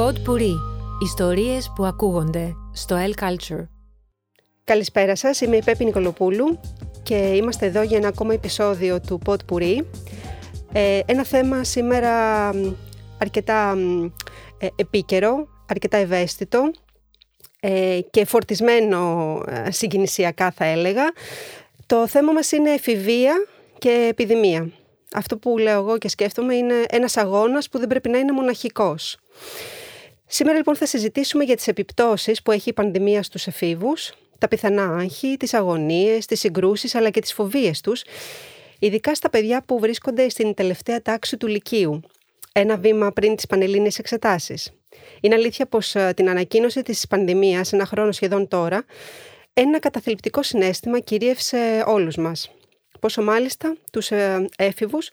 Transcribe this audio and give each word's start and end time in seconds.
Pod 0.00 0.14
Puri. 0.28 0.54
Ιστορίες 1.02 1.72
που 1.74 1.84
ακούγονται 1.84 2.54
στο 2.72 2.96
El 2.96 3.22
Culture. 3.22 3.66
Καλησπέρα 4.64 5.16
σας, 5.16 5.40
είμαι 5.40 5.56
η 5.56 5.62
Πέπη 5.64 5.84
Νικολοπούλου 5.84 6.60
και 7.02 7.14
είμαστε 7.14 7.66
εδώ 7.66 7.82
για 7.82 7.96
ένα 7.96 8.08
ακόμα 8.08 8.34
επεισόδιο 8.34 9.00
του 9.00 9.20
Pod 9.26 9.36
Puri. 9.50 9.80
Ε, 10.72 11.00
ένα 11.06 11.24
θέμα 11.24 11.64
σήμερα 11.64 12.48
αρκετά 13.18 13.76
ε, 14.58 14.68
επίκαιρο, 14.76 15.48
αρκετά 15.66 15.96
ευαίσθητο 15.96 16.70
ε, 17.60 17.98
και 18.10 18.24
φορτισμένο 18.24 19.42
ε, 19.46 19.70
συγκινησιακά 19.70 20.50
θα 20.50 20.64
έλεγα. 20.64 21.12
Το 21.86 22.06
θέμα 22.06 22.32
μας 22.32 22.52
είναι 22.52 22.70
εφηβεία 22.70 23.34
και 23.78 24.06
επιδημία. 24.10 24.70
Αυτό 25.12 25.36
που 25.36 25.58
λέω 25.58 25.78
εγώ 25.80 25.98
και 25.98 26.08
σκέφτομαι 26.08 26.54
είναι 26.54 26.84
ένας 26.88 27.16
αγώνας 27.16 27.68
που 27.68 27.78
δεν 27.78 27.88
πρέπει 27.88 28.08
να 28.08 28.18
είναι 28.18 28.32
μοναχικός. 28.32 29.18
Σήμερα 30.32 30.56
λοιπόν 30.56 30.76
θα 30.76 30.86
συζητήσουμε 30.86 31.44
για 31.44 31.56
τις 31.56 31.68
επιπτώσεις 31.68 32.42
που 32.42 32.50
έχει 32.52 32.68
η 32.68 32.72
πανδημία 32.72 33.22
στους 33.22 33.46
εφήβους, 33.46 34.12
τα 34.38 34.48
πιθανά 34.48 34.96
άγχη, 34.96 35.36
τις 35.36 35.54
αγωνίες, 35.54 36.26
τις 36.26 36.40
συγκρούσεις 36.40 36.94
αλλά 36.94 37.10
και 37.10 37.20
τις 37.20 37.32
φοβίες 37.32 37.80
τους, 37.80 38.02
ειδικά 38.78 39.14
στα 39.14 39.30
παιδιά 39.30 39.62
που 39.62 39.78
βρίσκονται 39.78 40.28
στην 40.28 40.54
τελευταία 40.54 41.02
τάξη 41.02 41.36
του 41.36 41.46
Λυκείου, 41.46 42.00
ένα 42.52 42.76
βήμα 42.76 43.12
πριν 43.12 43.36
τις 43.36 43.46
πανελλήνιες 43.46 43.98
εξετάσεις. 43.98 44.72
Είναι 45.20 45.34
αλήθεια 45.34 45.66
πως 45.66 45.94
ε, 45.94 46.12
την 46.16 46.28
ανακοίνωση 46.28 46.82
της 46.82 47.06
πανδημίας, 47.06 47.72
ένα 47.72 47.86
χρόνο 47.86 48.12
σχεδόν 48.12 48.48
τώρα, 48.48 48.84
ένα 49.52 49.78
καταθλιπτικό 49.78 50.42
συνέστημα 50.42 50.98
κυρίευσε 51.00 51.84
όλους 51.86 52.16
μας 52.16 52.50
πόσο 53.00 53.22
μάλιστα 53.22 53.76
τους 53.92 54.10
ε, 54.10 54.48
έφηβους, 54.58 55.10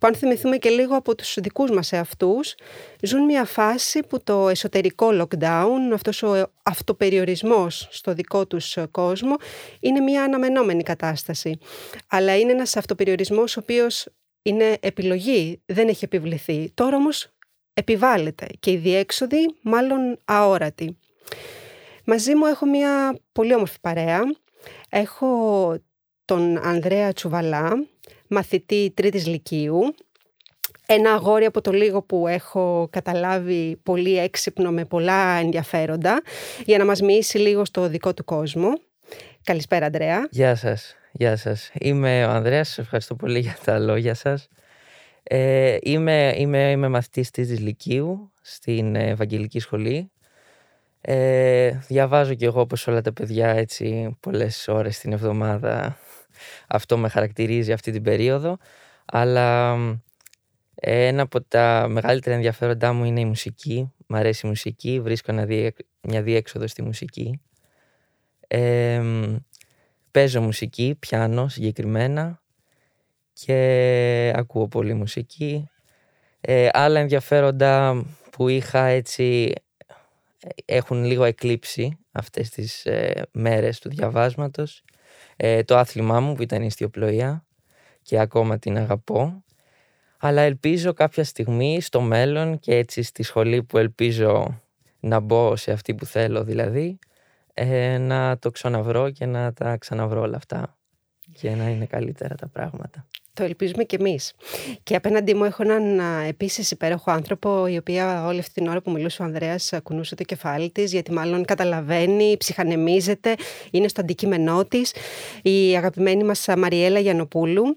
που 0.00 0.06
αν 0.06 0.14
θυμηθούμε 0.14 0.56
και 0.56 0.68
λίγο 0.68 0.96
από 0.96 1.14
τους 1.14 1.36
δικούς 1.40 1.70
μας 1.70 1.92
εαυτούς, 1.92 2.54
ζουν 3.02 3.24
μια 3.24 3.44
φάση 3.44 4.02
που 4.02 4.22
το 4.22 4.48
εσωτερικό 4.48 5.08
lockdown, 5.12 5.92
αυτός 5.92 6.22
ο 6.22 6.52
αυτοπεριορισμός 6.62 7.88
στο 7.90 8.14
δικό 8.14 8.46
τους 8.46 8.76
κόσμο, 8.90 9.36
είναι 9.80 10.00
μια 10.00 10.22
αναμενόμενη 10.22 10.82
κατάσταση. 10.82 11.58
Αλλά 12.08 12.36
είναι 12.38 12.52
ένας 12.52 12.76
αυτοπεριορισμός 12.76 13.56
ο 13.56 13.60
οποίος 13.62 14.06
είναι 14.42 14.76
επιλογή, 14.80 15.62
δεν 15.66 15.88
έχει 15.88 16.04
επιβληθεί. 16.04 16.70
Τώρα 16.74 16.96
όμως 16.96 17.28
επιβάλλεται 17.74 18.46
και 18.60 18.70
η 18.70 18.76
διέξοδη 18.76 19.54
μάλλον 19.62 20.18
αόρατη. 20.24 20.98
Μαζί 22.04 22.34
μου 22.34 22.46
έχω 22.46 22.66
μια 22.66 23.18
πολύ 23.32 23.54
όμορφη 23.54 23.80
παρέα. 23.80 24.20
Έχω 24.88 25.28
τον 26.24 26.66
Ανδρέα 26.66 27.12
Τσουβαλά, 27.12 27.86
μαθητή 28.28 28.92
τρίτης 28.94 29.26
λυκείου. 29.26 29.94
Ένα 30.86 31.12
αγόρι 31.12 31.44
από 31.44 31.60
το 31.60 31.72
λίγο 31.72 32.02
που 32.02 32.26
έχω 32.26 32.88
καταλάβει 32.90 33.80
πολύ 33.82 34.18
έξυπνο 34.18 34.70
με 34.70 34.84
πολλά 34.84 35.38
ενδιαφέροντα 35.38 36.22
για 36.64 36.78
να 36.78 36.84
μας 36.84 37.00
μοιήσει 37.00 37.38
λίγο 37.38 37.64
στο 37.64 37.88
δικό 37.88 38.14
του 38.14 38.24
κόσμο. 38.24 38.68
Καλησπέρα 39.44 39.86
Ανδρέα. 39.86 40.28
Γεια 40.30 40.54
σας. 40.54 40.96
Γεια 41.12 41.36
σας. 41.36 41.70
Είμαι 41.74 42.26
ο 42.26 42.30
Ανδρέας, 42.30 42.68
σας 42.68 42.78
ευχαριστώ 42.78 43.14
πολύ 43.14 43.38
για 43.38 43.56
τα 43.64 43.78
λόγια 43.78 44.14
σας. 44.14 44.48
Ε, 45.22 45.76
είμαι, 45.82 46.34
είμαι, 46.36 46.70
είμαι 46.70 46.88
μαθητής 46.88 47.30
της 47.30 47.60
Λυκείου 47.60 48.32
στην 48.40 48.94
Ευαγγελική 48.94 49.58
Σχολή. 49.58 50.10
Ε, 51.00 51.70
διαβάζω 51.88 52.34
και 52.34 52.44
εγώ 52.44 52.60
όπως 52.60 52.86
όλα 52.86 53.00
τα 53.00 53.12
παιδιά 53.12 53.48
έτσι 53.48 54.16
πολλές 54.20 54.68
ώρες 54.68 54.98
την 54.98 55.12
εβδομάδα 55.12 55.98
αυτό 56.66 56.98
με 56.98 57.08
χαρακτηρίζει 57.08 57.72
αυτή 57.72 57.92
την 57.92 58.02
περίοδο. 58.02 58.56
Αλλά 59.04 59.76
ένα 60.74 61.22
από 61.22 61.42
τα 61.42 61.86
μεγαλύτερα 61.88 62.34
ενδιαφέροντά 62.34 62.92
μου 62.92 63.04
είναι 63.04 63.20
η 63.20 63.24
μουσική. 63.24 63.92
Μ' 64.06 64.14
αρέσει 64.14 64.46
η 64.46 64.48
μουσική, 64.48 65.00
βρίσκω 65.00 65.32
μια 66.00 66.22
διέξοδο 66.22 66.66
στη 66.66 66.82
μουσική. 66.82 67.40
Ε, 68.48 69.02
παίζω 70.10 70.40
μουσική, 70.40 70.96
πιάνω 70.98 71.48
συγκεκριμένα 71.48 72.42
και 73.32 74.32
ακούω 74.34 74.68
πολύ 74.68 74.94
μουσική. 74.94 75.68
Ε, 76.40 76.68
άλλα 76.72 77.00
ενδιαφέροντα 77.00 78.04
που 78.30 78.48
είχα 78.48 78.84
έτσι 78.84 79.52
έχουν 80.64 81.04
λίγο 81.04 81.24
εκλείψει 81.24 81.98
αυτές 82.12 82.50
τις 82.50 82.86
ε, 82.86 83.22
μέρες 83.32 83.78
του 83.78 83.88
διαβάσματος 83.88 84.84
ε, 85.36 85.62
το 85.62 85.76
άθλημά 85.76 86.20
μου 86.20 86.34
που 86.34 86.42
ήταν 86.42 86.62
η 86.62 86.66
ιστιοπλοεία 86.66 87.44
και 88.02 88.18
ακόμα 88.18 88.58
την 88.58 88.76
αγαπώ. 88.76 89.44
Αλλά 90.18 90.40
ελπίζω 90.42 90.92
κάποια 90.92 91.24
στιγμή 91.24 91.80
στο 91.80 92.00
μέλλον 92.00 92.58
και 92.58 92.76
έτσι 92.76 93.02
στη 93.02 93.22
σχολή 93.22 93.62
που 93.62 93.78
ελπίζω 93.78 94.60
να 95.00 95.20
μπω 95.20 95.56
σε 95.56 95.72
αυτή 95.72 95.94
που 95.94 96.04
θέλω 96.04 96.44
δηλαδή, 96.44 96.98
ε, 97.54 97.98
να 97.98 98.38
το 98.38 98.50
ξαναβρω 98.50 99.10
και 99.10 99.26
να 99.26 99.52
τα 99.52 99.76
ξαναβρω 99.76 100.20
όλα 100.20 100.36
αυτά 100.36 100.76
και 101.32 101.54
να 101.54 101.68
είναι 101.68 101.86
καλύτερα 101.86 102.34
τα 102.34 102.48
πράγματα. 102.48 103.06
Το 103.34 103.42
ελπίζουμε 103.42 103.84
κι 103.84 103.94
εμείς. 103.94 104.32
Και 104.82 104.96
απέναντί 104.96 105.34
μου 105.34 105.44
έχω 105.44 105.62
έναν 105.62 106.00
επίσης 106.28 106.70
υπέροχο 106.70 107.10
άνθρωπο, 107.10 107.66
η 107.66 107.76
οποία 107.76 108.26
όλη 108.26 108.38
αυτή 108.38 108.52
την 108.52 108.68
ώρα 108.68 108.80
που 108.80 108.90
μιλούσε 108.90 109.22
ο 109.22 109.24
Ανδρέας 109.24 109.72
κουνούσε 109.82 110.14
το 110.14 110.22
κεφάλι 110.22 110.70
της, 110.70 110.92
γιατί 110.92 111.12
μάλλον 111.12 111.44
καταλαβαίνει, 111.44 112.36
ψυχανεμίζεται, 112.38 113.34
είναι 113.70 113.88
στο 113.88 114.00
αντικείμενό 114.00 114.64
της. 114.64 114.94
Η 115.42 115.76
αγαπημένη 115.76 116.24
μας 116.24 116.46
Μαριέλα 116.56 116.98
Γιανοπούλου. 116.98 117.76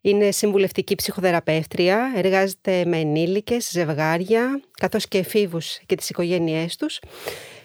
Είναι 0.00 0.30
συμβουλευτική 0.30 0.94
ψυχοθεραπεύτρια, 0.94 2.12
εργάζεται 2.16 2.84
με 2.86 2.96
ενήλικες, 2.96 3.70
ζευγάρια, 3.70 4.60
καθώς 4.72 5.08
και 5.08 5.18
εφήβους 5.18 5.78
και 5.86 5.94
τις 5.94 6.10
οικογένειές 6.10 6.76
τους. 6.76 7.00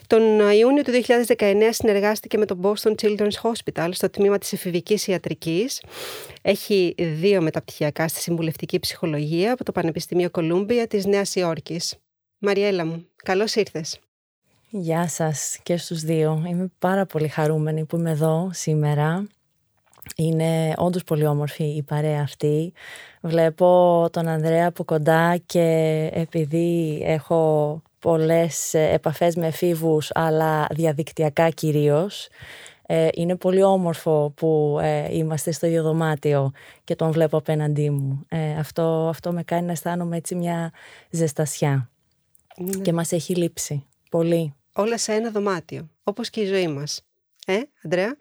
Τον 0.09 0.40
Ιούνιο 0.40 0.84
του 0.84 0.92
2019 1.38 1.70
συνεργάστηκε 1.70 2.38
με 2.38 2.46
το 2.46 2.59
Boston 2.62 2.94
Children's 3.02 3.42
Hospital 3.42 3.90
στο 3.92 4.09
τμήμα 4.09 4.38
της 4.38 4.53
εφηβικής 4.53 5.08
ιατρικής. 5.08 5.84
Έχει 6.42 6.96
δύο 6.97 7.42
μεταπτυχιακά 7.42 8.08
στη 8.08 8.19
συμβουλευτική 8.19 8.80
ψυχολογία 8.80 9.53
από 9.53 9.64
το 9.64 9.72
Πανεπιστήμιο 9.72 10.30
Κολούμπια 10.30 10.88
της 10.88 11.06
Νέας 11.06 11.36
Υόρκης. 11.36 11.96
Μαριέλα 12.38 12.86
μου, 12.86 13.06
καλώς 13.24 13.56
ήρθες. 13.56 14.00
Γεια 14.69 15.08
σας 15.08 15.59
και 15.64 15.78
στους 15.78 16.02
δύο. 16.02 16.44
Είμαι 16.48 16.72
πάρα 16.80 17.06
πολύ 17.06 17.28
χαρούμενη 17.28 17.86
που 17.86 17.98
είμαι 17.98 18.12
εδώ 18.12 18.50
σήμερα. 18.53 19.28
Είναι 20.16 20.74
όντως 20.78 21.03
πολύ 21.03 21.25
όμορφη 21.25 21.64
η 21.64 21.84
παρέα 21.84 22.22
αυτή. 22.22 22.74
Βλέπω 23.22 24.08
τον 24.12 24.28
Ανδρέα 24.28 24.68
από 24.68 24.84
κοντά 24.84 25.38
και 25.46 26.09
επειδή 26.14 27.02
έχω 27.06 27.81
πολλές 28.00 28.74
ε, 28.74 28.90
επαφές 28.94 29.36
με 29.36 29.48
εφήβους 29.48 30.10
αλλά 30.14 30.68
διαδικτυακά 30.72 31.50
κυρίως. 31.50 32.28
Ε, 32.86 33.08
είναι 33.14 33.36
πολύ 33.36 33.64
όμορφο 33.64 34.34
που 34.36 34.80
ε, 34.82 35.16
είμαστε 35.16 35.52
στο 35.52 35.68
ίδιο 35.68 35.84
δωμάτιο 35.84 36.52
και 36.84 36.96
τον 36.96 37.12
βλέπω 37.12 37.38
απέναντί 37.38 37.90
μου. 37.90 38.26
αυτό, 38.58 39.08
αυτό 39.10 39.32
με 39.32 39.44
κάνει 39.44 39.66
να 39.66 39.72
αισθάνομαι 39.72 40.18
έτσι 40.18 40.36
μια 40.36 40.72
ζεστασιά 41.10 41.90
ναι. 42.58 42.82
και 42.82 42.94
μας 42.94 43.12
έχει 43.12 43.36
λείψει 43.36 43.86
πολύ. 44.10 44.54
Όλα 44.74 44.98
σε 44.98 45.14
ένα 45.14 45.31
δωμάτιο, 45.31 45.90
όπως 46.04 46.30
και 46.30 46.42
η 46.42 46.46
ζωή 46.46 46.68
μας. 46.68 47.06
Ε, 47.46 47.60
Αντρέα, 47.84 48.18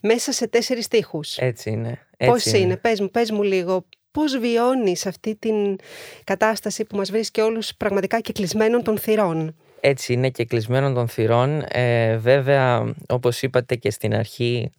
μέσα 0.00 0.32
σε 0.32 0.48
τέσσερις 0.48 0.88
τείχους. 0.88 1.36
Έτσι 1.36 1.70
είναι. 1.70 2.06
Έτσι 2.16 2.32
Πώς 2.32 2.44
είναι, 2.44 2.58
είναι. 2.58 2.76
Πες, 2.76 3.00
μου, 3.00 3.10
πες 3.10 3.30
μου 3.30 3.42
λίγο, 3.42 3.84
πώς 4.18 4.38
βιώνεις 4.38 5.06
αυτή 5.06 5.34
την 5.36 5.76
κατάσταση 6.24 6.84
που 6.84 6.96
μας 6.96 7.10
βρίσκει 7.10 7.40
όλους 7.40 7.74
πραγματικά 7.74 8.20
και 8.20 8.32
κλεισμένων 8.32 8.82
των 8.82 8.98
θυρών; 8.98 9.54
Έτσι 9.80 10.12
είναι 10.12 10.30
και 10.30 10.44
κλεισμένων 10.44 10.94
των 10.94 11.08
θυρών. 11.08 11.64
Ε, 11.68 12.16
βέβαια, 12.16 12.94
όπως 13.08 13.42
είπατε 13.42 13.74
και 13.74 13.90
στην 13.90 14.14
αρχή, 14.14 14.70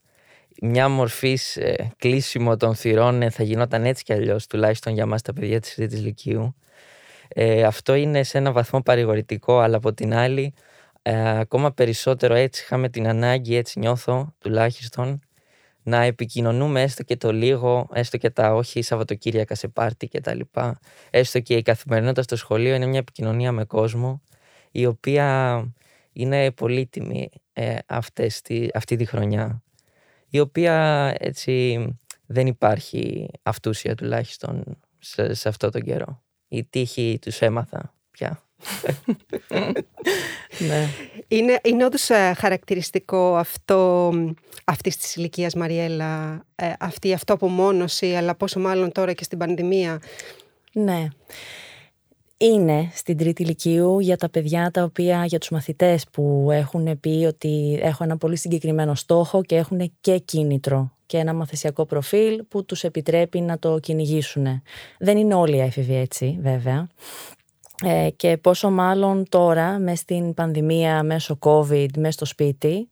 μια 0.61 0.89
μορφή 0.89 1.37
ε, 1.55 1.73
κλείσιμο 1.97 2.57
των 2.57 2.75
θυρών 2.75 3.21
ε, 3.21 3.29
θα 3.29 3.43
γινόταν 3.43 3.85
έτσι 3.85 4.03
κι 4.03 4.13
αλλιώς, 4.13 4.47
τουλάχιστον 4.47 4.93
για 4.93 5.05
μας 5.05 5.21
τα 5.21 5.33
παιδιά 5.33 5.59
της 5.59 5.75
Τρίτης 5.75 6.01
Λυκείου. 6.01 6.55
Ε, 7.27 7.63
αυτό 7.63 7.95
είναι 7.95 8.23
σε 8.23 8.37
ένα 8.37 8.51
βαθμό 8.51 8.81
παρηγορητικό, 8.81 9.59
αλλά 9.59 9.77
από 9.77 9.93
την 9.93 10.13
άλλη, 10.13 10.53
ε, 11.01 11.39
ακόμα 11.39 11.71
περισσότερο 11.71 12.33
έτσι 12.33 12.63
είχαμε 12.63 12.89
την 12.89 13.07
ανάγκη, 13.07 13.55
έτσι 13.55 13.79
νιώθω 13.79 14.33
τουλάχιστον, 14.39 15.21
να 15.89 16.03
επικοινωνούμε 16.03 16.81
έστω 16.81 17.03
και 17.03 17.17
το 17.17 17.31
λίγο, 17.31 17.89
έστω 17.93 18.17
και 18.17 18.29
τα 18.29 18.55
όχι 18.55 18.81
Σαββατοκύριακα 18.81 19.55
σε 19.55 19.67
πάρτι 19.67 20.07
και 20.07 20.21
τα 20.21 20.33
λοιπά, 20.33 20.79
έστω 21.09 21.39
και 21.39 21.55
η 21.55 21.61
καθημερινότητα 21.61 22.21
στο 22.21 22.35
σχολείο 22.35 22.75
είναι 22.75 22.85
μια 22.85 22.99
επικοινωνία 22.99 23.51
με 23.51 23.65
κόσμο 23.65 24.21
η 24.71 24.85
οποία 24.85 25.63
είναι 26.11 26.51
πολύτιμη 26.51 27.29
ε, 27.53 27.77
αυτές 27.87 28.41
τη, 28.41 28.67
αυτή 28.73 28.95
τη 28.95 29.05
χρονιά 29.05 29.63
η 30.29 30.39
οποία 30.39 31.15
έτσι 31.19 31.87
δεν 32.25 32.47
υπάρχει 32.47 33.29
αυτούσια 33.43 33.95
τουλάχιστον 33.95 34.77
σε, 34.99 35.33
σε 35.33 35.49
αυτό 35.49 35.69
τον 35.69 35.81
καιρό. 35.81 36.23
Η 36.47 36.63
τύχη 36.63 37.17
τους 37.21 37.41
έμαθα 37.41 37.93
πια. 38.11 38.48
Ναι. 40.67 40.87
Είναι, 41.27 41.59
είναι 41.63 41.85
όντως 41.85 42.09
ε, 42.09 42.33
χαρακτηριστικό 42.37 43.35
αυτό 43.35 44.11
αυτής 44.65 44.97
της 44.97 45.15
ηλικίας 45.15 45.53
Μαριέλα, 45.53 46.43
ε, 46.55 46.71
αυτή 46.79 47.07
η 47.07 47.13
αυτοαπομόνωση, 47.13 48.15
αλλά 48.15 48.35
πόσο 48.35 48.59
μάλλον 48.59 48.91
τώρα 48.91 49.13
και 49.13 49.23
στην 49.23 49.37
πανδημία. 49.37 50.01
Ναι. 50.73 51.07
είναι 52.37 52.89
στην 52.93 53.17
τρίτη 53.17 53.43
ηλικίου 53.43 53.99
για 53.99 54.17
τα 54.17 54.29
παιδιά 54.29 54.71
τα 54.71 54.83
οποία, 54.83 55.25
για 55.25 55.39
τους 55.39 55.49
μαθητές 55.49 56.05
που 56.11 56.47
έχουν 56.51 56.99
πει 56.99 57.25
ότι 57.27 57.79
έχω 57.81 58.03
ένα 58.03 58.17
πολύ 58.17 58.37
συγκεκριμένο 58.37 58.95
στόχο 58.95 59.43
και 59.43 59.55
έχουν 59.55 59.91
και 60.01 60.17
κίνητρο 60.17 60.91
και 61.05 61.17
ένα 61.17 61.33
μαθησιακό 61.33 61.85
προφίλ 61.85 62.43
που 62.47 62.65
τους 62.65 62.83
επιτρέπει 62.83 63.41
να 63.41 63.59
το 63.59 63.79
κυνηγήσουν. 63.79 64.61
Δεν 64.99 65.17
είναι 65.17 65.33
όλοι 65.33 65.55
οι 65.55 65.59
έφηβοι 65.59 65.95
έτσι 65.95 66.39
βέβαια. 66.41 66.87
Ε, 67.83 68.09
και 68.15 68.37
πόσο 68.37 68.69
μάλλον 68.69 69.25
τώρα 69.29 69.79
μες 69.79 69.99
στην 69.99 70.33
πανδημία 70.33 71.03
μέσω 71.03 71.37
COVID, 71.41 71.97
μέσα 71.97 72.11
στο 72.11 72.25
σπίτι, 72.25 72.89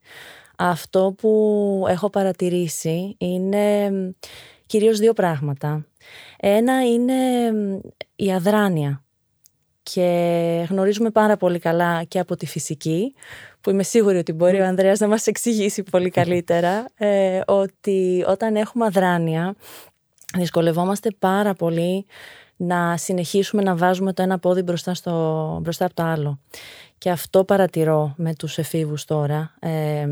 αυτό 0.56 1.14
που 1.18 1.84
έχω 1.88 2.10
παρατηρήσει 2.10 3.14
είναι 3.18 3.90
κυρίως 4.66 4.98
δύο 4.98 5.12
πράγματα. 5.12 5.86
Ένα 6.40 6.86
είναι 6.86 7.14
η 8.16 8.32
αδράνεια 8.32 9.02
και 9.82 10.66
γνωρίζουμε 10.68 11.10
πάρα 11.10 11.36
πολύ 11.36 11.58
καλά 11.58 12.04
και 12.04 12.18
από 12.18 12.36
τη 12.36 12.46
φυσική 12.46 13.14
που 13.60 13.70
είμαι 13.70 13.82
σίγουρη 13.82 14.18
ότι 14.18 14.32
μπορεί 14.32 14.60
ο 14.60 14.64
Ανδρέας 14.64 14.98
να 14.98 15.08
μας 15.08 15.26
εξηγήσει 15.26 15.82
πολύ 15.82 16.10
καλύτερα 16.10 16.88
ε, 16.96 17.40
ότι 17.46 18.24
όταν 18.26 18.56
έχουμε 18.56 18.84
αδράνεια 18.84 19.54
δυσκολευόμαστε 20.36 21.10
πάρα 21.18 21.54
πολύ 21.54 22.06
να 22.60 22.96
συνεχίσουμε 22.96 23.62
να 23.62 23.76
βάζουμε 23.76 24.12
το 24.12 24.22
ένα 24.22 24.38
πόδι 24.38 24.62
μπροστά, 24.62 24.94
στο, 24.94 25.58
μπροστά 25.62 25.84
από 25.84 25.94
το 25.94 26.02
άλλο. 26.02 26.38
Και 26.98 27.10
αυτό 27.10 27.44
παρατηρώ 27.44 28.14
με 28.16 28.34
τους 28.34 28.58
εφήβους 28.58 29.04
τώρα. 29.04 29.54
Ε, 29.60 30.06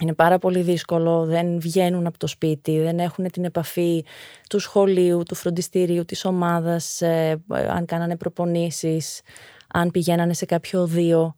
είναι 0.00 0.14
πάρα 0.14 0.38
πολύ 0.38 0.60
δύσκολο, 0.60 1.24
δεν 1.24 1.60
βγαίνουν 1.60 2.06
από 2.06 2.18
το 2.18 2.26
σπίτι, 2.26 2.80
δεν 2.80 2.98
έχουν 2.98 3.30
την 3.30 3.44
επαφή 3.44 4.04
του 4.48 4.58
σχολείου, 4.58 5.22
του 5.22 5.34
φροντιστηρίου, 5.34 6.04
της 6.04 6.24
ομάδας, 6.24 7.00
ε, 7.00 7.42
αν 7.68 7.84
κάνανε 7.84 8.16
προπονήσεις, 8.16 9.20
αν 9.68 9.90
πηγαίνανε 9.90 10.34
σε 10.34 10.44
κάποιο 10.44 10.80
οδείο, 10.80 11.34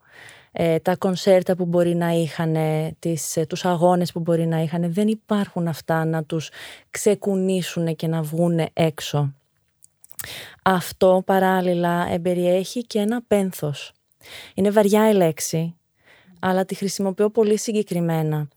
ε, 0.52 0.78
τα 0.78 0.96
κονσέρτα 0.96 1.56
που 1.56 1.64
μπορεί 1.64 1.94
να 1.94 2.10
είχαν, 2.10 2.56
τις, 2.98 3.36
ε, 3.36 3.46
τους 3.46 3.64
αγώνες 3.64 4.12
που 4.12 4.20
μπορεί 4.20 4.46
να 4.46 4.62
είχαν, 4.62 4.92
δεν 4.92 5.08
υπάρχουν 5.08 5.68
αυτά 5.68 6.04
να 6.04 6.24
τους 6.24 6.50
ξεκουνήσουν 6.90 7.96
και 7.96 8.06
να 8.06 8.22
βγουν 8.22 8.60
έξω. 8.72 9.34
Αυτό 10.62 11.22
παράλληλα 11.26 12.06
εμπεριέχει 12.10 12.82
και 12.82 12.98
ένα 12.98 13.22
πένθος. 13.26 13.92
Είναι 14.54 14.70
βαριά 14.70 15.10
η 15.10 15.14
λέξη, 15.14 15.76
αλλά 16.38 16.64
τη 16.64 16.74
χρησιμοποιώ 16.74 17.30
πολύ 17.30 17.58
συγκεκριμένα. 17.58 18.48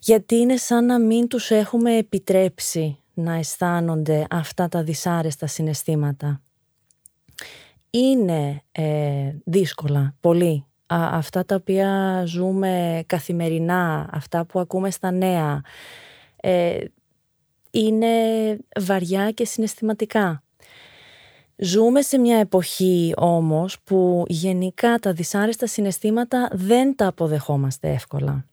Γιατί 0.00 0.36
είναι 0.36 0.56
σαν 0.56 0.86
να 0.86 0.98
μην 0.98 1.28
τους 1.28 1.50
έχουμε 1.50 1.96
επιτρέψει 1.96 2.98
να 3.14 3.34
αισθάνονται 3.34 4.26
αυτά 4.30 4.68
τα 4.68 4.82
δυσάρεστα 4.82 5.46
συναισθήματα. 5.46 6.42
Είναι 7.90 8.62
ε, 8.72 9.32
δύσκολα, 9.44 10.14
πολύ. 10.20 10.64
αυτά 10.86 11.44
τα 11.44 11.54
οποία 11.54 12.22
ζούμε 12.26 13.02
καθημερινά, 13.06 14.08
αυτά 14.12 14.44
που 14.44 14.60
ακούμε 14.60 14.90
στα 14.90 15.10
νέα, 15.10 15.60
ε, 16.36 16.78
είναι 17.70 18.08
βαριά 18.80 19.30
και 19.30 19.44
συναισθηματικά. 19.44 20.42
Ζούμε 21.62 22.02
σε 22.02 22.18
μια 22.18 22.38
εποχή 22.38 23.12
όμως 23.16 23.80
που 23.84 24.24
γενικά 24.28 24.98
τα 24.98 25.12
δυσάρεστα 25.12 25.66
συναισθήματα 25.66 26.48
δεν 26.52 26.96
τα 26.96 27.06
αποδεχόμαστε 27.06 27.90
εύκολα. 27.90 28.46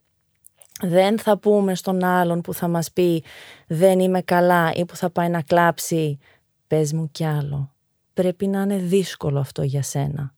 Δεν 0.81 1.19
θα 1.19 1.37
πούμε 1.37 1.75
στον 1.75 2.03
άλλον 2.03 2.41
που 2.41 2.53
θα 2.53 2.67
μας 2.67 2.91
πει 2.91 3.23
δεν 3.67 3.99
είμαι 3.99 4.21
καλά 4.21 4.73
ή 4.73 4.85
που 4.85 4.95
θα 4.95 5.09
πάει 5.09 5.29
να 5.29 5.41
κλάψει 5.41 6.17
πες 6.67 6.93
μου 6.93 7.09
κι 7.11 7.25
άλλο. 7.25 7.73
Πρέπει 8.13 8.47
να 8.47 8.61
είναι 8.61 8.77
δύσκολο 8.77 9.39
αυτό 9.39 9.63
για 9.63 9.81
σένα. 9.81 10.33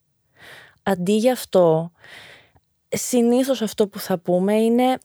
Αντί 0.83 1.16
για 1.16 1.31
αυτό, 1.31 1.92
συνήθως 2.89 3.62
αυτό 3.62 3.88
που 3.88 4.00
θα 4.00 4.18
πούμε 4.18 4.54
είναι 4.54 4.98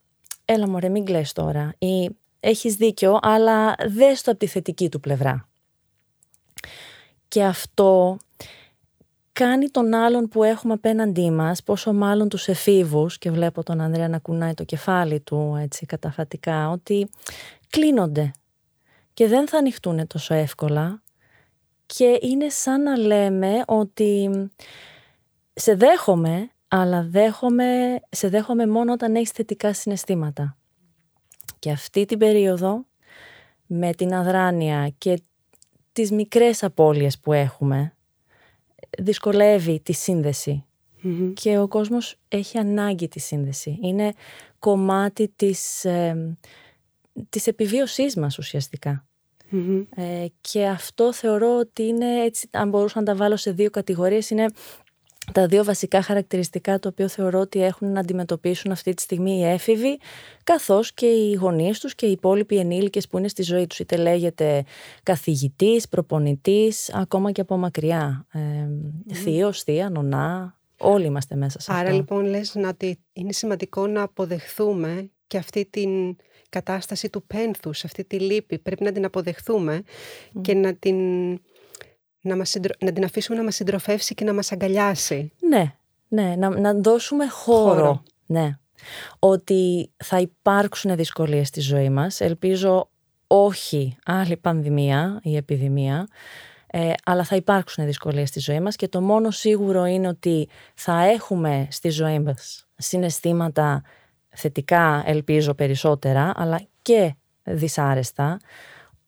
έλα 0.44 0.68
μωρέ 0.68 0.88
μην 0.88 1.04
κλαις 1.04 1.32
τώρα 1.32 1.74
ή 1.78 2.10
έχεις 2.40 2.74
δίκιο 2.74 3.18
αλλά 3.22 3.74
δες 3.88 4.22
το 4.22 4.30
από 4.30 4.40
τη 4.40 4.46
θετική 4.46 4.88
του 4.88 5.00
πλευρά. 5.00 5.48
Και 7.34 7.44
αυτό 7.44 8.16
κάνει 9.32 9.68
τον 9.68 9.94
άλλον 9.94 10.28
που 10.28 10.42
έχουμε 10.42 10.72
απέναντί 10.72 11.30
μας, 11.30 11.62
πόσο 11.62 11.92
μάλλον 11.92 12.28
τους 12.28 12.48
εφήβους, 12.48 13.18
και 13.18 13.30
βλέπω 13.30 13.62
τον 13.62 13.80
Ανδρέα 13.80 14.08
να 14.08 14.18
κουνάει 14.18 14.54
το 14.54 14.64
κεφάλι 14.64 15.20
του 15.20 15.58
έτσι 15.60 15.86
καταφατικά, 15.86 16.70
ότι 16.70 17.08
κλείνονται 17.70 18.30
και 19.14 19.26
δεν 19.26 19.48
θα 19.48 19.58
ανοιχτούν 19.58 20.06
τόσο 20.06 20.34
εύκολα 20.34 21.02
και 21.86 22.18
είναι 22.20 22.48
σαν 22.48 22.82
να 22.82 22.96
λέμε 22.96 23.62
ότι 23.66 24.30
σε 25.54 25.74
δέχομαι, 25.74 26.50
αλλά 26.68 27.06
δέχομαι, 27.10 28.00
σε 28.10 28.28
δέχομαι 28.28 28.66
μόνο 28.66 28.92
όταν 28.92 29.14
έχεις 29.14 29.30
θετικά 29.30 29.72
συναισθήματα. 29.72 30.56
Και 31.58 31.70
αυτή 31.70 32.04
την 32.04 32.18
περίοδο 32.18 32.84
με 33.66 33.92
την 33.92 34.14
αδράνεια 34.14 34.94
και 34.98 35.20
τις 35.94 36.10
μικρές 36.10 36.62
απώλειες 36.62 37.18
που 37.18 37.32
έχουμε 37.32 37.94
δυσκολεύει 38.98 39.80
τη 39.80 39.92
συνδεση 39.92 40.64
και 41.34 41.58
ο 41.58 41.68
κόσμος 41.68 42.16
έχει 42.28 42.58
ανάγκη 42.58 43.08
τη 43.08 43.20
σύνδεση. 43.20 43.78
Είναι 43.82 44.12
κομμάτι 44.58 45.32
της, 45.36 45.84
ε, 45.84 46.36
της 47.28 47.46
επιβίωσής 47.46 48.16
μας 48.16 48.38
ουσιαστικα 48.38 49.04
Ε, 49.96 50.26
και 50.40 50.66
αυτό 50.66 51.12
θεωρώ 51.12 51.58
ότι 51.58 51.82
είναι 51.82 52.24
έτσι, 52.24 52.48
αν 52.52 52.68
μπορούσα 52.68 52.98
να 52.98 53.04
τα 53.04 53.14
βάλω 53.14 53.36
σε 53.36 53.52
δύο 53.52 53.70
κατηγορίες, 53.70 54.30
είναι 54.30 54.46
τα 55.32 55.46
δύο 55.46 55.64
βασικά 55.64 56.02
χαρακτηριστικά 56.02 56.78
το 56.78 56.88
οποίο 56.88 57.08
θεωρώ 57.08 57.40
ότι 57.40 57.62
έχουν 57.62 57.92
να 57.92 58.00
αντιμετωπίσουν 58.00 58.72
αυτή 58.72 58.94
τη 58.94 59.02
στιγμή 59.02 59.38
οι 59.38 59.44
έφηβοι 59.44 59.98
καθώς 60.44 60.92
και 60.92 61.06
οι 61.06 61.32
γονείς 61.32 61.80
τους 61.80 61.94
και 61.94 62.06
οι 62.06 62.10
υπόλοιποι 62.10 62.56
ενήλικες 62.56 63.08
που 63.08 63.18
είναι 63.18 63.28
στη 63.28 63.42
ζωή 63.42 63.66
τους 63.66 63.78
είτε 63.78 63.96
λέγεται 63.96 64.64
καθηγητής, 65.02 65.88
προπονητής, 65.88 66.94
ακόμα 66.94 67.32
και 67.32 67.40
από 67.40 67.56
μακριά 67.56 68.26
ε, 68.32 68.38
mm. 68.38 69.14
θείος, 69.14 69.62
θεία, 69.62 69.90
νονά, 69.90 70.58
όλοι 70.78 71.06
είμαστε 71.06 71.34
μέσα 71.36 71.60
σε 71.60 71.72
αυτό. 71.72 71.84
Άρα 71.84 71.92
λοιπόν 71.92 72.24
λες 72.24 72.54
να 72.54 72.68
ότι 72.68 72.98
είναι 73.12 73.32
σημαντικό 73.32 73.86
να 73.86 74.02
αποδεχθούμε 74.02 75.10
και 75.26 75.36
αυτή 75.36 75.66
την 75.70 76.16
κατάσταση 76.48 77.10
του 77.10 77.22
πένθους, 77.26 77.84
αυτή 77.84 78.04
τη 78.04 78.18
λύπη 78.18 78.58
πρέπει 78.58 78.84
να 78.84 78.92
την 78.92 79.04
αποδεχθούμε 79.04 79.82
και 80.40 80.54
να 80.54 80.74
την 80.74 80.96
να, 82.24 82.36
μας 82.36 82.56
να 82.78 82.92
την 82.92 83.04
αφήσουμε 83.04 83.36
να 83.36 83.44
μας 83.44 83.54
συντροφεύσει 83.54 84.14
και 84.14 84.24
να 84.24 84.32
μας 84.32 84.52
αγκαλιάσει. 84.52 85.32
Ναι, 85.48 85.74
ναι, 86.08 86.34
να, 86.36 86.60
να 86.60 86.74
δώσουμε 86.74 87.28
χώρο. 87.28 88.02
Ναι. 88.26 88.58
Ότι 89.18 89.90
θα 89.96 90.18
υπάρξουν 90.18 90.96
δυσκολίες 90.96 91.48
στη 91.48 91.60
ζωή 91.60 91.90
μας. 91.90 92.20
Ελπίζω 92.20 92.88
όχι 93.26 93.96
άλλη 94.04 94.36
πανδημία 94.36 95.20
ή 95.22 95.36
επιδημία, 95.36 96.06
ε, 96.66 96.92
αλλά 97.04 97.24
θα 97.24 97.36
υπάρξουν 97.36 97.84
δυσκολίες 97.84 98.28
στη 98.28 98.40
ζωή 98.40 98.60
μας 98.60 98.76
και 98.76 98.88
το 98.88 99.00
μόνο 99.00 99.30
σίγουρο 99.30 99.84
είναι 99.84 100.08
ότι 100.08 100.48
θα 100.74 101.04
έχουμε 101.04 101.66
στη 101.70 101.88
ζωή 101.88 102.18
μας 102.18 102.66
συναισθήματα 102.76 103.82
θετικά, 104.28 105.02
ελπίζω 105.06 105.54
περισσότερα, 105.54 106.32
αλλά 106.36 106.60
και 106.82 107.14
δυσάρεστα. 107.42 108.40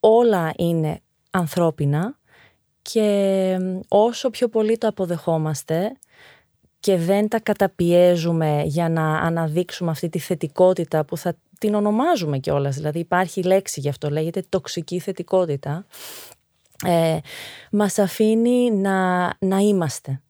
Όλα 0.00 0.52
είναι 0.56 1.00
ανθρώπινα 1.30 2.18
και 2.92 3.58
όσο 3.88 4.30
πιο 4.30 4.48
πολύ 4.48 4.78
το 4.78 4.86
αποδεχόμαστε 4.86 5.92
και 6.80 6.96
δεν 6.96 7.28
τα 7.28 7.40
καταπιέζουμε 7.40 8.62
για 8.64 8.88
να 8.88 9.16
αναδείξουμε 9.18 9.90
αυτή 9.90 10.08
τη 10.08 10.18
θετικότητα 10.18 11.04
που 11.04 11.16
θα 11.16 11.36
την 11.58 11.74
ονομάζουμε 11.74 12.38
κιόλας. 12.38 12.74
Δηλαδή 12.74 12.98
υπάρχει 12.98 13.42
λέξη 13.42 13.80
γι' 13.80 13.88
αυτό, 13.88 14.10
λέγεται 14.10 14.42
τοξική 14.48 14.98
θετικότητα. 14.98 15.86
Ε, 16.84 17.18
μας 17.70 17.98
αφήνει 17.98 18.70
να, 18.70 19.30
να 19.38 19.58
είμαστε. 19.58 20.20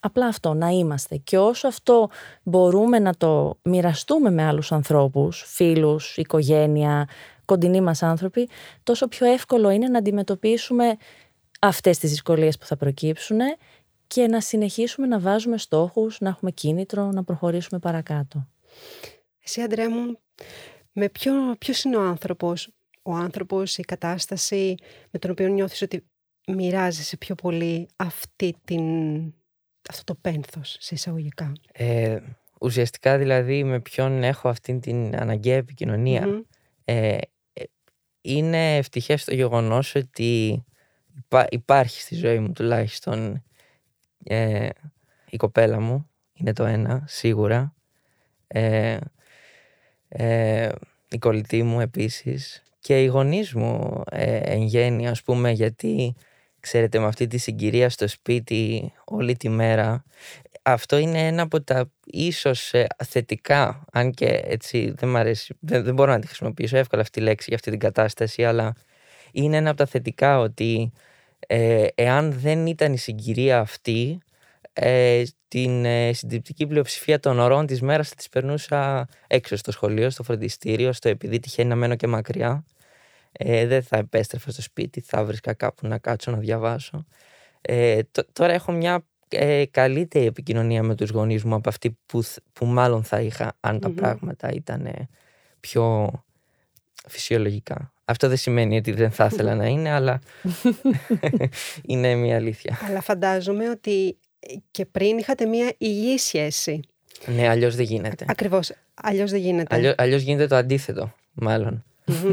Απλά 0.00 0.26
αυτό, 0.26 0.54
να 0.54 0.68
είμαστε. 0.68 1.16
Και 1.16 1.38
όσο 1.38 1.68
αυτό 1.68 2.08
μπορούμε 2.42 2.98
να 2.98 3.14
το 3.14 3.58
μοιραστούμε 3.62 4.30
με 4.30 4.44
άλλους 4.44 4.72
ανθρώπους, 4.72 5.44
φίλους, 5.46 6.16
οικογένεια, 6.16 7.08
κοντινοί 7.44 7.80
μας 7.80 8.02
άνθρωποι, 8.02 8.48
τόσο 8.82 9.08
πιο 9.08 9.26
εύκολο 9.26 9.70
είναι 9.70 9.88
να 9.88 9.98
αντιμετωπίσουμε 9.98 10.96
αυτές 11.62 11.98
τις 11.98 12.10
δυσκολίες 12.10 12.58
που 12.58 12.66
θα 12.66 12.76
προκύψουν 12.76 13.38
και 14.06 14.26
να 14.26 14.40
συνεχίσουμε 14.40 15.06
να 15.06 15.18
βάζουμε 15.18 15.58
στόχους, 15.58 16.20
να 16.20 16.28
έχουμε 16.28 16.50
κίνητρο, 16.50 17.10
να 17.10 17.24
προχωρήσουμε 17.24 17.80
παρακάτω. 17.80 18.48
Εσύ, 19.44 19.60
Αντρέα 19.60 19.90
μου, 19.90 20.18
με 20.92 21.08
ποιο, 21.08 21.32
ποιος 21.58 21.82
είναι 21.82 21.96
ο 21.96 22.02
άνθρωπος, 22.02 22.68
ο 23.02 23.14
άνθρωπος, 23.14 23.78
η 23.78 23.82
κατάσταση 23.82 24.74
με 25.10 25.18
τον 25.18 25.30
οποίο 25.30 25.48
νιώθεις 25.48 25.82
ότι 25.82 26.04
μοιράζεσαι 26.46 27.16
πιο 27.16 27.34
πολύ 27.34 27.88
αυτή 27.96 28.54
την, 28.64 28.82
αυτό 29.88 30.04
το 30.04 30.14
πένθος, 30.14 30.76
σε 30.80 30.94
εισαγωγικά; 30.94 31.52
Ε, 31.72 32.18
ουσιαστικά 32.60 33.18
δηλαδή 33.18 33.64
με 33.64 33.80
ποιον 33.80 34.22
έχω 34.22 34.48
αυτή 34.48 34.78
την 34.78 35.16
αναγκαία 35.16 35.64
ε, 36.84 37.18
ε, 37.52 37.64
είναι 38.20 38.76
ευτυχές 38.76 39.24
το 39.24 39.34
γεγονός 39.34 39.94
ότι 39.94 40.64
υπάρχει 41.48 42.00
στη 42.00 42.14
ζωή 42.14 42.38
μου 42.38 42.52
τουλάχιστον 42.52 43.42
Ε, 44.24 44.68
η 45.30 45.36
κοπέλα 45.36 45.80
μου 45.80 46.10
είναι 46.32 46.52
το 46.52 46.64
ένα, 46.64 47.04
σίγουρα. 47.06 47.74
Ε, 48.46 48.98
ε, 50.08 50.70
η 51.08 51.18
κολλητή 51.18 51.62
μου 51.62 51.80
επίσης 51.80 52.62
και 52.80 53.02
οι 53.02 53.06
γονείς 53.06 53.54
μου 53.54 54.02
ε, 54.10 54.36
εν 54.36 54.62
γέννη, 54.62 55.08
ας 55.08 55.22
πούμε, 55.22 55.50
γιατί 55.50 56.14
ξέρετε 56.60 56.98
με 56.98 57.06
αυτή 57.06 57.26
τη 57.26 57.38
συγκυρία 57.38 57.90
στο 57.90 58.08
σπίτι 58.08 58.92
όλη 59.04 59.36
τη 59.36 59.48
μέρα 59.48 60.04
αυτό 60.62 60.96
είναι 60.96 61.26
ένα 61.26 61.42
από 61.42 61.62
τα 61.62 61.90
ίσως 62.04 62.72
ε, 62.74 62.86
θετικά 63.04 63.84
αν 63.92 64.10
και 64.12 64.42
έτσι 64.44 64.94
δεν, 64.96 65.16
αρέσει, 65.16 65.54
δεν, 65.60 65.84
δεν 65.84 65.94
μπορώ 65.94 66.12
να 66.12 66.18
τη 66.20 66.26
χρησιμοποιήσω 66.26 66.76
εύκολα 66.76 67.02
αυτή 67.02 67.18
τη 67.18 67.24
λέξη 67.24 67.44
για 67.48 67.56
αυτή 67.56 67.70
την 67.70 67.78
κατάσταση 67.78 68.44
αλλά 68.44 68.74
είναι 69.32 69.56
ένα 69.56 69.68
από 69.68 69.78
τα 69.78 69.86
θετικά 69.86 70.38
ότι 70.38 70.92
ε, 71.46 71.86
εάν 71.94 72.32
δεν 72.32 72.66
ήταν 72.66 72.92
η 72.92 72.98
συγκυρία 72.98 73.58
αυτή 73.58 74.18
ε, 74.72 75.22
την 75.48 75.84
ε, 75.84 76.12
συντριπτική 76.12 76.66
πλειοψηφία 76.66 77.20
των 77.20 77.38
ωρών 77.38 77.66
της 77.66 77.80
μέρας 77.80 78.08
θα 78.08 78.14
τις 78.14 78.28
περνούσα 78.28 79.08
έξω 79.26 79.56
στο 79.56 79.72
σχολείο, 79.72 80.10
στο 80.10 80.22
φροντιστήριο, 80.22 80.92
στο 80.92 81.08
επειδή 81.08 81.38
τυχαίνει 81.38 81.68
να 81.68 81.76
μένω 81.76 81.96
και 81.96 82.06
μακριά. 82.06 82.64
Ε, 83.32 83.66
δεν 83.66 83.82
θα 83.82 83.96
επέστρεφα 83.96 84.50
στο 84.50 84.62
σπίτι, 84.62 85.00
θα 85.00 85.24
βρίσκα 85.24 85.54
κάπου 85.54 85.86
να 85.86 85.98
κάτσω 85.98 86.30
να 86.30 86.38
διαβάσω. 86.38 87.06
Ε, 87.60 88.00
τώρα 88.32 88.52
έχω 88.52 88.72
μια 88.72 89.06
ε, 89.28 89.64
καλύτερη 89.70 90.26
επικοινωνία 90.26 90.82
με 90.82 90.94
τους 90.94 91.10
γονείς 91.10 91.44
μου 91.44 91.54
από 91.54 91.68
αυτή 91.68 91.98
που, 92.06 92.22
που 92.52 92.66
μάλλον 92.66 93.04
θα 93.04 93.20
είχα 93.20 93.52
αν 93.60 93.80
τα 93.80 93.90
πράγματα 93.90 94.50
ήταν 94.50 95.08
πιο 95.60 96.10
φυσιολογικά. 97.08 97.92
Αυτό 98.04 98.28
δεν 98.28 98.36
σημαίνει 98.36 98.76
ότι 98.76 98.92
δεν 98.92 99.10
θα 99.10 99.28
ήθελα 99.32 99.54
να 99.54 99.66
είναι, 99.66 99.90
αλλά 99.90 100.20
είναι 101.88 102.14
μια 102.14 102.36
αλήθεια. 102.36 102.78
Αλλά 102.88 103.00
φαντάζομαι 103.00 103.68
ότι 103.68 104.18
και 104.70 104.86
πριν 104.86 105.18
είχατε 105.18 105.46
μια 105.46 105.72
υγιή 105.78 106.18
σχέση. 106.18 106.80
Ναι, 107.26 107.48
αλλιώς 107.48 107.76
δεν 107.76 107.84
γίνεται. 107.84 108.24
Ακριβώς. 108.28 108.72
Αλλιώς 108.94 109.30
δεν 109.30 109.40
γίνεται. 109.40 109.94
Αλλιώς 109.98 110.22
γίνεται 110.22 110.46
το 110.46 110.56
αντίθετο, 110.56 111.14
μάλλον. 111.32 111.84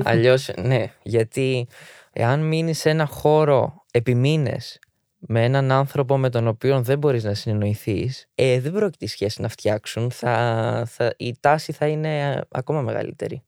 αλλιώς, 0.04 0.50
ναι, 0.58 0.92
γιατί 1.04 1.68
εάν 2.14 2.40
μείνει 2.40 2.74
σε 2.74 2.90
ένα 2.90 3.06
χώρο 3.06 3.86
επί 3.92 4.16
μήνες, 4.16 4.80
με 5.20 5.44
έναν 5.44 5.72
άνθρωπο 5.72 6.18
με 6.18 6.30
τον 6.30 6.48
οποίο 6.48 6.82
δεν 6.82 6.98
μπορείς 6.98 7.24
να 7.24 7.34
συνεννοηθείς, 7.34 8.30
ε, 8.36 8.60
δεν 8.60 8.72
πρόκειται 8.72 9.06
η 9.06 9.08
σχέση 9.08 9.42
να 9.42 9.48
φτιάξουν. 9.48 10.12
Θα, 10.12 10.84
θα, 10.88 11.14
η 11.18 11.36
τάση 11.40 11.72
θα 11.72 11.88
είναι 11.88 12.42
ακόμα 12.50 12.82
μεγαλύτερη. 12.82 13.44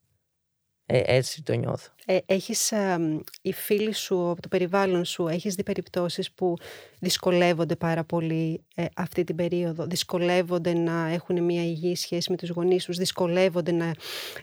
Ε, 0.93 1.01
έτσι 1.05 1.43
το 1.43 1.53
νιώθω. 1.53 1.89
Ε, 2.05 2.17
έχεις, 2.25 2.71
ε, 2.71 2.97
οι 3.41 3.53
φίλοι 3.53 3.93
σου 3.93 4.29
από 4.29 4.41
το 4.41 4.47
περιβάλλον 4.47 5.05
σου, 5.05 5.27
έχεις 5.27 5.55
δει 5.55 5.63
περιπτώσεις 5.63 6.31
που 6.31 6.55
δυσκολεύονται 6.99 7.75
πάρα 7.75 8.03
πολύ 8.03 8.63
ε, 8.75 8.85
αυτή 8.95 9.23
την 9.23 9.35
περίοδο, 9.35 9.85
δυσκολεύονται 9.85 10.73
να 10.73 11.07
έχουν 11.07 11.43
μια 11.43 11.63
υγιή 11.63 11.95
σχέση 11.95 12.31
με 12.31 12.37
τους 12.37 12.49
γονείς 12.49 12.85
τους, 12.85 12.97
δυσκολεύονται 12.97 13.71
να 13.71 13.93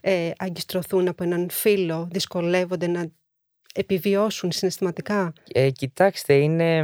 ε, 0.01 0.31
αγκιστρωθούν 0.39 1.09
από 1.09 1.23
έναν 1.23 1.51
φίλο, 1.51 2.09
δυσκολεύονται 2.11 2.87
να 2.87 3.11
επιβιώσουν 3.75 4.53
συναισθηματικά; 4.53 5.33
Ε, 5.53 5.71
κοιτάξτε, 5.71 6.35
είναι... 6.35 6.83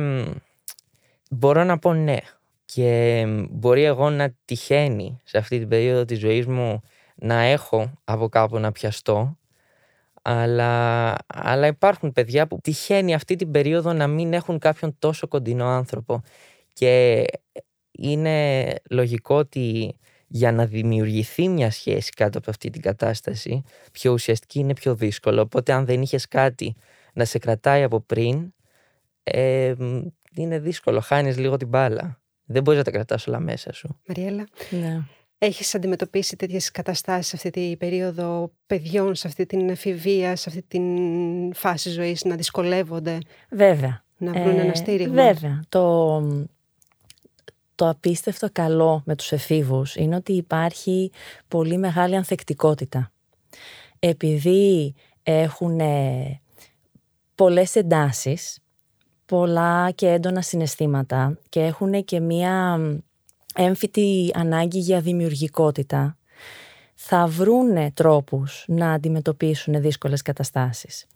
Μπορώ 1.31 1.65
να 1.65 1.79
πω 1.79 1.93
ναι. 1.95 2.17
Και 2.65 3.25
μπορεί 3.51 3.85
εγώ 3.85 4.11
να 4.11 4.35
τυχαίνει 4.45 5.21
σε 5.25 5.39
αυτή 5.39 5.59
την 5.59 5.69
περίοδο 5.69 6.05
της 6.05 6.19
ζωής 6.19 6.47
μου 6.47 6.83
να 7.15 7.41
έχω 7.43 7.93
από 8.05 8.29
κάπου 8.29 8.59
να 8.59 8.73
πιαστώ 8.73 9.37
αλλά, 10.27 11.15
αλλά 11.27 11.67
υπάρχουν 11.67 12.13
παιδιά 12.13 12.47
που 12.47 12.59
τυχαίνει 12.63 13.15
αυτή 13.15 13.37
την 13.37 13.51
περίοδο 13.51 13.93
να 13.93 14.07
μην 14.07 14.33
έχουν 14.33 14.59
κάποιον 14.59 14.97
τόσο 14.99 15.29
κοντινό 15.29 15.67
άνθρωπο. 15.67 16.23
Και 16.73 17.25
είναι 17.91 18.67
λογικό 18.91 19.37
ότι 19.37 19.97
για 20.27 20.53
να 20.53 20.67
δημιουργηθεί 20.67 21.49
μια 21.49 21.71
σχέση 21.71 22.11
κάτω 22.11 22.39
από 22.39 22.51
αυτή 22.51 22.71
την 22.71 22.83
κατάσταση 22.83 23.63
πιο 23.93 24.13
ουσιαστική 24.13 24.59
είναι 24.59 24.75
πιο 24.75 24.95
δύσκολο. 24.95 25.41
Οπότε 25.41 25.73
αν 25.73 25.85
δεν 25.85 26.03
είχες 26.03 26.29
κάτι 26.29 26.75
να 27.13 27.25
σε 27.25 27.39
κρατάει 27.39 27.83
από 27.83 28.01
πριν 28.01 28.55
ε, 29.23 29.75
είναι 30.35 30.59
δύσκολο, 30.59 31.01
χάνεις 31.01 31.39
λίγο 31.39 31.57
την 31.57 31.69
μπάλα. 31.69 32.21
Δεν 32.45 32.63
μπορείς 32.63 32.79
να 32.79 32.85
τα 32.85 32.91
κρατάς 32.91 33.27
όλα 33.27 33.41
μέσα 33.41 33.73
σου. 33.73 34.01
Μαριέλα, 34.07 34.47
ναι. 34.71 35.03
Έχεις 35.39 35.75
αντιμετωπίσει 35.75 36.37
τέτοιες 36.37 36.71
καταστάσεις 36.71 37.27
σε 37.27 37.37
αυτή 37.37 37.51
την 37.51 37.79
περίοδο 37.79 38.51
παιδιών, 38.67 39.15
σε 39.15 39.27
αυτή 39.27 39.47
την 39.47 39.69
εφηβεία, 39.69 40.37
σε 40.37 40.49
αυτή 40.49 40.63
την 40.69 41.55
φάση 41.55 41.91
ζωής 41.91 42.25
να 42.25 42.37
δυσκολεύονται. 42.37 43.19
Βέβαια. 43.51 44.05
Να 44.17 44.33
βρουν 44.33 44.59
ένα 44.59 44.71
ε, 44.71 44.75
στήριγμα; 44.75 45.15
Βέβαια. 45.15 45.61
Το, 45.69 46.21
το 47.75 47.89
απίστευτο 47.89 48.49
καλό 48.53 49.03
με 49.05 49.17
τους 49.17 49.33
εφήβους 49.33 49.97
είναι 49.97 50.17
ότι 50.17 50.33
υπάρχει 50.33 51.11
πολύ 51.49 51.79
μεγάλη 51.79 52.17
ανθεκτικότητα. 52.17 53.13
Επειδή 53.99 54.95
έχουν 55.23 55.81
πολλές 57.35 57.77
εντάσεις, 57.77 58.59
πολλά 59.27 59.91
και 59.91 60.09
έντονα 60.09 60.43
συναισθήματα 60.43 61.39
και 61.49 61.61
έχουν 61.61 62.05
και 62.05 62.21
μία 62.21 62.79
έμφυτη 63.55 64.31
ανάγκη 64.35 64.79
για 64.79 65.01
δημιουργικότητα, 65.01 66.17
θα 66.95 67.27
βρούνε 67.27 67.91
τρόπους 67.95 68.65
να 68.69 68.93
αντιμετωπίσουν 68.93 69.81
δύσκολες 69.81 70.23
καταστάσεις. 70.23 71.07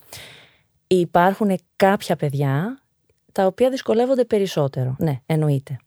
Υπάρχουν 0.87 1.59
κάποια 1.77 2.17
παιδιά 2.17 2.83
τα 3.33 3.47
οποία 3.47 3.71
δυσκολεύονται 3.71 4.25
περισσότερο. 4.25 4.97
Ναι, 4.99 5.21
εννοείται. 5.27 5.79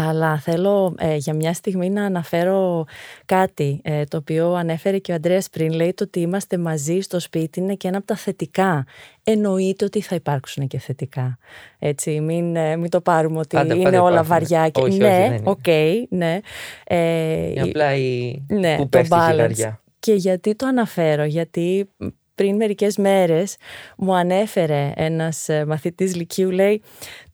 Αλλά 0.00 0.38
θέλω 0.38 0.94
ε, 0.98 1.16
για 1.16 1.34
μια 1.34 1.52
στιγμή 1.52 1.90
να 1.90 2.04
αναφέρω 2.04 2.84
κάτι 3.24 3.80
ε, 3.84 4.04
το 4.04 4.16
οποίο 4.16 4.52
ανέφερε 4.52 4.98
και 4.98 5.12
ο 5.12 5.14
Αντρέας 5.14 5.48
πριν. 5.50 5.72
Λέει 5.72 5.94
το 5.94 6.04
ότι 6.04 6.20
είμαστε 6.20 6.58
μαζί 6.58 7.00
στο 7.00 7.20
σπίτι 7.20 7.60
είναι 7.60 7.74
και 7.74 7.88
ένα 7.88 7.96
από 7.96 8.06
τα 8.06 8.16
θετικά. 8.16 8.86
Εννοείται 9.24 9.84
ότι 9.84 10.00
θα 10.00 10.14
υπάρξουν 10.14 10.66
και 10.66 10.78
θετικά. 10.78 11.38
Έτσι, 11.78 12.20
μην, 12.20 12.56
ε, 12.56 12.76
μην 12.76 12.90
το 12.90 13.00
πάρουμε 13.00 13.38
ότι 13.38 13.56
είναι 13.76 13.98
όλα 13.98 14.22
βαριά. 14.22 14.68
Και... 14.68 14.80
Όχι, 14.80 14.98
ναι, 14.98 15.28
όχι, 15.32 15.42
OK, 15.44 15.58
okay, 15.64 15.94
ναι. 16.08 16.38
Ε, 16.84 17.52
απλά 17.60 17.94
η... 17.94 18.42
ναι, 18.48 18.76
που 18.76 18.88
πέφτει 18.88 19.16
balance. 19.16 19.72
Και 19.98 20.12
γιατί 20.12 20.54
το 20.54 20.66
αναφέρω, 20.66 21.24
γιατί 21.24 21.88
πριν 22.34 22.56
μερικές 22.56 22.96
μέρες 22.96 23.56
μου 23.96 24.14
ανέφερε 24.14 24.92
ένας 24.96 25.48
ε, 25.48 25.64
μαθητής 25.64 26.16
Λυκείου, 26.16 26.50
λέει 26.50 26.82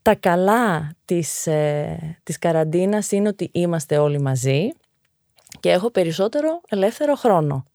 τα 0.05 0.15
καλά 0.15 0.91
της, 1.05 1.47
ε, 1.47 2.17
της 2.23 2.39
καραντίνας 2.39 3.11
είναι 3.11 3.27
ότι 3.27 3.49
είμαστε 3.51 3.97
όλοι 3.97 4.19
μαζί 4.19 4.69
και 5.59 5.71
έχω 5.71 5.89
περισσότερο 5.89 6.61
ελεύθερο 6.69 7.15
χρόνο. 7.15 7.65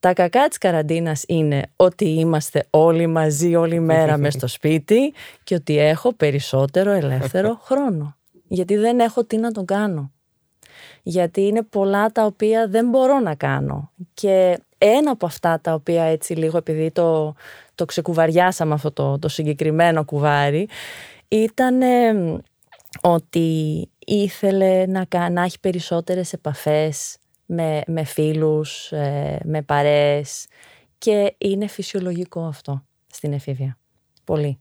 Τα 0.00 0.12
κακά 0.12 0.48
της 0.48 0.58
καραντίνας 0.58 1.24
είναι 1.26 1.62
ότι 1.76 2.08
είμαστε 2.08 2.66
όλοι 2.70 3.06
μαζί 3.06 3.54
όλη 3.54 3.80
μέρα 3.80 4.16
μες 4.16 4.32
στο 4.34 4.46
σπίτι 4.46 5.12
και 5.44 5.54
ότι 5.54 5.78
έχω 5.78 6.12
περισσότερο 6.12 6.90
ελεύθερο 6.90 7.58
χρόνο. 7.66 8.16
Γιατί 8.48 8.76
δεν 8.76 9.00
έχω 9.00 9.24
τι 9.24 9.36
να 9.36 9.50
τον 9.50 9.64
κάνω. 9.64 10.12
Γιατί 11.02 11.46
είναι 11.46 11.62
πολλά 11.62 12.12
τα 12.12 12.24
οποία 12.24 12.68
δεν 12.68 12.88
μπορώ 12.88 13.18
να 13.18 13.34
κάνω. 13.34 13.90
Και 14.14 14.58
ένα 14.78 15.10
από 15.10 15.26
αυτά 15.26 15.60
τα 15.60 15.74
οποία 15.74 16.04
έτσι 16.04 16.32
λίγο 16.32 16.56
επειδή 16.56 16.90
το, 16.90 17.34
το 17.74 17.84
ξεκουβαριάσαμε 17.84 18.74
αυτό 18.74 18.92
το, 18.92 19.18
το 19.18 19.28
συγκεκριμένο 19.28 20.04
κουβάρι 20.04 20.68
ήταν 21.42 21.80
ότι 23.00 23.88
ήθελε 23.98 24.86
να, 24.86 25.30
να 25.30 25.42
έχει 25.42 25.60
περισσότερες 25.60 26.32
επαφές 26.32 27.16
με, 27.46 27.82
με 27.86 28.04
φίλους, 28.04 28.92
ε, 28.92 29.40
με 29.44 29.62
παρέες 29.62 30.46
και 30.98 31.34
είναι 31.38 31.66
φυσιολογικό 31.66 32.40
αυτό 32.40 32.84
στην 33.06 33.32
εφήβεια. 33.32 33.78
Πολύ. 34.24 34.58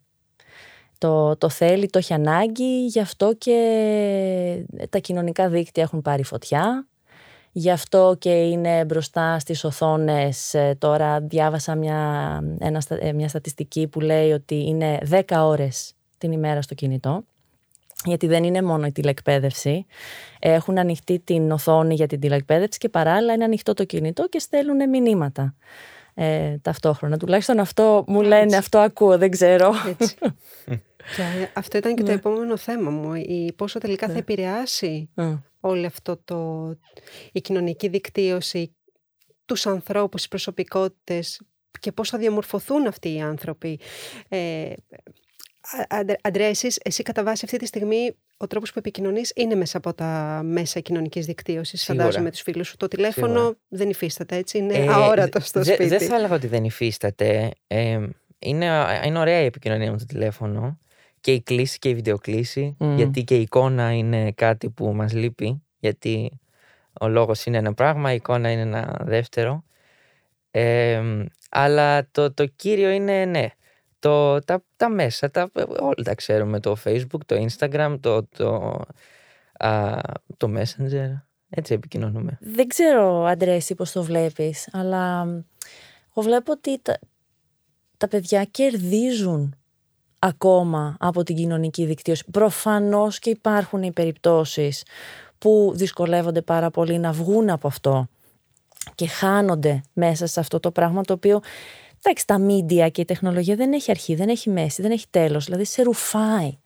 Το, 0.98 1.38
το 1.38 1.50
θέλει, 1.50 1.90
το 1.90 1.98
έχει 1.98 2.14
ανάγκη, 2.14 2.86
γι' 2.86 3.00
αυτό 3.00 3.34
και 3.38 4.66
τα 4.90 4.98
κοινωνικά 4.98 5.50
δίκτυα 5.50 5.84
έχουν 5.84 6.02
πάρει 6.02 6.24
φωτιά. 6.24 6.88
Γι' 7.52 7.72
αυτό 7.72 8.16
και 8.20 8.30
είναι 8.30 8.86
μπροστά 8.86 9.40
στις 9.40 9.64
οθόνες. 9.64 10.54
Ε, 10.54 10.76
τώρα 10.78 11.20
διάβασα 11.22 11.76
μια, 11.76 12.40
ένα, 12.60 12.82
ε, 12.88 13.14
μια 13.14 13.28
στατιστική 13.28 13.88
που 13.88 14.00
λέει 14.00 14.32
ότι 14.32 14.56
είναι 14.56 14.98
10 15.10 15.22
ώρες 15.30 15.94
την 16.24 16.32
ημέρα 16.32 16.62
στο 16.62 16.74
κινητό. 16.74 17.24
Γιατί 18.06 18.28
δεν 18.28 18.44
είναι 18.44 18.62
μόνο 18.62 18.86
η 18.86 18.92
τηλεκπαίδευση. 18.92 19.86
Έχουν 20.40 20.78
ανοιχτεί 20.78 21.20
την 21.20 21.52
οθόνη 21.52 21.94
για 21.94 22.08
την 22.08 22.20
τηλεκπαίδευση 22.20 22.80
και 22.80 22.90
παράλληλα 22.90 23.34
είναι 23.34 23.44
ανοιχτό 23.44 23.74
το 23.74 23.84
κινητό 23.86 24.28
και 24.30 24.40
στέλνουν 24.40 24.90
μηνύματα. 24.90 25.56
Ε, 26.14 26.58
ταυτόχρονα. 26.62 27.18
Τουλάχιστον 27.18 27.60
αυτό 27.60 28.04
μου 28.08 28.22
λένε, 28.22 28.56
αυτό 28.56 28.78
ακούω, 28.80 29.18
δεν 29.18 29.32
ξέρω. 29.32 29.74
Έτσι. 29.88 30.16
και 31.16 31.50
αυτό 31.54 31.78
ήταν 31.78 31.96
και 31.96 32.02
το 32.02 32.10
ναι. 32.10 32.16
επόμενο 32.16 32.58
θέμα 32.58 32.90
μου. 32.90 33.14
Η, 33.14 33.54
πόσο 33.56 33.80
τελικά 33.80 34.08
θα 34.08 34.14
ναι. 34.14 34.20
επηρεάσει 34.20 35.10
όλη 35.60 35.86
αυτό 35.86 36.18
το, 36.26 36.70
η 37.32 37.42
κοινωνική 37.42 37.88
δικτύωση, 37.88 38.76
τους 39.46 39.66
ανθρώπους, 39.66 40.20
τις 40.20 40.30
προσωπικότητες 40.30 41.42
και 41.80 41.92
πώς 41.92 42.10
θα 42.10 42.18
διαμορφωθούν 42.18 42.88
αυτοί 42.88 43.14
οι 43.14 43.22
άνθρωποι. 43.22 43.80
Ε, 44.30 44.74
Αντρέας, 46.22 46.64
εσύ 46.84 47.04
κατά 47.04 47.24
βάση 47.24 47.42
αυτή 47.46 47.58
τη 47.58 47.66
στιγμή 47.66 48.16
ο 48.38 48.48
τρόπος 48.48 48.72
που 48.72 48.80
επικοινωνείς 48.80 49.32
είναι 49.36 49.56
μέσα 49.56 49.78
από 49.78 49.94
τα 49.94 50.42
μέσα 50.46 50.80
κοινωνικής 50.80 51.26
δικτύωσης, 51.26 51.82
Σίγουρα. 51.82 52.04
φαντάζομαι 52.04 52.32
τους 52.32 52.42
φίλους 52.42 52.68
σου. 52.68 52.78
Το 52.78 52.88
τηλέφωνο 52.88 53.34
Σίγουρα. 53.38 53.56
δεν 53.68 53.90
υφίσταται 53.90 54.36
έτσι, 54.36 54.58
είναι 54.58 54.74
Ε, 54.74 54.88
αόρατο 54.88 55.40
στο 55.40 55.62
δε- 55.62 55.74
σπίτι. 55.74 55.90
Δεν 55.90 56.00
θα 56.08 56.16
έλεγα 56.16 56.36
ότι 56.36 56.48
δεν 56.48 56.64
υφίσταται. 56.64 57.52
Ε, 57.68 58.00
είναι, 58.40 58.66
είναι 59.06 59.20
ωραία 59.20 59.40
η 59.42 59.46
επικοινωνία 59.46 59.92
με 59.92 59.98
το 59.98 60.06
τηλέφωνο 60.06 60.78
και 61.22 61.34
η 61.34 61.42
κλήση 61.42 61.80
και 61.80 61.90
η 61.90 61.94
βιντεοκλήση, 61.96 62.76
Μμ. 62.80 62.96
γιατί 62.96 63.24
και 63.24 63.36
η 63.36 63.42
εικόνα 63.42 63.92
είναι 63.94 64.32
κάτι 64.32 64.70
που 64.70 64.94
μας 64.94 65.14
λείπει, 65.14 65.62
γιατί 65.80 66.40
ο 67.02 67.08
λόγος 67.08 67.46
είναι 67.46 67.58
ένα 67.58 67.74
πράγμα, 67.74 68.12
η 68.12 68.16
εικόνα 68.16 68.52
είναι 68.52 68.62
ένα 68.62 69.00
δεύτερο. 69.04 69.64
Ε, 70.52 71.02
αλλά 71.50 72.08
το, 72.12 72.34
το 72.34 72.46
κύριο 72.46 72.90
είναι, 72.90 73.26
ναι, 73.26 73.48
το, 74.04 74.40
τα, 74.40 74.64
τα 74.76 74.90
μέσα, 74.90 75.32
τα, 75.32 75.50
όλα 75.80 76.04
τα 76.04 76.16
ξέρουμε, 76.16 76.60
το 76.60 76.76
facebook, 76.84 77.20
το 77.26 77.48
instagram, 77.48 77.98
το, 78.00 78.24
το, 78.24 78.82
α, 79.60 80.00
το 80.38 80.54
messenger, 80.58 81.22
έτσι 81.50 81.74
επικοινωνούμε. 81.74 82.38
Δεν 82.42 82.68
ξέρω, 82.68 83.26
Αντρέα, 83.26 83.54
εσύ 83.54 83.76
πώς 83.76 83.92
το 83.92 84.04
βλέπεις, 84.04 84.70
αλλά 84.72 85.22
εγώ 86.10 86.22
βλέπω 86.22 86.52
ότι 86.52 86.80
τα, 86.82 87.00
τα 87.98 88.08
παιδιά 88.08 88.44
κερδίζουν 88.44 89.56
ακόμα 90.20 90.96
από 91.00 91.24
την 91.24 91.36
κοινωνική 91.36 91.86
δικτύωση. 91.86 92.26
Προφανώς 92.32 93.20
και 93.20 93.30
υπάρχουν 93.30 93.84
οι 93.84 93.92
περιπτώσεις 93.92 94.84
που 95.38 95.72
δυσκολεύονται 95.76 96.42
πάρα 96.42 96.70
πολύ 96.70 96.98
να 96.98 97.12
βγουν 97.12 97.50
από 97.50 97.68
αυτό 97.68 98.08
και 98.96 99.08
χάνονται 99.08 99.82
μέσα 99.94 100.26
σε 100.26 100.40
αυτό 100.40 100.60
το 100.60 100.72
πράγμα 100.72 101.02
το 101.02 101.14
οποίο 101.14 101.42
εντάξει 102.04 102.28
τα 102.28 102.46
media 102.48 102.92
και 102.92 103.02
η 103.02 103.06
τεχνολογία 103.06 103.56
δεν 103.56 103.74
έχει 103.74 103.92
αρχή, 103.92 104.16
δεν 104.16 104.30
έχει 104.30 104.50
μέση, 104.50 104.82
δεν 104.82 104.92
έχει 104.92 105.06
τέλος, 105.10 105.46
δηλαδή 105.46 105.66
σε 105.66 105.82
ρουφάει. 105.82 106.58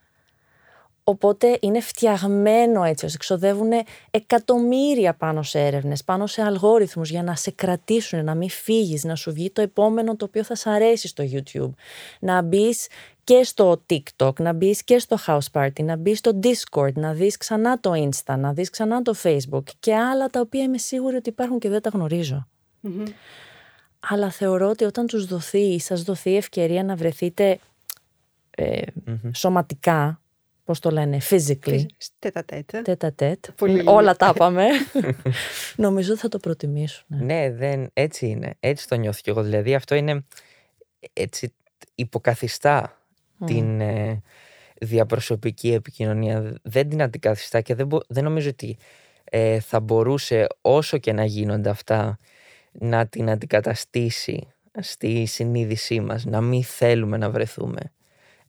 Οπότε 1.10 1.58
είναι 1.62 1.79
φτιαγμένο 1.79 2.84
έτσι 2.84 3.06
ώστε 3.06 3.17
εξοδεύουν 3.17 3.72
εκατομμύρια 4.12 5.13
πάνω 5.13 5.44
σε 5.44 5.60
έρευνες, 5.60 6.03
πάνω 6.03 6.27
σε 6.27 6.41
αλγόριθμους 6.41 7.10
για 7.10 7.24
να 7.24 7.36
σε 7.36 7.51
κρατήσουν, 7.51 8.24
να 8.24 8.36
μην 8.36 8.50
φύγεις, 8.50 9.03
να 9.03 9.15
σου 9.15 9.34
βγει 9.34 9.51
το 9.51 9.62
επόμενο 9.62 10.15
το 10.15 10.25
οποίο 10.25 10.44
θα 10.44 10.56
σ' 10.56 10.67
αρέσει 10.67 11.08
στο 11.08 11.24
YouTube. 11.32 11.72
Να 12.20 12.41
μπεις 12.41 12.88
και 13.24 13.44
στο 13.44 13.84
TikTok, 13.89 14.34
να 14.39 14.53
μπεις 14.53 14.84
και 14.84 15.00
στο 15.00 15.17
House 15.27 15.51
Party, 15.51 15.84
να 15.84 15.96
μπεις 15.96 16.17
στο 16.17 16.39
Discord, 16.44 16.94
να 16.94 17.13
δεις 17.13 17.38
ξανά 17.38 17.79
το 17.79 17.91
Insta, 17.96 18.36
να 18.38 18.53
δεις 18.53 18.70
ξανά 18.70 19.01
το 19.01 19.13
Facebook 19.24 19.63
και 19.79 19.96
άλλα 19.96 20.27
τα 20.27 20.39
οποία 20.39 20.63
είμαι 20.63 20.77
σίγουρη 20.77 21.15
ότι 21.15 21.29
υπάρχουν 21.29 21.60
και 21.60 21.70
δεν 21.70 21.82
τα 21.82 21.89
γνωρίζω. 21.89 22.48
Μμμ. 22.79 23.03
Αλλά 24.10 24.30
θεωρώ 24.32 24.70
ότι 24.70 24.84
όταν 24.84 25.08
τους 25.08 25.26
δοθεί 25.26 25.60
ή 25.74 25.80
σας 25.80 26.04
δοθεί 26.04 26.30
η 26.30 26.36
ευκαιρία 26.38 26.84
να 26.84 26.96
βρεθείτε 26.96 27.60
ε, 28.50 28.82
Μμμ. 29.06 29.32
σωματικά, 29.34 30.22
πώς 30.64 30.80
το 30.80 30.92
λένε, 30.92 31.18
physically, 31.30 31.86
Τέτα 32.20 32.44
τέτα. 32.46 32.82
τέτα 32.82 33.14
τέτ, 33.14 33.46
Πολύ 33.56 33.82
όλα 33.86 34.16
τα 34.16 34.32
είπαμε, 34.36 34.66
νομίζω 35.76 36.12
ότι 36.12 36.22
θα 36.22 36.28
το 36.28 36.38
προτιμήσουν. 36.40 37.06
Ναι, 37.08 37.52
δεν, 37.52 37.90
έτσι 37.94 38.28
είναι. 38.28 38.54
Έτσι 38.60 38.88
το 38.88 38.96
νιώθω 38.96 39.20
κι 39.24 39.30
εγώ. 39.30 39.42
Δηλαδή 39.44 39.76
αυτό 39.76 39.96
είναι 39.96 40.26
έτσι 41.14 41.54
υποκαθιστά 41.96 43.02
την 43.46 43.82
ε, 43.82 44.22
διαπροσωπική 44.82 45.74
επικοινωνία. 45.74 46.56
Δεν 46.64 46.90
την 46.90 47.02
αντικαθιστά 47.02 47.62
και 47.62 47.76
δεν, 47.76 47.88
μπο- 47.88 48.04
δεν 48.08 48.24
νομίζω 48.24 48.50
ότι 48.50 48.78
ε, 49.24 49.60
θα 49.60 49.80
μπορούσε 49.80 50.48
όσο 50.62 50.98
και 50.98 51.14
να 51.14 51.26
γίνονται 51.26 51.70
αυτά 51.70 52.20
να 52.79 53.07
την 53.07 53.29
αντικαταστήσει 53.29 54.48
στη 54.79 55.25
συνείδησή 55.25 56.00
μας, 56.00 56.25
να 56.25 56.41
μην 56.41 56.63
θέλουμε 56.63 57.17
να 57.17 57.29
βρεθούμε. 57.29 57.91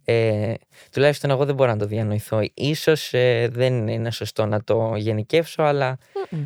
Ε, 0.05 0.55
τουλάχιστον 0.93 1.31
εγώ 1.31 1.45
δεν 1.45 1.55
μπορώ 1.55 1.71
να 1.71 1.79
το 1.79 1.87
διανοηθώ. 1.87 2.41
Ίσως 2.55 3.15
ε, 3.15 3.49
δεν 3.53 3.89
είναι 3.89 4.11
σωστό 4.11 4.47
να 4.47 4.65
το 4.65 4.95
γενικεύσω, 4.97 5.63
αλλά, 5.63 5.99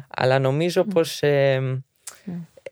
αλλά 0.08 0.38
νομίζω 0.38 0.84
πως 0.84 1.22
ε, 1.22 1.82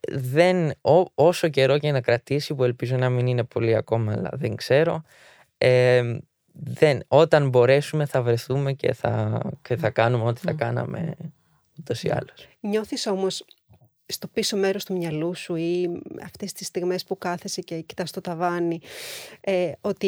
δεν, 0.08 0.72
ό- 0.80 1.10
όσο 1.14 1.48
καιρό 1.48 1.78
και 1.78 1.92
να 1.92 2.00
κρατήσει, 2.00 2.54
που 2.54 2.64
ελπίζω 2.64 2.96
να 2.96 3.08
μην 3.10 3.26
είναι 3.26 3.44
πολύ 3.44 3.76
ακόμα, 3.76 4.12
αλλά 4.12 4.30
δεν 4.32 4.54
ξέρω, 4.54 5.02
ε, 5.58 6.18
δεν, 6.52 7.02
όταν 7.08 7.48
μπορέσουμε 7.48 8.06
θα 8.06 8.22
βρεθούμε 8.22 8.72
και 8.72 8.92
θα, 8.92 9.40
και 9.62 9.76
θα 9.76 9.90
κάνουμε 9.90 10.24
ό,τι 10.24 10.40
θα 10.40 10.52
κάναμε 10.52 11.14
ούτως 11.78 12.02
ή 12.02 12.10
άλλως. 12.10 12.48
Νιώθεις 12.60 13.06
όμως 13.06 13.44
στο 14.10 14.28
πίσω 14.28 14.56
μέρος 14.56 14.84
του 14.84 14.92
μυαλού 14.96 15.34
σου 15.34 15.54
ή 15.54 16.02
αυτές 16.24 16.52
τις 16.52 16.66
στιγμές 16.66 17.04
που 17.04 17.18
κάθεσαι 17.18 17.60
και 17.60 17.80
κοιτάς 17.80 18.10
το 18.10 18.20
ταβάνι 18.20 18.80
ε, 19.40 19.72
ότι 19.80 20.06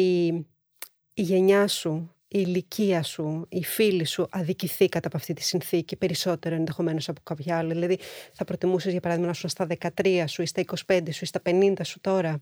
η 1.13 1.21
γενιά 1.21 1.67
σου, 1.67 2.15
η 2.27 2.43
ηλικία 2.45 3.03
σου, 3.03 3.45
οι 3.49 3.63
φίλοι 3.63 4.05
σου 4.05 4.27
αδικηθήκατε 4.31 5.07
από 5.07 5.17
αυτή 5.17 5.33
τη 5.33 5.43
συνθήκη 5.43 5.95
περισσότερο 5.95 6.55
ενδεχομένως 6.55 7.09
από 7.09 7.21
κάποια 7.23 7.57
άλλη. 7.57 7.73
Δηλαδή 7.73 7.99
θα 8.33 8.45
προτιμούσες 8.45 8.91
για 8.91 9.01
παράδειγμα 9.01 9.27
να 9.27 9.33
σου 9.33 9.47
στα 9.47 9.67
13 9.97 10.23
σου 10.27 10.41
ή 10.41 10.45
στα 10.45 10.63
25 10.87 10.99
σου 11.11 11.23
ή 11.23 11.25
στα 11.25 11.41
50 11.45 11.73
σου 11.83 11.99
τώρα; 12.01 12.41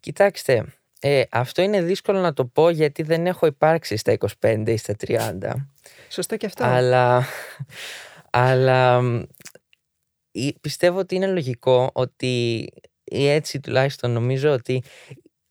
Κοιτάξτε, 0.00 0.64
ε, 1.00 1.22
αυτό 1.30 1.62
είναι 1.62 1.82
δύσκολο 1.82 2.20
να 2.20 2.32
το 2.32 2.44
πω 2.44 2.70
γιατί 2.70 3.02
δεν 3.02 3.26
έχω 3.26 3.46
υπάρξει 3.46 3.96
στα 3.96 4.16
25 4.40 4.64
ή 4.66 4.76
στα 4.76 4.94
30. 5.06 5.38
Σωστό 6.08 6.36
και 6.36 6.46
αυτό. 6.46 6.64
Αλλά, 6.64 7.24
αλλά 8.30 9.02
μ, 9.02 9.16
ή- 9.18 9.26
πιστεύω 10.60 10.98
ότι 10.98 11.14
είναι 11.14 11.26
λογικό 11.26 11.90
ότι 11.92 12.66
ή 13.04 13.28
έτσι 13.28 13.60
τουλάχιστον 13.60 14.10
νομίζω 14.10 14.52
ότι 14.52 14.82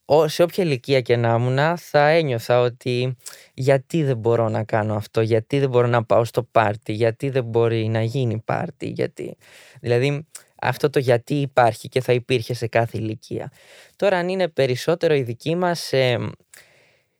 ό- 0.05 0.27
σε 0.27 0.43
όποια 0.43 0.63
ηλικία 0.63 1.01
και 1.01 1.15
να 1.15 1.35
ήμουν 1.35 1.77
θα 1.77 2.07
ένιωθα 2.07 2.61
ότι 2.61 3.15
γιατί 3.53 4.03
δεν 4.03 4.17
μπορώ 4.17 4.49
να 4.49 4.63
κάνω 4.63 4.95
αυτό, 4.95 5.21
γιατί 5.21 5.59
δεν 5.59 5.69
μπορώ 5.69 5.87
να 5.87 6.03
πάω 6.03 6.23
στο 6.25 6.43
πάρτι, 6.43 6.93
γιατί 6.93 7.29
δεν 7.29 7.43
μπορεί 7.43 7.87
να 7.87 8.03
γίνει 8.03 8.39
πάρτι, 8.45 8.87
γιατί... 8.87 9.37
Δηλαδή 9.81 10.27
αυτό 10.61 10.89
το 10.89 10.99
γιατί 10.99 11.33
υπάρχει 11.33 11.89
και 11.89 12.01
θα 12.01 12.13
υπήρχε 12.13 12.53
σε 12.53 12.67
κάθε 12.67 12.97
ηλικία. 12.97 13.51
Τώρα 13.95 14.17
αν 14.17 14.29
είναι 14.29 14.47
περισσότερο 14.47 15.13
η 15.15 15.21
δική 15.21 15.55
μας 15.55 15.93
ε, 15.93 16.17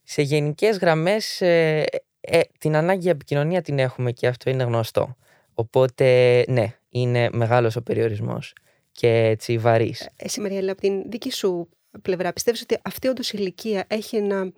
σε 0.04 0.22
γενικές 0.22 0.78
γραμμές 0.78 1.42
ε, 1.42 1.86
ε, 2.22 2.40
την 2.60 2.76
ανάγκη 2.76 3.02
για 3.02 3.12
επικοινωνία 3.12 3.62
την 3.62 3.80
έχουμε 3.80 4.12
και 4.12 4.28
αυτό 4.28 4.50
είναι 4.50 4.64
γνωστό. 4.64 5.16
Οπότε 5.54 6.44
ναι, 6.48 6.79
είναι 6.90 7.30
μεγάλος 7.32 7.76
ο 7.76 7.82
περιορισμός 7.82 8.54
και 8.92 9.08
έτσι 9.10 9.58
βαρύς. 9.58 10.10
Εσύ 10.16 10.42
Μαριέλα, 10.42 10.72
από 10.72 10.82
την 10.82 11.04
δική 11.10 11.32
σου 11.32 11.70
πλευρά, 12.02 12.34
πιστεύεις 12.34 12.62
ότι 12.62 12.78
αυτή 12.82 13.08
όντως 13.08 13.32
η 13.32 13.36
ηλικία 13.40 13.84
έχει 13.88 14.16
ένα 14.16 14.52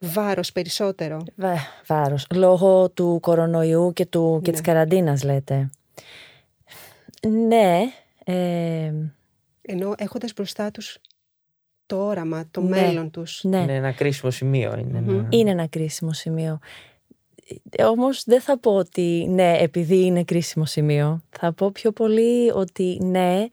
βάρος 0.00 0.52
περισσότερο; 0.52 1.22
Βε, 1.36 1.54
βάρος. 1.86 2.26
Λόγω 2.34 2.90
του 2.90 3.18
κορονοϊού 3.22 3.92
και, 3.92 4.06
του, 4.06 4.40
και 4.42 4.50
Ναι. 4.50 4.56
της 4.56 4.66
καραντίνας 4.66 5.22
λέτε. 5.22 5.70
Ναι. 7.28 7.80
Ε, 8.24 8.92
Ενώ 9.62 9.94
έχοντας 9.96 10.32
μπροστά 10.32 10.70
τους 10.70 10.98
το 11.86 12.06
όραμα, 12.06 12.44
το 12.50 12.60
Ναι. 12.60 12.68
μέλλον 12.68 13.10
τους. 13.10 13.44
ναι. 13.44 13.58
Είναι 13.58 13.74
ένα 13.74 13.92
κρίσιμο 13.92 14.30
σημείο. 14.30 14.76
Είναι 14.78 15.00
Μμμ. 15.00 15.08
ένα... 15.18 15.26
Είναι 15.30 15.50
ένα 15.50 15.66
κρίσιμο 15.66 16.12
σημείο. 16.12 16.58
Ε, 17.70 17.84
Όμως 17.84 18.22
δεν 18.26 18.40
θα 18.40 18.58
πω 18.58 18.74
ότι 18.74 19.26
ναι, 19.28 19.56
επειδή 19.58 20.04
είναι 20.04 20.24
κρίσιμο 20.24 20.64
σημείο. 20.64 21.22
Θα 21.30 21.52
πω 21.52 21.70
πιο 21.70 21.92
πολύ 21.92 22.50
ότι 22.54 22.98
ναι, 23.02 23.46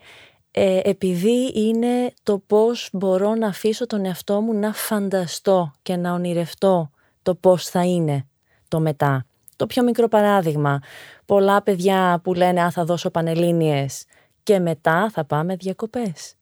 ε, 0.51 0.79
επειδή 0.83 1.51
είναι 1.53 2.13
το 2.23 2.37
πώς 2.47 2.89
μπορώ 2.93 3.35
να 3.35 3.47
αφήσω 3.47 3.85
τον 3.85 4.05
εαυτό 4.05 4.41
μου 4.41 4.53
να 4.53 4.73
φανταστώ 4.73 5.73
και 5.81 5.95
να 5.95 6.13
ονειρευτώ 6.13 6.89
το 7.21 7.35
πώς 7.35 7.67
θα 7.67 7.85
είναι 7.85 8.27
το 8.67 8.79
μετά. 8.79 9.25
Το 9.55 9.67
πιο 9.67 9.83
μικρό 9.83 10.07
παράδειγμα. 10.07 10.79
Πολλά 11.25 11.61
παιδιά 11.61 12.19
που 12.23 12.33
λένε 12.33 12.61
«Α, 12.61 12.71
θα 12.71 12.85
δώσω 12.85 13.09
πανελλήνιες» 13.09 14.05
και 14.43 14.59
μετά 14.59 15.09
θα 15.11 15.25
πάμε 15.25 15.55
διακοπές. 15.55 16.35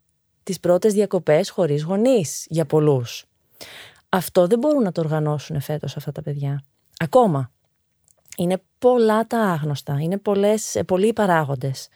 Τις 0.43 0.60
πρώτες 0.60 0.93
διακοπές 0.93 1.50
χωρίς 1.50 1.84
γονείς 1.84 2.46
για 2.50 2.65
πολλούς. 2.65 3.26
Αυτό 4.10 4.48
δεν 4.48 4.60
μπορούν 4.60 4.84
να 4.84 4.91
το 4.91 5.02
οργανώσουν 5.02 5.62
φέτος 5.62 5.98
αυτά 5.98 6.12
τα 6.12 6.22
παιδιά. 6.22 6.63
Ακόμα. 6.98 7.52
Είναι 8.38 8.62
πολλά 8.80 9.28
τα 9.28 9.40
άγνωστα, 9.40 9.98
είναι 10.00 10.18
πολλές, 10.18 10.76
ε, 10.76 10.84
πολλοί 10.84 11.08
οι 11.08 11.14
παράγοντες. 11.14 11.88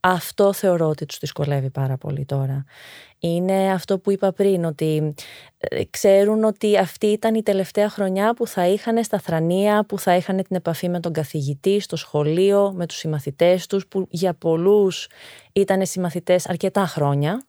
Αυτό 0.00 0.52
θεωρώ 0.52 0.88
ότι 0.88 1.06
τους 1.06 1.18
δυσκολεύει 1.18 1.70
πάρα 1.70 1.96
πολύ 1.96 2.24
τώρα. 2.24 2.64
Είναι 3.18 3.72
αυτό 3.72 3.98
που 3.98 4.10
είπα 4.10 4.32
πριν, 4.32 4.64
ότι 4.64 5.14
ε, 5.58 5.84
ξέρουν 5.90 6.44
ότι 6.44 6.78
αυτή 6.78 7.06
ήταν 7.06 7.34
η 7.34 7.42
τελευταία 7.42 7.88
χρονιά 7.88 8.34
που 8.34 8.46
θα 8.46 8.66
είχαν 8.66 9.04
στα 9.04 9.18
θρανία, 9.18 9.84
που 9.84 9.98
θα 9.98 10.16
είχαν 10.16 10.36
την 10.36 10.56
επαφή 10.56 10.88
με 10.88 11.00
τον 11.00 11.12
καθηγητή 11.12 11.80
στο 11.80 11.96
σχολείο, 11.96 12.72
με 12.76 12.86
τους 12.86 12.96
συμμαθητές 12.96 13.66
τους, 13.66 13.86
που 13.86 14.06
για 14.10 14.34
πολλούς 14.34 15.08
ήταν 15.52 15.86
συμμαθητές 15.86 16.48
αρκετά 16.48 16.86
χρόνια. 16.86 17.46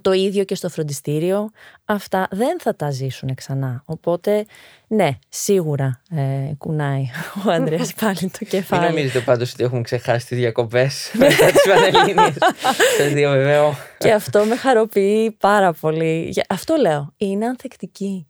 Το 0.00 0.12
ίδιο 0.12 0.44
και 0.44 0.54
στο 0.54 0.68
φροντιστήριο. 0.68 1.50
Αυτά 1.84 2.28
δεν 2.30 2.60
θα 2.60 2.76
τα 2.76 2.90
ζήσουν 2.90 3.34
ξανά. 3.34 3.82
Οπότε, 3.86 4.44
ναι, 4.86 5.08
σίγουρα 5.28 6.00
ε, 6.10 6.52
κουνάει 6.58 7.04
ο 7.46 7.50
Ανδρέας 7.50 7.94
πάλι 8.00 8.14
το 8.16 8.28
Μην 8.40 8.50
κεφάλι. 8.50 8.86
νομίζετε 8.86 9.20
πάντως 9.20 9.52
ότι 9.52 9.64
έχουμε 9.64 9.82
ξεχάσει 9.82 10.26
τις 10.26 10.38
διακοπές 10.38 11.10
μετά 11.18 11.46
τις 11.50 11.62
Πανελλήνιες. 11.68 12.34
Σας 12.98 13.12
διαβεβαιώ. 13.12 13.74
και 13.98 14.12
αυτό 14.12 14.44
με 14.44 14.56
χαροποιεί 14.56 15.30
πάρα 15.30 15.72
πολύ. 15.72 16.28
Για- 16.32 16.44
Αυτό 16.48 16.74
λέω. 16.74 17.12
Είναι 17.16 17.46
ανθεκτική. 17.46 18.24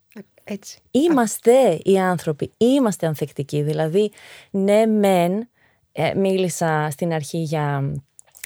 Έτσι. 0.44 0.79
Είμαστε 0.90 1.79
οι 1.83 1.99
άνθρωποι, 1.99 2.51
είμαστε 2.57 3.07
ανθεκτικοί. 3.07 3.62
Δηλαδή, 3.62 4.11
ναι, 4.51 4.87
μεν, 4.87 5.49
ε, 5.92 6.14
μίλησα 6.14 6.88
στην 6.90 7.12
αρχή 7.12 7.38
για, 7.38 7.92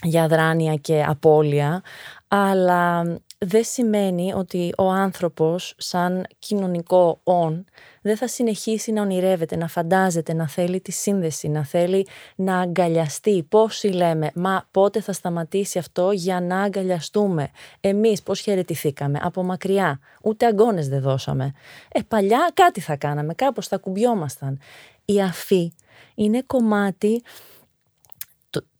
για 0.03 0.27
δράνεια 0.27 0.75
και 0.75 1.03
απώλεια, 1.07 1.81
αλλά 2.27 3.05
δεν 3.37 3.63
σημαίνει 3.63 4.33
ότι 4.33 4.73
ο 4.77 4.89
άνθρωπος 4.89 5.73
σαν 5.77 6.25
κοινωνικό 6.39 7.19
όν 7.23 7.65
δεν 8.01 8.17
θα 8.17 8.27
συνεχίσει 8.27 8.91
να 8.91 9.01
ονειρεύεται, 9.01 9.55
να 9.55 9.67
φαντάζεται, 9.67 10.33
να 10.33 10.47
θέλει 10.47 10.81
τη 10.81 10.91
σύνδεση, 10.91 11.47
να 11.47 11.63
θέλει 11.63 12.07
να 12.35 12.59
αγκαλιαστεί. 12.59 13.43
Πόσοι 13.49 13.87
λέμε, 13.87 14.31
μα 14.35 14.67
πότε 14.71 15.01
θα 15.01 15.13
σταματήσει 15.13 15.77
αυτό 15.79 16.11
για 16.11 16.41
να 16.41 16.61
αγκαλιαστούμε. 16.61 17.49
Εμείς 17.79 18.23
πώς 18.23 18.39
χαιρετηθήκαμε, 18.39 19.19
από 19.21 19.43
μακριά, 19.43 19.99
ούτε 20.23 20.45
αγκώνες 20.45 20.87
δεν 20.87 21.01
δώσαμε. 21.01 21.53
Ε, 21.91 21.99
παλιά 22.07 22.51
κάτι 22.53 22.81
θα 22.81 22.95
κάναμε, 22.95 23.33
κάπως 23.33 23.67
θα 23.67 23.77
κουμπιόμασταν. 23.77 24.59
Η 25.05 25.21
αφή 25.21 25.73
είναι 26.15 26.41
κομμάτι 26.45 27.23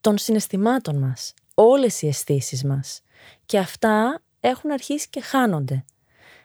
των 0.01 0.17
συναισθημάτων 0.17 0.95
μας, 0.95 1.33
όλες 1.53 2.01
οι 2.01 2.07
αισθήσεις 2.07 2.63
μας. 2.63 2.99
Και 3.45 3.57
αυτά 3.57 4.21
έχουν 4.39 4.71
αρχίσει 4.71 5.09
και 5.09 5.21
χάνονται. 5.21 5.85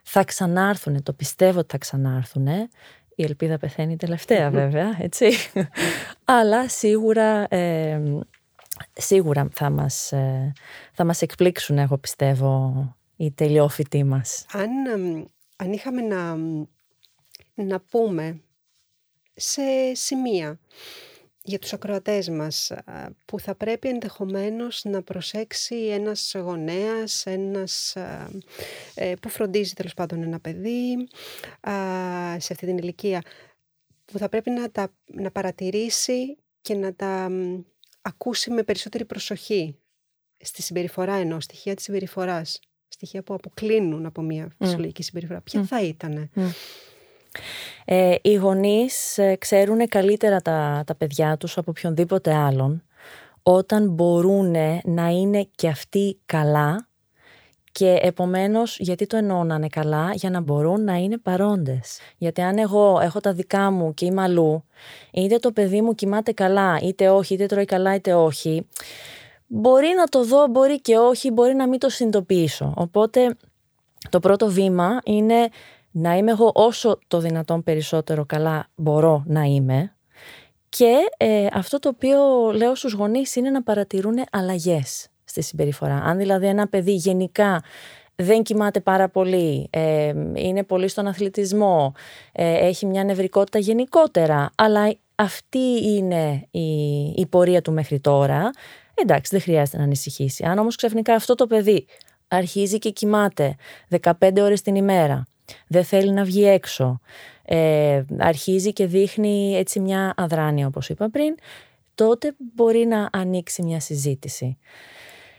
Θα 0.03 0.25
ξανάρθουν, 0.25 1.03
το 1.03 1.13
πιστεύω 1.13 1.59
ότι 1.59 1.69
θα 1.71 1.79
ξανάρθουν. 1.79 2.47
Η 3.15 3.23
ελπίδα 3.23 3.59
πεθαίνει 3.59 3.97
τελευταία 3.97 4.51
βέβαια, 4.51 4.97
έτσι. 4.99 5.31
Αλλά 6.25 6.69
σίγουρα, 6.69 7.49
σίγουρα 8.93 9.49
θα 9.53 9.71
μας, 9.71 10.13
ε, 10.13 10.53
θα 10.93 11.05
μας 11.05 11.23
εκπλήξουν, 11.23 11.79
εγώ 11.79 11.99
πιστεύω, 11.99 12.97
οι 13.17 13.31
τελειόφοιτοι 13.31 14.05
μας. 14.05 14.47
Αν, 14.53 14.71
αν 15.57 15.73
είχαμε 15.73 16.01
να, 16.01 16.37
να 17.55 17.81
πούμε 17.81 18.41
σε 19.35 19.63
σημεία 19.95 20.59
για 21.43 21.59
τους 21.59 21.73
ακροατές 21.73 22.29
μας 22.29 22.73
που 23.25 23.41
θα 23.41 23.55
πρέπει 23.55 23.89
ενδεχομένως 23.89 24.85
να 24.85 25.03
προσέξει 25.03 25.75
ένας 25.75 26.35
γονέας, 26.35 27.27
ένας 27.27 27.97
ε, 28.95 29.15
που 29.23 29.29
φροντίζει 29.29 29.73
τέλος 29.73 29.95
πάντων 29.95 30.23
ένα 30.23 30.41
παιδί 30.41 31.09
σε 32.39 32.53
αυτή 32.53 32.67
την 32.67 32.79
ηλικία 32.79 33.23
που 34.05 34.19
θα 34.19 34.29
πρέπει 34.29 34.51
να 34.51 34.71
τα 34.71 34.93
να 35.05 35.31
παρατηρήσει 35.31 36.37
και 36.61 36.75
να 36.75 36.95
τα 36.95 37.31
ακούσει 38.03 38.51
με 38.51 38.63
περισσότερη 38.63 39.05
προσοχή 39.05 39.77
στη 40.41 40.63
συμπεριφορά 40.63 41.15
ενός, 41.15 41.45
στοιχεία 41.45 41.75
της 41.75 41.85
συμπεριφοράς, 41.85 42.61
στοιχεία 42.89 43.23
που 43.23 43.35
αποκλίνουν 43.35 44.07
από 44.07 44.23
μια 44.23 44.55
φυσιολογική 44.59 45.03
συμπεριφορά. 45.03 45.41
Ποια 45.41 45.65
θα 45.65 45.83
ήταν. 45.83 46.31
Ε, 47.85 48.15
οι 48.23 48.35
γονείς 48.35 49.19
ε, 49.19 49.37
ξέρουν 49.37 49.89
καλύτερα 49.89 50.41
τα, 50.41 50.83
τα 50.87 50.95
παιδιά 50.95 51.37
τους 51.37 51.59
από 51.59 51.71
οποιονδήποτε 51.71 52.35
άλλον 52.35 52.83
όταν 53.43 53.89
μπορούν 53.89 54.57
να 54.85 55.09
είναι 55.09 55.49
και 55.55 55.69
αυτοί 55.69 56.19
καλά 56.27 56.89
και 57.73 57.99
επομένως 58.03 58.79
γιατί 58.79 59.07
το 59.07 59.17
εννοώ 59.17 59.45
να 59.45 59.55
είναι 59.55 59.69
καλά 59.69 60.11
για 60.15 60.31
να 60.31 60.41
μπορούν 60.41 60.85
να 60.85 60.95
είναι 60.95 61.19
παρόντες. 61.19 61.99
Γιατί 62.17 62.41
αν 62.41 62.59
εγώ 62.59 63.01
έχω 63.03 63.21
τα 63.21 63.33
δικά 63.33 63.71
μου 63.71 63.95
και 63.95 64.05
είμαι 64.05 64.23
αλλού 64.23 64.65
είτε 65.13 65.39
το 65.39 65.53
παιδί 65.53 65.81
μου 65.81 65.95
κοιμάται 65.95 66.33
καλά 66.33 66.79
είτε 66.83 67.09
όχι 67.09 67.35
είτε 67.35 67.47
τρώει 67.47 67.65
καλά 67.65 67.95
είτε 67.95 68.15
όχι 68.15 68.67
μπορεί 69.47 69.89
να 69.97 70.05
το 70.05 70.25
δω 70.25 70.47
μπορεί 70.47 70.81
και 70.81 70.97
όχι 70.97 71.31
μπορεί 71.31 71.55
να 71.55 71.69
μην 71.69 71.79
το 71.79 71.89
συνειδητοποιήσω. 71.89 72.73
Οπότε 72.77 73.37
το 74.11 74.21
πρώτο 74.21 74.49
βήμα 74.49 74.99
είναι 75.05 75.49
να 75.91 76.17
είμαι 76.17 76.31
εγώ 76.31 76.51
όσο 76.55 76.99
το 77.09 77.19
δυνατόν 77.19 77.63
περισσότερο 77.63 78.25
καλά 78.27 78.67
μπορώ 78.75 79.23
να 79.27 79.43
είμαι 79.43 79.95
και 80.71 80.97
ε, 81.17 81.47
αυτό 81.53 81.79
το 81.79 81.89
οποίο 81.89 82.19
λέω 82.55 82.75
στους 82.75 82.93
γονείς 82.93 83.37
είναι 83.37 83.51
να 83.51 83.63
παρατηρούν 83.63 84.25
αλλαγές 84.31 85.09
στη 85.25 85.43
συμπεριφορά. 85.43 85.95
Αν 85.95 86.17
δηλαδή 86.17 86.47
ένα 86.47 86.69
παιδί 86.69 86.93
γενικά 86.93 87.63
δεν 88.15 88.43
κοιμάται 88.43 88.81
πάρα 88.81 89.09
πολύ, 89.09 89.69
ε, 89.71 90.13
είναι 90.35 90.65
πολύ 90.65 90.89
στον 90.89 91.07
αθλητισμό, 91.07 91.93
ε, 92.33 92.67
έχει 92.67 92.87
μια 92.87 93.05
νευρικότητα 93.05 93.59
γενικότερα, 93.59 94.51
αλλά 94.55 94.95
αυτή 95.15 95.87
είναι 95.87 96.47
η, 96.51 96.71
η 97.17 97.27
πορεία 97.31 97.63
του 97.63 97.73
μέχρι 97.73 98.01
τώρα, 98.01 98.51
εντάξει 98.95 99.31
δεν 99.31 99.41
χρειάζεται 99.41 99.77
να 99.77 99.83
ανησυχήσει. 99.83 100.45
Αν 100.45 100.59
όμως 100.59 100.77
ξαφνικά 100.77 101.15
αυτό 101.15 101.35
το 101.35 101.47
παιδί 101.47 101.87
αρχίζει 102.29 102.79
και 102.79 102.91
κοιμάται 102.91 103.57
15 104.01 104.11
ώρες 104.41 104.63
την 104.63 104.75
ημέρα, 104.75 105.27
δεν 105.67 105.85
θέλει 105.85 106.13
να 106.13 106.25
βγει 106.25 106.45
έξω, 106.45 107.01
ε, 107.45 108.03
αρχίζει 108.19 108.73
και 108.73 108.87
δείχνει 108.87 109.57
έτσι 109.57 109.81
μια 109.81 110.15
αδράνεια 110.17 110.67
όπως 110.67 110.89
είπα 110.89 111.11
πριν, 111.11 111.35
τότε 111.95 112.35
μπορεί 112.55 112.87
να 112.87 113.09
ανοίξει 113.13 113.63
μια 113.63 113.81
συζήτηση. 113.81 114.59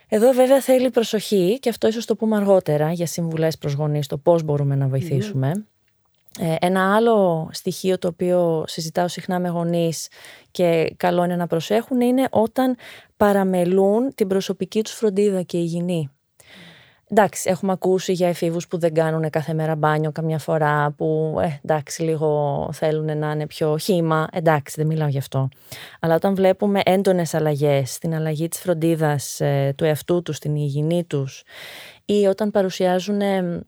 Εδώ 0.07 0.31
βέβαια 0.31 0.61
θέλει 0.61 0.89
προσοχή 0.89 1.57
και 1.59 1.69
αυτό 1.69 1.87
ίσως 1.87 2.05
το 2.05 2.15
πούμε 2.15 2.35
αργότερα 2.35 2.91
για 2.91 3.05
συμβουλές 3.05 3.57
προς 3.57 3.73
γονείς, 3.73 4.07
το 4.07 4.17
πώς 4.17 4.43
μπορούμε 4.43 4.75
να 4.75 4.87
βοηθήσουμε. 4.87 5.65
Ε, 6.39 6.55
ένα 6.59 6.95
άλλο 6.95 7.49
στοιχείο 7.51 7.97
το 7.97 8.07
οποίο 8.07 8.63
συζητάω 8.67 9.07
συχνά 9.07 9.39
με 9.39 9.49
γονείς 9.49 10.07
και 10.51 10.93
καλό 10.97 11.23
είναι 11.23 11.35
να 11.35 11.47
προσέχουν 11.47 12.01
είναι 12.01 12.27
όταν 12.31 12.75
παραμελούν 13.17 14.15
την 14.15 14.27
προσωπική 14.27 14.81
τους 14.81 14.93
φροντίδα 14.93 15.41
και 15.41 15.57
υγιεινή. 15.57 16.09
Εντάξει, 17.11 17.49
έχουμε 17.49 17.71
ακούσει 17.71 18.13
για 18.13 18.27
εφήβους 18.27 18.67
που 18.67 18.77
δεν 18.77 18.93
κάνουν 18.93 19.29
κάθε 19.29 19.53
μέρα 19.53 19.75
μπάνιο 19.75 20.11
καμιά 20.11 20.39
φορά, 20.39 20.91
που 20.91 21.37
ε, 21.41 21.59
εντάξει 21.63 22.01
λίγο 22.01 22.69
θέλουν 22.73 23.17
να 23.17 23.31
είναι 23.31 23.47
πιο 23.47 23.77
χήμα, 23.77 24.27
εντάξει 24.31 24.75
δεν 24.77 24.87
μιλάω 24.87 25.07
γι' 25.07 25.17
αυτό. 25.17 25.49
Αλλά 25.99 26.15
όταν 26.15 26.35
βλέπουμε 26.35 26.81
έντονες 26.85 27.33
αλλαγές 27.33 27.93
στην 27.93 28.15
αλλαγή 28.15 28.47
της 28.47 28.59
φροντίδας 28.59 29.39
ε, 29.39 29.73
του 29.77 29.83
εαυτού 29.83 30.21
τους, 30.21 30.35
στην 30.35 30.55
υγιεινή 30.55 31.03
τους 31.03 31.43
ή 32.05 32.25
όταν 32.25 32.51
παρουσιάζουν 32.51 33.21
ε, 33.21 33.61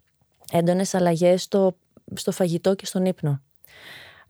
έντονες 0.52 0.94
αλλαγές 0.94 1.44
στο, 1.44 1.76
στο 2.14 2.32
φαγητό 2.32 2.76
και 2.76 2.86
στον 2.86 3.06
ύπνο. 3.06 3.42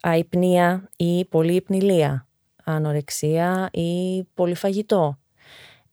Αϊπνία 0.02 0.90
ή 0.98 1.26
πολλή 1.26 1.54
υπνηλία, 1.56 2.28
ανορεξία 2.64 3.70
ή 3.72 4.24
πολύ 4.34 4.56
φαγητό. 4.56 5.18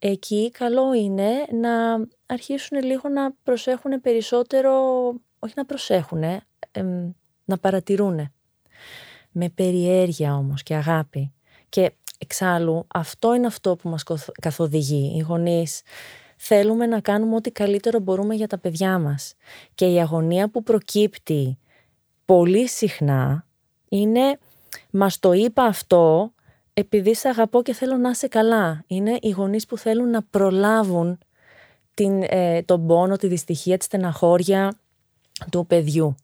Εκεί 0.02 0.50
καλό 0.50 0.94
είναι 0.94 1.30
να 1.52 2.06
αρχίσουν 2.26 2.82
λίγο 2.82 3.08
να 3.08 3.32
προσέχουν 3.42 4.00
περισσότερο, 4.00 4.72
όχι 5.38 5.52
να 5.56 5.64
προσέχουν, 5.64 6.22
να 7.44 7.58
παρατηρούν. 7.58 8.32
Με 9.30 9.48
περιέργεια 9.48 10.36
όμως 10.36 10.62
και 10.62 10.74
αγάπη. 10.74 11.32
Και 11.68 11.92
εξάλλου 12.18 12.86
αυτό 12.94 13.34
είναι 13.34 13.46
αυτό 13.46 13.76
που 13.76 13.88
μας 13.88 14.02
καθοδηγεί. 14.40 15.12
Οι 15.16 15.20
γονείς 15.20 15.82
θέλουμε 16.36 16.86
να 16.86 17.00
κάνουμε 17.00 17.34
ό,τι 17.34 17.50
καλύτερο 17.50 17.98
μπορούμε 17.98 18.34
για 18.34 18.46
τα 18.46 18.58
παιδιά 18.58 18.98
μας. 18.98 19.34
Και 19.74 19.86
η 19.86 20.00
αγωνία 20.00 20.48
που 20.48 20.62
προκύπτει 20.62 21.58
πολύ 22.24 22.68
συχνά 22.68 23.46
είναι 23.88 24.38
«μας 24.90 25.18
το 25.18 25.32
είπα 25.32 25.62
αυτό 25.64 26.32
επειδή 26.81 27.14
σε 27.14 27.29
αγαπώ 27.29 27.62
και 27.62 27.73
θέλω 27.73 27.97
να 27.97 28.11
είσαι 28.11 28.29
καλά». 28.29 28.85
Είναι 28.87 29.16
οι 29.21 29.31
γονείς 29.31 29.66
που 29.66 29.79
θέλουν 29.79 30.11
να 30.11 30.23
προλάβουν 30.23 31.19
την, 31.95 32.23
ε, 32.29 32.62
τον 32.62 32.87
πόνο, 32.87 33.16
τη 33.16 33.27
δυστυχία, 33.27 33.77
τη 33.77 33.85
στεναχώρια 33.85 34.79
του 35.51 35.66
παιδιού. 35.66 36.14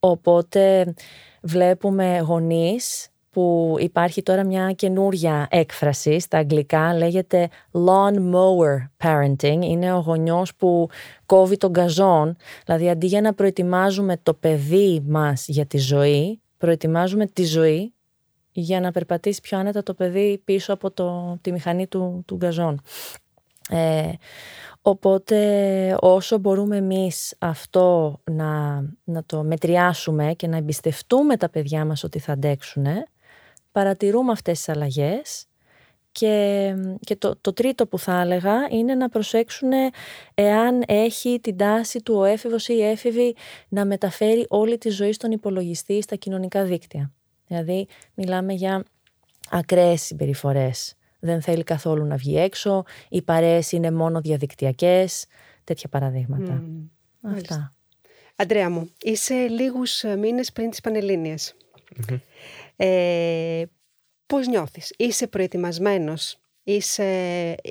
Οπότε 0.00 0.94
βλέπουμε 1.42 2.18
γονείς 2.18 3.08
που 3.30 3.76
υπάρχει 3.78 4.22
τώρα 4.22 4.44
μια 4.44 4.72
καινούρια 4.72 5.46
έκφραση 5.50 6.20
στα 6.20 6.38
αγγλικά, 6.38 6.94
λέγεται 6.94 7.48
lawn 7.72 8.14
mower 8.14 8.88
parenting. 9.04 9.58
Είναι 9.62 9.92
ο 9.92 9.98
γονιός 9.98 10.54
που 10.54 10.88
κόβει 11.26 11.56
τον 11.56 11.72
καζόν, 11.72 12.36
δηλαδή 12.64 12.90
αντί 12.90 13.06
για 13.06 13.20
να 13.20 13.34
προετοιμάζουμε 13.34 14.16
το 14.22 14.34
παιδί 14.34 15.02
μας 15.06 15.48
για 15.48 15.66
τη 15.66 15.78
ζωή, 15.78 16.40
προετοιμάζουμε 16.58 17.26
τη 17.26 17.44
ζωή 17.44 17.94
για 18.56 18.80
να 18.80 18.90
περπατήσει 18.90 19.40
πιο 19.40 19.58
άνετα 19.58 19.82
το 19.82 19.94
παιδί 19.94 20.40
πίσω 20.44 20.72
από 20.72 20.90
το, 20.90 21.38
τη 21.40 21.52
μηχανή 21.52 21.86
του, 21.86 22.22
του 22.26 22.36
γκαζόν. 22.36 22.80
Ε, 23.70 24.12
Οπότε 24.86 25.96
όσο 26.00 26.38
μπορούμε 26.38 26.76
εμείς 26.76 27.34
αυτό 27.38 28.16
να, 28.30 28.82
να 29.04 29.24
το 29.26 29.42
μετριάσουμε 29.42 30.34
και 30.34 30.46
να 30.46 30.56
εμπιστευτούμε 30.56 31.36
τα 31.36 31.48
παιδιά 31.48 31.84
μας 31.84 32.04
ότι 32.04 32.18
θα 32.18 32.32
αντέξουν, 32.32 32.86
παρατηρούμε 33.72 34.32
αυτές 34.32 34.56
τις 34.58 34.68
αλλαγές 34.68 35.46
και, 36.12 36.74
και 37.00 37.16
το, 37.16 37.36
το 37.40 37.52
τρίτο 37.52 37.86
που 37.86 37.98
θα 37.98 38.20
έλεγα 38.20 38.54
είναι 38.70 38.94
να 38.94 39.08
προσέξουν 39.08 39.70
εάν 40.34 40.82
έχει 40.86 41.40
την 41.40 41.56
τάση 41.56 42.02
του 42.02 42.14
ο 42.14 42.24
έφηβος 42.24 42.68
ή 42.68 42.74
η 42.74 42.82
έφηβη 42.82 43.36
να 43.68 43.84
μεταφέρει 43.84 44.46
όλη 44.48 44.78
τη 44.78 44.88
ζωή 44.88 45.12
στον 45.12 45.30
υπολογιστή 45.30 46.02
στα 46.02 46.16
κοινωνικά 46.16 46.64
δίκτυα. 46.64 47.12
Δηλαδή 47.54 47.86
μιλάμε 48.14 48.52
για 48.52 48.84
ακραίες 49.50 50.02
συμπεριφορές. 50.02 50.94
Δεν 51.18 51.42
θέλει 51.42 51.62
καθόλου 51.62 52.04
να 52.04 52.16
βγει 52.16 52.38
έξω, 52.38 52.84
οι 53.08 53.22
παρέες 53.22 53.72
είναι 53.72 53.90
μόνο 53.90 54.20
διαδικτυακές, 54.20 55.26
τέτοια 55.64 55.88
παραδείγματα. 55.88 56.64
Αυτά. 57.22 57.74
Αντρέα 58.36 58.70
μου, 58.70 58.90
είσαι 59.02 59.34
λίγους 59.34 60.02
μήνες 60.18 60.52
πριν 60.52 60.70
τις 60.70 60.80
πανελληνιες 60.80 61.56
Ε, 62.76 63.62
πώς 64.26 64.46
νιώθεις, 64.46 64.94
είσαι 64.96 65.26
προετοιμασμένος, 65.26 66.38
είσαι, 66.62 67.02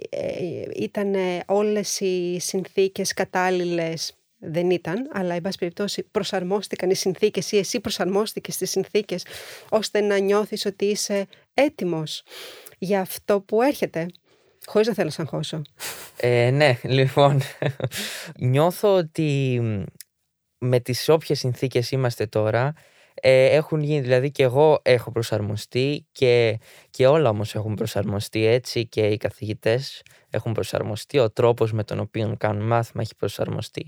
ε, 0.10 0.64
ήταν 0.76 1.16
όλες 1.46 2.00
οι 2.00 2.40
συνθήκες 2.40 3.14
κατάλληλες, 3.14 4.18
δεν 4.46 4.70
ήταν, 4.70 5.10
αλλά 5.14 5.34
εν 5.34 5.42
πάση 5.42 5.58
περιπτώσει 5.58 6.04
προσαρμόστηκαν 6.12 6.90
οι 6.90 6.96
συνθήκες 6.96 7.52
ή 7.52 7.58
εσύ 7.58 7.80
προσαρμόστηκες 7.80 8.54
στις 8.54 8.70
συνθήκες 8.70 9.26
ώστε 9.70 10.02
να 10.02 10.18
νιώθεις 10.18 10.66
ότι 10.66 10.86
είσαι 10.86 11.28
έτοιμος 11.54 12.24
για 12.78 13.02
αυτό 13.02 13.42
που 13.42 13.62
έρχεται. 13.62 14.08
Χωρίς 14.66 14.88
να 14.88 14.94
θέλω 14.94 15.12
να 15.18 15.24
αγχώσω. 15.24 15.62
Ε, 16.18 16.50
ναι, 16.50 16.80
λοιπόν, 16.84 17.42
νιώθω 18.40 18.96
ότι 18.96 19.62
με 20.58 20.80
τις 20.80 21.10
όποιες 21.10 21.40
συνθήκες 21.40 21.92
είμαστε 21.92 22.26
τώρα 22.26 22.74
ε, 23.22 23.46
έχουν 23.46 23.82
γίνει, 23.82 24.02
δηλαδή 24.02 24.32
και 24.32 24.44
εγώ 24.44 24.80
έχω 24.82 25.12
προσαρμοστεί 25.12 26.08
και, 26.12 26.60
και 26.90 27.08
όλα 27.08 27.30
όμως 27.30 27.56
έχουν 27.56 27.74
προσαρμοστεί 27.76 28.46
έτσι 28.46 28.88
και 28.88 29.08
οι 29.08 29.18
καθηγητές 29.18 30.02
έχουν 30.30 30.52
προσαρμοστεί, 30.52 31.20
ο 31.20 31.32
τρόπος 31.32 31.74
με 31.74 31.84
τον 31.84 32.00
οποίο 32.00 32.36
κάνουν 32.38 32.68
μάθημα 32.68 33.02
έχει 33.02 33.16
προσαρμοστεί. 33.16 33.86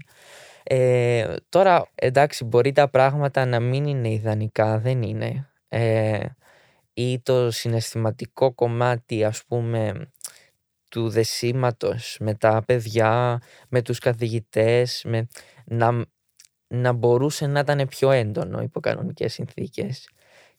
Ε, 0.64 1.36
τώρα 1.50 1.92
εντάξει 1.96 2.44
μπορεί 2.44 2.72
τα 2.72 2.90
πράγματα 2.90 3.46
να 3.46 3.60
μην 3.60 3.86
είναι 3.86 4.10
ιδανικά, 4.10 4.80
δεν 4.80 5.02
είναι. 5.02 5.50
Ε, 5.68 6.26
ή 6.94 7.20
το 7.20 7.52
συναισθηματικό 7.52 8.54
κομμάτι 8.54 9.24
ας 9.24 9.44
πούμε 9.48 10.12
του 10.90 11.10
δεσίματος 11.10 12.18
με 12.20 12.34
τα 12.34 12.64
παιδιά, 12.66 13.42
με 13.70 13.82
τους 13.82 14.00
καθηγητές, 14.00 15.02
με, 15.06 15.28
να, 15.66 16.06
να 16.68 16.92
μπορούσε 16.92 17.48
να 17.48 17.60
ήταν 17.60 17.88
πιο 17.88 18.12
έντονο 18.12 18.62
υπό 18.62 18.80
κανονικές 18.80 19.34
συνθήκες. 19.34 20.10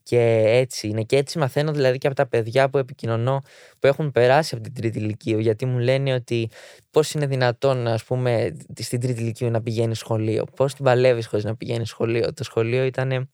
Και 0.03 0.42
έτσι 0.47 0.88
είναι. 0.88 1.03
Και 1.03 1.16
έτσι 1.16 1.38
μαθαίνω 1.38 1.73
δηλαδή 1.73 1.99
και 1.99 2.07
από 2.07 2.16
τα 2.16 2.27
παιδιά 2.27 2.69
που 2.71 2.79
επικοινωνώ 2.79 3.42
που 3.79 3.87
έχουν 3.87 4.12
περάσει 4.12 4.55
από 4.55 4.64
την 4.64 4.75
τρίτη 4.75 4.99
ηλικίου. 4.99 5.38
Γιατί 5.38 5.66
μου 5.66 5.79
λένε 5.79 6.14
ότι 6.14 6.51
πώς 6.90 7.12
είναι 7.12 7.27
δυνατόν, 7.27 7.87
ας 7.87 8.05
πούμε, 8.05 8.57
στην 8.81 9.01
τρίτη 9.01 9.21
ηλικίου 9.21 9.51
να 9.51 9.62
πηγαίνεις 9.62 9.99
σχολείο. 9.99 10.45
Πώς 10.57 10.75
την 10.75 10.85
παλεύεις 10.85 11.27
χωρίς 11.27 11.45
να 11.45 11.57
πηγαίνεις 11.57 11.88
σχολείο. 11.88 12.33
Το 12.33 12.45
σχολείο 12.45 12.85
ήταν 12.85 13.31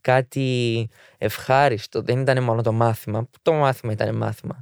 κάτι 0.00 0.88
ευχάριστο. 1.18 2.02
Δεν 2.02 2.20
ήταν 2.20 2.42
μόνο 2.42 2.62
το 2.62 2.72
μάθημα. 2.72 3.28
Το 3.42 3.52
μάθημα 3.52 3.92
ήταν 3.92 4.16
μάθημα. 4.16 4.60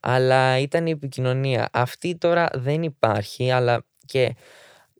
Αλλά 0.00 0.58
ήταν 0.58 0.86
η 0.86 0.90
επικοινωνία. 0.90 1.68
Αυτή 1.72 2.16
τώρα 2.16 2.48
δεν 2.54 2.82
υπάρχει, 2.82 3.50
αλλά 3.50 3.84
και 4.06 4.34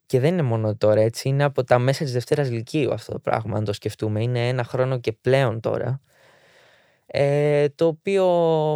και 0.06 0.20
δεν 0.20 0.32
είναι 0.32 0.42
μόνο 0.42 0.76
τώρα 0.76 1.00
έτσι, 1.00 1.28
είναι 1.28 1.44
από 1.44 1.64
τα 1.64 1.78
μέσα 1.78 2.04
της 2.04 2.12
Δευτέρας 2.12 2.50
Λυκείου 2.50 2.92
αυτό 2.92 3.12
το 3.12 3.18
πράγμα, 3.18 3.56
αν 3.56 3.64
το 3.64 3.72
σκεφτούμε. 3.72 4.22
Είναι 4.22 4.48
ένα 4.48 4.64
χρόνο 4.64 4.98
και 5.00 5.12
πλέον 5.12 5.60
τώρα, 5.60 6.00
ε, 7.06 7.68
το 7.68 7.86
οποίο 7.86 8.26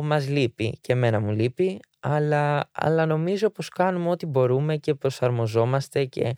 μας 0.04 0.28
λείπει 0.28 0.78
και 0.80 0.92
εμένα 0.92 1.20
μου 1.20 1.30
λείπει, 1.30 1.80
αλλά, 2.00 2.70
αλλά 2.72 3.06
νομίζω 3.06 3.50
πως 3.50 3.68
κάνουμε 3.68 4.10
ό,τι 4.10 4.26
μπορούμε 4.26 4.76
και 4.76 4.94
προσαρμοζόμαστε 4.94 6.04
και, 6.04 6.36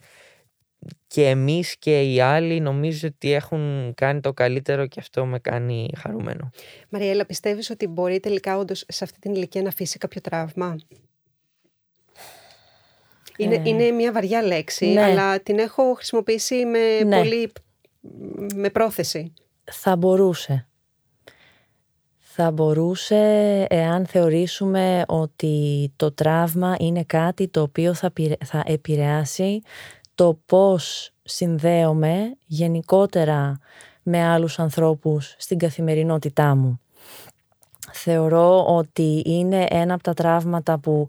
και 1.07 1.27
εμείς 1.29 1.77
και 1.77 2.01
οι 2.01 2.19
άλλοι 2.19 2.59
νομίζω 2.59 3.07
ότι 3.07 3.33
έχουν 3.33 3.93
κάνει 3.95 4.19
το 4.19 4.33
καλύτερο 4.33 4.87
και 4.87 4.99
αυτό 4.99 5.25
με 5.25 5.39
κάνει 5.39 5.89
χαρούμενο. 5.97 6.49
Μαριέλα, 6.89 7.25
πιστεύεις 7.25 7.69
ότι 7.69 7.87
μπορεί 7.87 8.19
τελικά 8.19 8.57
όντως 8.57 8.83
σε 8.87 9.03
αυτή 9.03 9.19
την 9.19 9.33
ηλικία 9.33 9.61
να 9.61 9.67
αφήσει 9.67 9.97
κάποιο 9.97 10.21
τραύμα; 10.21 10.75
Είναι, 13.37 13.55
ε. 13.55 13.61
είναι 13.63 13.91
μια 13.91 14.11
βαριά 14.11 14.41
λέξη, 14.41 14.85
ναι. 14.85 15.03
αλλά 15.03 15.39
την 15.39 15.59
έχω 15.59 15.93
χρησιμοποιήσει 15.93 16.65
με 16.65 16.99
ναι. 17.03 17.17
πολύ 17.17 17.51
με 18.55 18.69
πρόθεση. 18.69 19.33
Θα 19.63 19.95
μπορούσε. 19.95 20.65
Θα 22.17 22.51
μπορούσε 22.51 23.15
εάν 23.69 24.05
θεωρήσουμε 24.05 25.03
ότι 25.07 25.91
το 25.95 26.11
τραύμα 26.11 26.75
είναι 26.79 27.03
κάτι 27.03 27.47
το 27.47 27.61
οποίο 27.61 27.93
θα, 27.93 28.13
θα 28.45 28.63
επηρεάσει 28.65 29.61
το 30.15 30.39
πώς 30.45 31.11
συνδέομαι 31.23 32.37
γενικότερα 32.45 33.59
με 34.03 34.23
άλλους 34.23 34.59
ανθρώπους 34.59 35.35
στην 35.37 35.57
καθημερινότητά 35.57 36.55
μου. 36.55 36.79
Θεωρώ 37.91 38.65
ότι 38.65 39.21
είναι 39.25 39.65
ένα 39.69 39.93
από 39.93 40.03
τα 40.03 40.13
τραύματα 40.13 40.79
που 40.79 41.07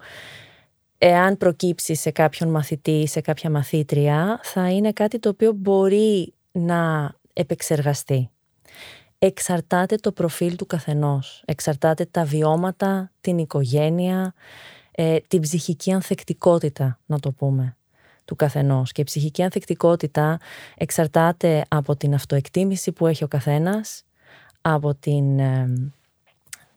εάν 1.04 1.36
προκύψει 1.36 1.94
σε 1.94 2.10
κάποιον 2.10 2.50
μαθητή 2.50 2.90
ή 2.90 3.06
σε 3.06 3.20
κάποια 3.20 3.50
μαθήτρια, 3.50 4.40
θα 4.42 4.70
είναι 4.70 4.92
κάτι 4.92 5.18
το 5.18 5.28
οποίο 5.28 5.52
μπορεί 5.52 6.34
να 6.52 7.12
επεξεργαστεί. 7.32 8.30
Εξαρτάται 9.18 9.96
το 9.96 10.12
προφίλ 10.12 10.56
του 10.56 10.66
καθενός, 10.66 11.42
εξαρτάται 11.46 12.04
τα 12.04 12.24
βιώματα, 12.24 13.10
την 13.20 13.38
οικογένεια, 13.38 14.34
ε, 14.90 15.16
την 15.28 15.40
ψυχική 15.40 15.92
ανθεκτικότητα, 15.92 16.98
να 17.06 17.20
το 17.20 17.30
πούμε, 17.30 17.76
του 18.24 18.36
καθενός. 18.36 18.92
Και 18.92 19.00
η 19.00 19.04
ψυχική 19.04 19.42
ανθεκτικότητα 19.42 20.38
εξαρτάται 20.76 21.64
από 21.68 21.96
την 21.96 22.14
αυτοεκτίμηση 22.14 22.92
που 22.92 23.06
έχει 23.06 23.24
ο 23.24 23.28
καθένας, 23.28 24.04
από 24.60 24.94
την, 24.94 25.38
ε, 25.38 25.92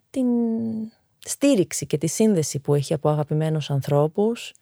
την 0.09 0.27
στήριξη 1.25 1.85
και 1.85 1.97
τη 1.97 2.07
σύνδεση 2.07 2.59
που 2.59 2.73
έχει 2.73 2.93
από 2.93 3.09
αγαπημένους 3.09 3.69
ανθρώπους, 3.69 4.53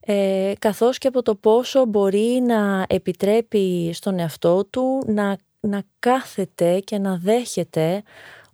ε, 0.00 0.52
καθώς 0.58 0.98
και 0.98 1.08
από 1.08 1.22
το 1.22 1.34
πόσο 1.34 1.84
μπορεί 1.84 2.42
να 2.46 2.84
επιτρέπει 2.88 3.90
στον 3.92 4.18
εαυτό 4.18 4.64
του 4.64 5.02
να, 5.06 5.36
να 5.60 5.82
κάθεται 5.98 6.78
και 6.78 6.98
να 6.98 7.16
δέχεται 7.16 8.02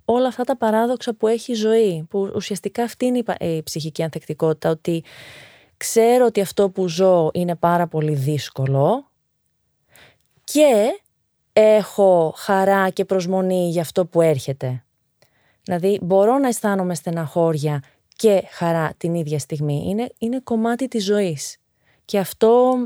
όλα 0.05 0.29
αυτά 0.29 0.44
τα 0.44 0.57
παράδοξα 0.57 1.14
που 1.14 1.26
έχει 1.26 1.53
η 1.53 1.55
ζωή, 1.55 2.07
που 2.11 2.33
ουσιαστικά 2.35 2.83
αυτή 2.83 3.07
είναι 3.07 3.22
η 3.38 3.62
ψυχική 3.62 4.03
ανθεκτικότητα, 4.03 4.70
ότι 4.70 5.05
ξέρω 5.76 6.26
ότι 6.26 6.40
αυτό 6.40 6.70
που 6.70 6.88
ζω 6.88 7.31
είναι 7.33 7.57
πάρα 7.57 7.87
πολύ 7.87 8.14
δύσκολο 8.14 9.11
και 10.44 11.00
έχω 11.53 12.35
χαρά 12.37 12.90
και 12.90 13.05
προσμονή 13.05 13.68
για 13.68 13.83
αυτό 13.83 14.07
που 14.07 14.20
έρχεται. 14.20 14.85
Δηλαδή 15.62 15.99
μπορώ 16.03 16.38
να 16.38 16.49
αισθάνομαι 16.49 16.94
στεναχώρια 16.94 17.83
και 18.16 18.42
χαρά 18.51 18.92
την 18.96 19.14
ίδια 19.14 19.38
στιγμή. 19.38 19.85
Είναι, 19.88 20.12
είναι 20.18 20.40
κομμάτι 20.44 20.88
της 20.88 21.05
ζωής. 21.05 21.57
Και 22.05 22.18
αυτό 22.18 22.77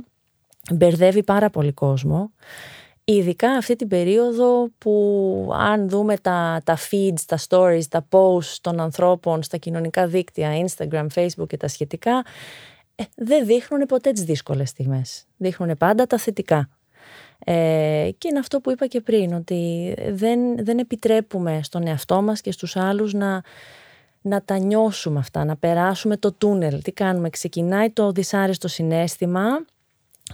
μπερδεύει 0.72 1.22
πάρα 1.22 1.50
πολύ 1.50 1.72
κόσμο. 1.72 2.32
Ειδικά 3.04 3.50
αυτή 3.50 3.76
την 3.76 3.88
περίοδο 3.88 4.68
που 4.78 5.50
αν 5.52 5.88
δούμε 5.88 6.16
τα, 6.16 6.60
τα 6.64 6.78
feeds, 6.90 7.20
τα 7.26 7.38
stories, 7.48 7.84
τα 7.88 8.08
posts 8.10 8.56
των 8.60 8.80
ανθρώπων 8.80 9.42
στα 9.42 9.56
κοινωνικά 9.56 10.06
δίκτυα, 10.06 10.66
Instagram, 10.66 11.06
Facebook 11.14 11.46
και 11.46 11.56
τα 11.56 11.68
σχετικά, 11.68 12.24
ε, 12.94 13.04
δεν 13.16 13.46
δείχνουν 13.46 13.87
ποτέ 13.87 14.12
τις 14.12 14.24
δύσκολες 14.24 14.68
στιγμές. 14.68 15.26
Δείχνουν 15.37 15.76
πάντα 15.76 16.06
τα 16.06 16.18
θετικά. 16.18 16.68
Ε, 17.44 18.11
και 18.18 18.28
είναι 18.28 18.38
αυτό 18.38 18.61
που 18.61 18.70
είπα 18.70 18.87
και 18.87 19.00
πριν, 19.00 19.33
ότι 19.33 19.94
δεν, 20.11 20.64
δεν 20.64 20.78
επιτρέπουμε 20.78 21.61
στον 21.62 21.87
εαυτό 21.87 22.22
μας 22.22 22.40
και 22.40 22.52
στους 22.52 22.76
άλλους 22.76 23.12
να, 23.12 23.42
να 24.20 24.42
τα 24.42 24.59
νιώσουμε 24.59 25.18
αυτά, 25.18 25.44
να 25.44 25.57
περάσουμε 25.57 26.16
το 26.16 26.33
τούνελ. 26.33 26.83
Τι 26.83 26.92
κάνουμε, 26.92 27.30
ξεκινάει 27.30 27.90
το 27.90 28.12
δυσάρεστο 28.12 28.68
συνέστημα, 28.68 29.42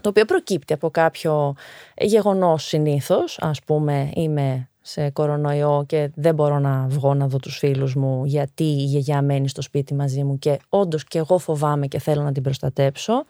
το 0.00 0.08
οποίο 0.08 0.24
προκύπτει 0.24 0.72
από 0.72 0.90
κάποιο 0.90 1.54
γεγονός 1.96 2.64
συνήθως, 2.64 3.38
ας 3.40 3.60
πούμε 3.62 4.10
είμαι 4.14 4.68
σε 4.80 5.10
κορονοϊό 5.10 5.84
και 5.86 6.10
δεν 6.14 6.34
μπορώ 6.34 6.58
να 6.58 6.86
βγω 6.88 7.14
να 7.14 7.28
δω 7.28 7.38
τους 7.38 7.58
φίλους 7.58 7.94
μου 7.94 8.24
γιατί 8.24 8.64
η 8.64 8.84
γιαγιά 8.84 9.22
μένει 9.22 9.48
στο 9.48 9.62
σπίτι 9.62 9.94
μαζί 9.94 10.22
μου 10.24 10.38
και 10.38 10.58
όντως 10.68 11.04
και 11.04 11.18
εγώ 11.18 11.38
φοβάμαι 11.38 11.86
και 11.86 11.98
θέλω 11.98 12.22
να 12.22 12.32
την 12.32 12.42
προστατέψω. 12.42 13.24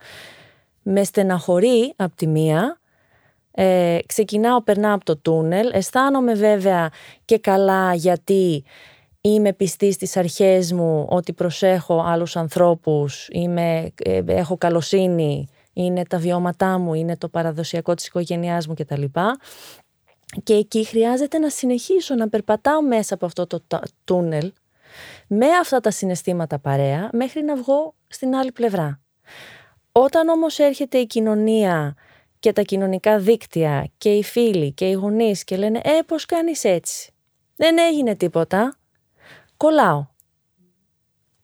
Με 0.83 1.05
στεναχωρεί 1.05 1.93
από 1.97 2.17
τη 2.17 2.27
μία 2.27 2.80
ε, 3.51 3.99
ξεκινάω, 4.07 4.63
περνάω 4.63 4.95
από 4.95 5.05
το 5.05 5.17
τούνελ. 5.17 5.71
Αισθάνομαι 5.73 6.35
βέβαια 6.35 6.91
και 7.25 7.39
καλά 7.39 7.95
γιατί 7.95 8.65
είμαι 9.21 9.53
πιστή 9.53 9.93
στις 9.93 10.17
αρχές 10.17 10.73
μου 10.73 11.07
ότι 11.09 11.33
προσέχω 11.33 12.03
άλλους 12.07 12.37
ανθρώπους, 12.37 13.29
είμαι, 13.31 13.93
ε, 14.05 14.23
έχω 14.27 14.57
καλοσύνη, 14.57 15.49
είναι 15.73 16.03
τα 16.05 16.19
βιώματά 16.19 16.79
μου, 16.79 16.95
είναι 16.95 17.17
το 17.17 17.29
παραδοσιακό 17.29 17.95
της 17.95 18.07
οικογένειάς 18.07 18.67
μου 18.67 18.75
κτλ. 18.75 19.05
Και 20.43 20.55
εκεί 20.55 20.85
χρειάζεται 20.85 21.39
να 21.39 21.51
συνεχίσω 21.51 22.15
να 22.15 22.29
περπατάω 22.29 22.83
μέσα 22.83 23.15
από 23.15 23.27
αυτό 23.27 23.47
το 23.47 23.63
τούνελ 24.05 24.53
με 25.27 25.47
αυτά 25.61 25.81
τα 25.81 25.91
συναισθήματα 25.91 26.59
παρέα 26.59 27.09
μέχρι 27.13 27.43
να 27.43 27.57
βγω 27.57 27.95
στην 28.07 28.35
άλλη 28.35 28.53
πλευρά. 28.53 29.01
Όταν 29.93 30.29
όμως 30.29 30.59
έρχεται 30.59 30.99
η 30.99 31.07
κοινωνία 31.07 31.95
και 32.41 32.53
τα 32.53 32.63
κοινωνικά 32.63 33.19
δίκτυα 33.19 33.91
και 33.99 34.13
οι 34.13 34.23
φίλοι 34.23 34.73
και 34.73 34.89
οι 34.89 34.93
γονείς 34.93 35.45
και 35.45 35.57
λένε 35.57 35.81
«Ε, 35.85 35.99
πώς 36.07 36.27
κάνεις 36.27 36.65
έτσι». 36.65 37.13
Δεν 37.57 37.79
έγινε 37.79 38.15
τίποτα. 38.15 38.77
Κολλάω. 39.57 40.07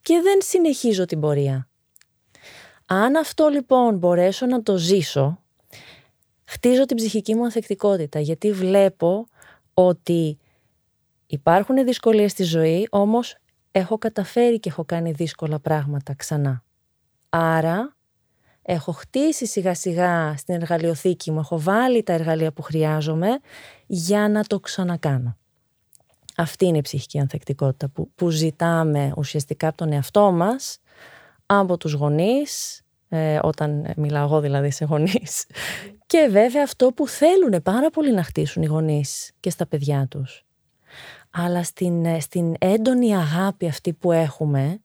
Και 0.02 0.20
δεν 0.22 0.38
συνεχίζω 0.42 1.04
την 1.04 1.20
πορεία. 1.20 1.68
Αν 2.86 3.16
αυτό 3.16 3.48
λοιπόν 3.48 3.98
μπορέσω 3.98 4.46
να 4.46 4.62
το 4.62 4.76
ζήσω, 4.76 5.42
χτίζω 6.44 6.84
την 6.84 6.96
ψυχική 6.96 7.34
μου 7.34 7.44
ανθεκτικότητα 7.44 8.20
γιατί 8.20 8.52
βλέπω 8.52 9.26
ότι 9.74 10.38
υπάρχουν 11.26 11.84
δυσκολίες 11.84 12.30
στη 12.30 12.42
ζωή, 12.42 12.86
όμως 12.90 13.36
έχω 13.70 13.98
καταφέρει 13.98 14.60
και 14.60 14.68
έχω 14.68 14.84
κάνει 14.84 15.12
δύσκολα 15.12 15.60
πράγματα 15.60 16.14
ξανά. 16.14 16.64
Άρα 17.28 17.95
έχω 18.66 18.92
χτίσει 18.92 19.46
σιγά 19.46 19.74
σιγά 19.74 20.34
στην 20.36 20.54
εργαλειοθήκη 20.54 21.30
μου, 21.30 21.38
έχω 21.38 21.60
βάλει 21.60 22.02
τα 22.02 22.12
εργαλεία 22.12 22.52
που 22.52 22.62
χρειάζομαι 22.62 23.28
για 23.86 24.28
να 24.28 24.44
το 24.44 24.60
ξανακάνω. 24.60 25.36
Αυτή 26.36 26.66
είναι 26.66 26.78
η 26.78 26.80
ψυχική 26.80 27.18
ανθεκτικότητα 27.18 27.88
που, 27.88 28.10
που 28.14 28.30
ζητάμε 28.30 29.12
ουσιαστικά 29.16 29.68
από 29.68 29.76
τον 29.76 29.92
εαυτό 29.92 30.30
μας, 30.32 30.78
από 31.46 31.76
τους 31.76 31.92
γονείς, 31.92 32.82
ε, 33.08 33.38
όταν 33.42 33.92
μιλάω 33.96 34.24
εγώ 34.24 34.40
δηλαδή 34.40 34.70
σε 34.70 34.84
γονείς, 34.84 35.46
και 36.06 36.28
βέβαια 36.30 36.62
αυτό 36.62 36.92
που 36.92 37.08
θέλουν 37.08 37.62
πάρα 37.62 37.90
πολύ 37.90 38.12
να 38.12 38.22
χτίσουν 38.22 38.62
οι 38.62 38.66
γονείς 38.66 39.32
και 39.40 39.50
στα 39.50 39.66
παιδιά 39.66 40.06
τους. 40.10 40.44
Αλλά 41.30 41.62
στην, 41.62 42.04
ε, 42.04 42.20
στην 42.20 42.54
έντονη 42.58 43.16
αγάπη 43.16 43.66
αυτή 43.68 43.92
που 43.92 44.12
έχουμε, 44.12 44.80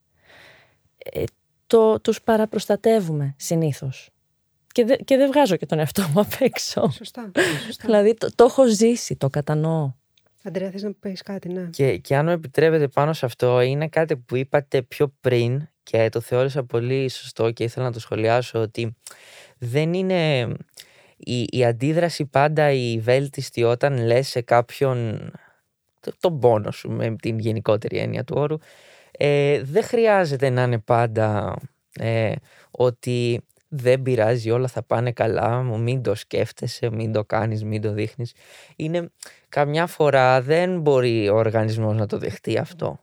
ε, 0.97 1.23
το, 1.71 1.99
τους 1.99 2.21
παραπροστατεύουμε 2.21 3.33
συνήθως. 3.37 4.09
Και, 4.71 4.85
δε, 4.85 4.95
και 4.95 5.17
δεν 5.17 5.27
βγάζω 5.31 5.55
και 5.55 5.65
τον 5.65 5.79
εαυτό 5.79 6.01
μου 6.13 6.19
απ' 6.19 6.33
έξω. 6.39 6.89
Σωστά. 6.89 7.31
σωστά. 7.65 7.85
δηλαδή 7.85 8.13
το, 8.13 8.29
το 8.35 8.43
έχω 8.43 8.67
ζήσει, 8.67 9.15
το 9.15 9.29
κατανοώ. 9.29 9.93
Αντρέα, 10.43 10.71
θες 10.71 10.83
να 10.83 10.93
πεις 10.93 11.21
κάτι, 11.21 11.49
ναι. 11.49 11.69
Και, 11.69 11.97
και 11.97 12.15
αν 12.15 12.25
μου 12.25 12.31
επιτρέπετε 12.31 12.87
πάνω 12.87 13.13
σε 13.13 13.25
αυτό, 13.25 13.61
είναι 13.61 13.87
κάτι 13.87 14.17
που 14.17 14.35
είπατε 14.35 14.81
πιο 14.81 15.13
πριν 15.21 15.67
και 15.83 16.09
το 16.09 16.19
θεώρησα 16.19 16.63
πολύ 16.63 17.09
σωστό 17.09 17.51
και 17.51 17.63
ήθελα 17.63 17.85
να 17.85 17.91
το 17.91 17.99
σχολιάσω 17.99 18.59
ότι 18.59 18.95
δεν 19.57 19.93
είναι 19.93 20.47
η, 21.17 21.47
η 21.51 21.65
αντίδραση 21.65 22.25
πάντα 22.25 22.71
η 22.71 22.99
βέλτιστη 22.99 23.63
όταν 23.63 23.97
λες 23.97 24.27
σε 24.27 24.41
κάποιον 24.41 25.31
το, 25.99 26.11
τον 26.19 26.39
πόνο 26.39 26.71
σου 26.71 26.91
με 26.91 27.15
την 27.15 27.39
γενικότερη 27.39 27.97
έννοια 27.97 28.23
του 28.23 28.35
όρου 28.37 28.57
ε, 29.23 29.61
δεν 29.63 29.83
χρειάζεται 29.83 30.49
να 30.49 30.63
είναι 30.63 30.79
πάντα 30.79 31.55
ε, 31.93 32.31
ότι 32.71 33.41
δεν 33.67 34.01
πειράζει, 34.01 34.51
όλα 34.51 34.67
θα 34.67 34.83
πάνε 34.83 35.11
καλά, 35.11 35.61
μην 35.61 36.01
το 36.01 36.15
σκέφτεσαι, 36.15 36.89
μην 36.91 37.11
το 37.11 37.25
κάνεις, 37.25 37.63
μην 37.63 37.81
το 37.81 37.91
δείχνεις. 37.91 38.33
Είναι, 38.75 39.09
καμιά 39.49 39.87
φορά 39.87 40.41
δεν 40.41 40.79
μπορεί 40.79 41.29
ο 41.29 41.35
οργανισμός 41.35 41.95
να 41.95 42.05
το 42.05 42.17
δεχτεί 42.17 42.57
αυτό. 42.57 42.99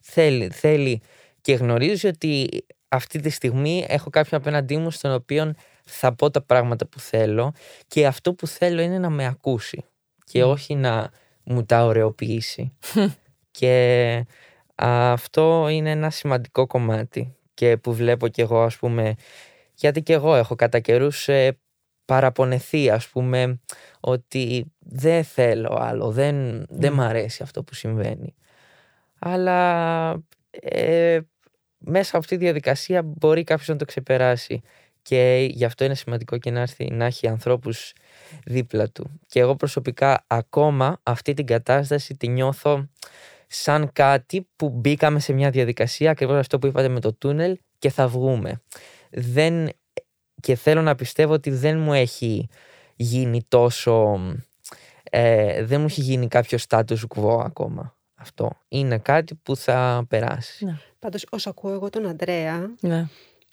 Θέλει, 0.00 0.48
θέλει 0.48 1.00
και 1.40 1.54
γνωρίζει 1.54 2.06
ότι 2.06 2.48
αυτή 2.88 3.20
τη 3.20 3.30
στιγμή 3.30 3.84
έχω 3.88 4.10
κάποιον 4.10 4.40
απέναντί 4.40 4.76
μου 4.76 4.90
στον 4.90 5.12
οποίο 5.12 5.52
θα 5.84 6.14
πω 6.14 6.30
τα 6.30 6.42
πράγματα 6.42 6.86
που 6.86 7.00
θέλω 7.00 7.52
και 7.86 8.06
αυτό 8.06 8.34
που 8.34 8.46
θέλω 8.46 8.80
είναι 8.80 8.98
να 8.98 9.10
με 9.10 9.26
ακούσει 9.26 9.84
και 10.24 10.44
όχι 10.44 10.74
να 10.74 11.10
μου 11.42 11.64
τα 11.64 11.84
ωρεοποιήσει. 11.84 12.72
και 13.58 14.24
αυτό 14.82 15.68
είναι 15.68 15.90
ένα 15.90 16.10
σημαντικό 16.10 16.66
κομμάτι 16.66 17.36
και 17.54 17.76
που 17.76 17.94
βλέπω 17.94 18.28
κι 18.28 18.40
εγώ 18.40 18.62
ας 18.62 18.76
πούμε 18.76 19.14
γιατί 19.74 20.02
και 20.02 20.12
εγώ 20.12 20.34
έχω 20.34 20.54
κατά 20.54 20.78
καιρούς 20.78 21.28
ε, 21.28 21.58
παραπονεθεί 22.04 22.90
ας 22.90 23.08
πούμε 23.08 23.60
ότι 24.00 24.72
δεν 24.78 25.24
θέλω 25.24 25.76
άλλο, 25.80 26.10
δεν, 26.10 26.66
δεν 26.68 26.92
μ' 26.92 27.00
αρέσει 27.00 27.42
αυτό 27.42 27.62
που 27.62 27.74
συμβαίνει. 27.74 28.34
Αλλά 29.18 30.10
ε, 30.50 31.20
μέσα 31.78 32.08
από 32.08 32.18
αυτή 32.18 32.36
τη 32.36 32.44
διαδικασία 32.44 33.02
μπορεί 33.02 33.44
κάποιος 33.44 33.68
να 33.68 33.76
το 33.76 33.84
ξεπεράσει 33.84 34.62
και 35.02 35.48
γι' 35.50 35.64
αυτό 35.64 35.84
είναι 35.84 35.94
σημαντικό 35.94 36.38
και 36.38 36.50
να, 36.50 36.60
έρθει, 36.60 36.90
να 36.90 37.04
έχει 37.04 37.28
ανθρώπους 37.28 37.92
δίπλα 38.44 38.88
του. 38.88 39.20
Και 39.26 39.40
εγώ 39.40 39.56
προσωπικά 39.56 40.24
ακόμα 40.26 41.00
αυτή 41.02 41.34
την 41.34 41.46
κατάσταση 41.46 42.16
τη 42.16 42.28
νιώθω 42.28 42.88
σαν 43.52 43.92
κάτι 43.92 44.48
που 44.56 44.68
μπήκαμε 44.68 45.20
σε 45.20 45.32
μια 45.32 45.50
διαδικασία, 45.50 46.10
ακριβώς 46.10 46.36
αυτό 46.36 46.58
που 46.58 46.66
είπατε 46.66 46.88
με 46.88 47.00
το 47.00 47.12
τούνελ 47.12 47.58
και 47.78 47.90
θα 47.90 48.08
βγούμε. 48.08 48.62
Δεν, 49.10 49.68
και 50.40 50.54
θέλω 50.54 50.82
να 50.82 50.94
πιστεύω 50.94 51.32
ότι 51.32 51.50
δεν 51.50 51.78
μου 51.78 51.92
έχει 51.92 52.48
γίνει 52.96 53.44
τόσο... 53.48 54.20
Ε, 55.02 55.64
δεν 55.64 55.80
μου 55.80 55.86
έχει 55.86 56.00
γίνει 56.00 56.28
κάποιο 56.28 56.58
status 56.68 56.98
quo 57.14 57.40
ακόμα 57.44 57.96
αυτό. 58.14 58.50
Είναι 58.68 58.98
κάτι 58.98 59.34
που 59.34 59.56
θα 59.56 60.04
περάσει. 60.08 60.64
Ναι. 60.64 60.78
Πάντως, 60.98 61.26
όσο 61.30 61.50
ακούω 61.50 61.72
εγώ 61.72 61.90
τον 61.90 62.06
Αντρέα, 62.06 62.74
Ναι. 62.80 63.08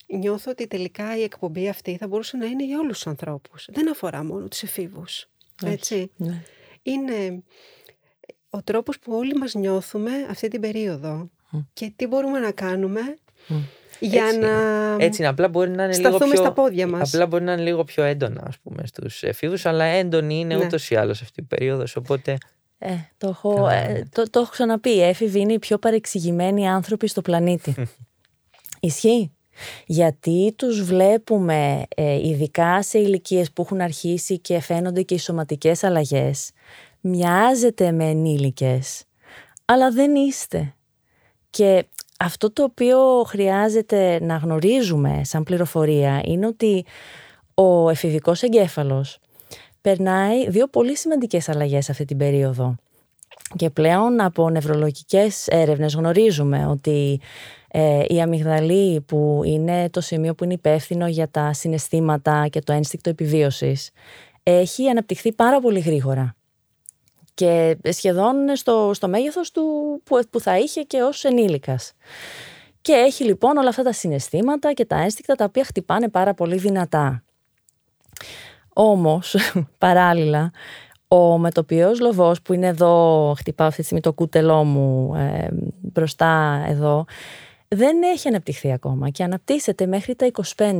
νιώθω 0.07 0.51
ότι 0.51 0.67
τελικά 0.67 1.17
η 1.17 1.23
εκπομπή 1.23 1.69
αυτή 1.69 1.97
θα 1.97 2.07
μπορούσε 2.07 2.38
να 2.38 2.45
είναι 2.45 2.65
για 2.65 2.79
όλους 2.79 2.93
τους 2.93 3.07
ανθρώπους. 3.07 3.69
Δεν 3.71 3.89
αφορά 3.89 4.23
μόνο 4.23 4.47
τους 4.47 4.63
εφήβους. 4.63 5.27
Έτσι. 5.63 6.12
Ναι. 6.15 6.43
Είναι 6.81 7.43
ο 8.57 8.61
τρόπος 8.63 8.99
που 8.99 9.13
όλοι 9.13 9.33
μας 9.33 9.53
νιώθουμε 9.53 10.11
αυτή 10.29 10.47
την 10.47 10.61
περίοδο 10.61 11.29
και 11.73 11.91
τι 11.95 12.07
μπορούμε 12.07 12.39
να 12.39 12.51
κάνουμε 12.51 13.01
για 13.99 14.25
Έτσι 14.25 14.39
να 14.39 14.47
είναι. 14.47 15.03
Έτσι 15.05 15.21
είναι. 15.21 15.29
Απλά 15.29 15.47
μπορεί 15.47 15.69
να 15.69 15.83
είναι 15.83 15.95
λίγο 15.95 16.09
σταθούμε 16.09 16.33
πιο... 16.33 16.41
στα 16.41 16.51
πόδια 16.53 16.87
μας. 16.87 17.13
Απλά 17.13 17.25
μπορεί 17.25 17.43
να 17.43 17.53
είναι 17.53 17.61
λίγο 17.61 17.83
πιο 17.83 18.03
έντονα, 18.03 18.43
ας 18.47 18.57
πούμε, 18.63 18.83
στους 18.85 19.23
εφήβους, 19.23 19.65
αλλά 19.65 19.83
έντονη 19.83 20.39
είναι 20.39 20.55
Ναι. 20.55 20.65
ούτως 20.65 20.89
ή 20.89 20.95
άλλως 20.95 21.21
αυτή 21.21 21.39
η 21.39 21.43
περίοδος, 21.43 21.95
οπότε... 21.95 22.37
Ε, 22.79 22.93
το, 23.17 23.27
έχω, 23.27 23.53
Καλά, 23.53 23.73
ε, 23.73 23.91
ναι. 23.91 24.03
το, 24.11 24.29
το 24.29 24.39
έχω 24.39 24.49
ξαναπεί. 24.51 24.89
Οι 24.89 25.03
έφηβοι 25.03 25.39
είναι 25.39 25.53
οι 25.53 25.59
πιο 25.59 25.77
παρεξηγημένοι 25.77 26.69
άνθρωποι 26.69 27.07
στο 27.07 27.21
πλανήτη. 27.21 27.75
Ισχύει. 28.79 29.31
Γιατί 29.85 30.53
τους 30.55 30.83
βλέπουμε 30.83 31.83
ε, 31.95 32.27
ειδικά 32.27 32.81
σε 32.83 32.99
ηλικίες 32.99 33.51
που 33.51 33.61
έχουν 33.61 33.81
αρχίσει 33.81 34.39
και 34.39 34.59
φαίνονται 34.59 35.01
και 35.01 35.13
οι 35.13 35.17
σωματικές 35.17 35.83
αλλαγές. 35.83 36.51
Μοιάζετε 37.09 37.91
με 37.91 38.03
ενήλικες, 38.03 39.03
αλλά 39.65 39.91
δεν 39.91 40.15
είστε. 40.15 40.73
Και 41.49 41.85
αυτό 42.19 42.51
το 42.51 42.63
οποίο 42.63 43.23
χρειάζεται 43.27 44.19
να 44.21 44.35
γνωρίζουμε 44.35 45.21
σαν 45.23 45.43
πληροφορία 45.43 46.21
είναι 46.25 46.47
ότι 46.47 46.85
ο 47.53 47.89
εφηβικός 47.89 48.41
εγκέφαλος 48.43 49.19
περνάει 49.81 50.49
δύο 50.49 50.67
πολύ 50.67 50.97
σημαντικές 50.97 51.49
αλλαγές 51.49 51.89
αυτή 51.89 52.05
την 52.05 52.17
περίοδο. 52.17 52.75
Και 53.55 53.69
πλέον 53.69 54.21
από 54.21 54.49
νευρολογικές 54.49 55.47
έρευνες 55.47 55.93
γνωρίζουμε 55.95 56.67
ότι 56.67 57.19
ε, 57.67 58.03
η 58.07 58.21
αμυγδαλή 58.21 59.01
που 59.01 59.41
είναι 59.45 59.89
το 59.89 60.01
σημείο 60.01 60.35
που 60.35 60.43
είναι 60.43 60.53
υπεύθυνο 60.53 61.07
για 61.07 61.29
τα 61.29 61.53
συναισθήματα 61.53 62.47
και 62.47 62.61
το 62.61 62.73
ένστικτο 62.73 63.09
επιβίωσης 63.09 63.89
έχει 64.43 64.89
αναπτυχθεί 64.89 65.33
πάρα 65.33 65.59
πολύ 65.59 65.79
γρήγορα 65.79 66.37
και 67.38 67.78
σχεδόν 67.89 68.56
στο, 68.56 68.91
στο 68.93 69.08
μέγεθος 69.08 69.52
του 69.52 69.63
που, 70.04 70.19
που 70.30 70.39
θα 70.39 70.58
είχε 70.58 70.82
και 70.82 71.02
ως 71.02 71.23
ενήλικας. 71.23 71.93
Και 72.82 72.93
έχει 72.93 73.23
λοιπόν 73.23 73.58
όλα 73.58 73.69
αυτά 73.69 73.84
τα 73.84 73.91
συναισθήματα 73.91 74.73
και 74.73 74.86
τα 74.86 74.95
ένστικτα 74.95 75.36
τα 75.36 75.45
οποία 75.45 75.63
χτυπάνε 75.63 76.10
πάρα 76.10 76.34
πολύ 76.34 76.58
δυνατά. 76.58 77.23
Όμως, 78.73 79.36
παράλληλα, 79.78 80.52
ο 81.08 81.38
μετοπιός 81.38 82.00
λοβός 82.00 82.41
που 82.41 82.54
είναι 82.54 82.67
εδώ, 82.67 83.34
χτυπάω 83.38 83.67
αυτή 83.67 83.80
τη 83.80 83.86
στιγμή 83.86 84.04
το 84.04 84.13
κούτελό 84.13 84.63
μου 84.63 85.15
ε, 85.15 85.47
μπροστά 85.82 86.63
εδώ, 86.67 87.06
δεν 87.67 88.04
έχει 88.04 88.28
αναπτυχθεί 88.28 88.71
ακόμα 88.71 89.10
και 89.10 89.23
αναπτύσσεται 89.23 89.86
μέχρι 89.86 90.15
τα 90.15 90.32
25. 90.56 90.80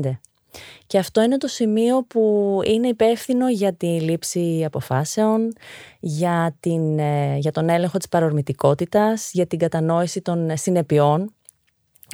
Και 0.88 0.98
αυτό 0.98 1.22
είναι 1.22 1.38
το 1.38 1.48
σημείο 1.48 2.04
που 2.04 2.60
είναι 2.66 2.88
υπεύθυνο 2.88 3.50
για 3.50 3.74
τη 3.74 3.88
λήψη 3.88 4.64
αποφάσεων, 4.66 5.54
για, 6.00 6.56
την, 6.60 7.00
ε, 7.00 7.38
για 7.38 7.52
τον 7.52 7.70
έλεγχο 7.70 7.98
της 7.98 8.10
παρορμητικότητας, 8.10 9.30
για 9.34 9.48
την 9.48 9.60
κατανόηση 9.60 10.22
των 10.22 10.58
συνεπειών. 10.58 11.34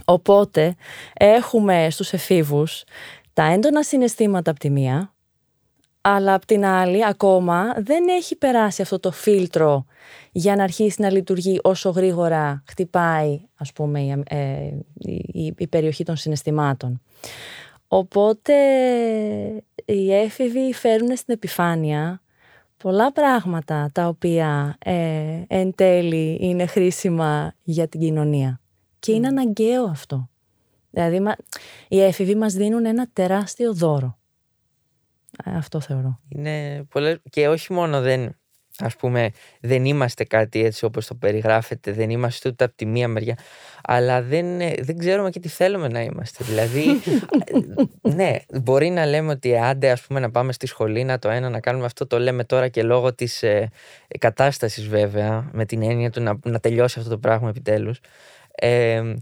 Οπότε 0.06 0.76
έχουμε 1.14 1.88
στους 1.90 2.14
εφήβους 2.14 2.84
τα 3.34 3.44
έντονα 3.44 3.84
συναισθήματα 3.84 4.52
από 4.52 4.60
τη 4.60 4.70
μία, 4.70 5.14
αλλά 6.02 6.34
απ' 6.34 6.46
την 6.46 6.66
άλλη 6.66 7.06
ακόμα 7.06 7.74
δεν 7.78 8.08
έχει 8.08 8.36
περάσει 8.36 8.82
αυτό 8.82 9.00
το 9.00 9.12
φίλτρο 9.12 9.86
για 10.32 10.56
να 10.56 10.64
αρχίσει 10.64 11.02
να 11.02 11.12
λειτουργεί 11.12 11.60
όσο 11.64 11.90
γρήγορα 11.90 12.64
χτυπάει 12.68 13.42
ας 13.56 13.74
πούμε 13.74 14.02
η, 14.02 14.24
ε, 14.28 14.38
η, 15.34 15.54
η 15.58 15.68
περιοχή 15.68 16.04
των 16.04 16.16
συναισθημάτων. 16.16 17.02
Οπότε 17.96 18.54
οι 19.86 20.14
έφηβοι 20.14 20.74
φέρουν 20.74 21.16
στην 21.18 21.34
επιφάνεια 21.34 22.22
πολλά 22.78 23.12
πράγματα 23.12 23.90
τα 23.94 24.08
οποία 24.08 24.76
ε, 24.80 25.44
εν 25.48 25.76
τέλει 25.76 26.38
είναι 26.42 26.66
χρήσιμα 26.66 27.54
για 27.64 27.88
την 27.88 28.00
κοινωνία. 28.00 28.62
Και 29.00 29.12
είναι 29.12 29.28
αναγκαίο 29.28 29.84
αυτό. 29.84 30.30
Δηλαδή 30.90 31.20
μα- 31.20 31.36
οι 31.88 32.02
έφηβοι 32.02 32.36
μας 32.36 32.54
δίνουν 32.54 32.86
ένα 32.86 33.10
τεράστιο 33.14 33.74
δώρο. 33.74 34.18
Ε, 35.46 35.56
Αυτό 35.56 35.80
θεωρώ. 35.80 36.20
Είναι 36.30 36.84
πολλές... 36.90 37.18
Και 37.30 37.48
όχι 37.48 37.74
μόνο 37.74 38.02
δεν... 38.02 38.36
ας 38.80 38.96
πούμε 38.96 39.30
δεν 39.60 39.86
είμαστε 39.86 40.24
κάτι 40.24 40.64
έτσι 40.66 40.86
όπως 40.86 41.08
το 41.08 41.16
περιγράφετε, 41.16 41.92
δεν 41.92 42.10
είμαστε 42.10 42.50
ούτε 42.50 42.64
από 42.64 42.76
τη 42.76 42.86
μία 42.86 43.08
μεριά, 43.08 43.38
αλλά 43.84 44.22
δεν, 44.22 44.58
δεν 44.58 44.98
ξέρουμε 44.98 45.30
και 45.30 45.40
τι 45.40 45.48
θέλουμε 45.48 45.88
να 45.88 46.02
είμαστε. 46.02 46.44
Δηλαδή, 46.44 46.86
ναι, 48.18 48.40
μπορεί 48.62 48.90
να 48.90 49.06
λέμε 49.06 49.32
ότι 49.32 49.58
άντε 49.58 49.90
ας 49.90 50.02
πούμε 50.02 50.20
να 50.20 50.32
πάμε 50.32 50.54
στη 50.54 50.68
σχολή, 50.68 51.04
να 51.04 51.20
το 51.20 51.30
ένα, 51.30 51.50
να 51.50 51.60
κάνουμε 51.60 51.86
αυτό, 51.86 52.08
το 52.08 52.20
λέμε 52.20 52.44
τώρα 52.44 52.68
και 52.68 52.84
λόγω 52.84 53.14
της 53.14 53.44
ε, 53.44 53.70
κατάστασης 54.20 54.88
βέβαια, 54.88 55.50
με 55.52 55.66
την 55.66 55.84
έννοια 55.84 56.10
του 56.10 56.22
να, 56.22 56.40
να 56.46 56.60
τελειώσει 56.60 57.00
αυτό 57.00 57.12
το 57.12 57.18
πράγμα 57.18 57.50
επιτέλους. 57.50 58.00
Ε, 58.56 59.14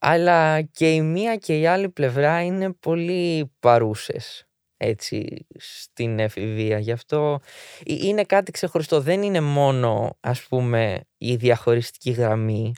αλλά 0.00 0.60
και 0.60 0.92
η 0.92 1.02
μία 1.02 1.36
και 1.36 1.58
η 1.58 1.66
άλλη 1.66 1.88
πλευρά 1.88 2.42
είναι 2.42 2.72
πολύ 2.72 3.52
παρούσες 3.60 4.49
έτσι 4.82 5.46
στην 5.56 6.18
εφηβεία. 6.18 6.78
Γι' 6.78 6.92
αυτό 6.92 7.40
είναι 7.84 8.24
κάτι 8.24 8.52
ξεχωριστό. 8.52 9.00
Δεν 9.00 9.22
είναι 9.22 9.40
μόνο 9.40 10.16
ας 10.20 10.42
πούμε 10.42 11.00
η 11.18 11.34
διαχωριστική 11.34 12.10
γραμμή. 12.10 12.72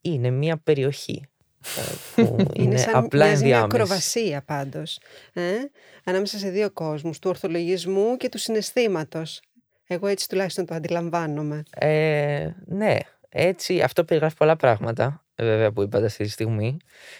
Είναι 0.00 0.30
μια 0.30 0.56
περιοχή 0.56 1.22
ε, 1.76 1.80
που 2.14 2.36
είναι, 2.38 2.46
είναι 2.54 2.76
σαν 2.76 2.94
απλά 2.94 3.24
ενδιάμεση. 3.24 3.44
μια 3.44 3.60
ακροβασία 3.60 4.42
πάντως. 4.42 5.00
Ε; 5.32 5.42
Ανάμεσα 6.04 6.38
σε 6.38 6.50
δύο 6.50 6.70
κόσμους, 6.70 7.18
του 7.18 7.30
ορθολογισμού 7.30 8.16
και 8.16 8.28
του 8.28 8.38
συναισθήματος. 8.38 9.40
Εγώ 9.86 10.06
έτσι 10.06 10.28
τουλάχιστον 10.28 10.66
το 10.66 10.74
αντιλαμβάνομαι. 10.74 11.62
Ε, 11.70 12.50
ναι, 12.66 12.96
έτσι 13.28 13.80
αυτό 13.80 14.04
περιγράφει 14.04 14.36
πολλά 14.36 14.56
πράγματα 14.56 15.24
βέβαια 15.36 15.72
που 15.72 15.82
είπατε 15.82 16.06
αυτή 16.06 16.24
τη 16.24 16.30
στιγμή 16.30 16.76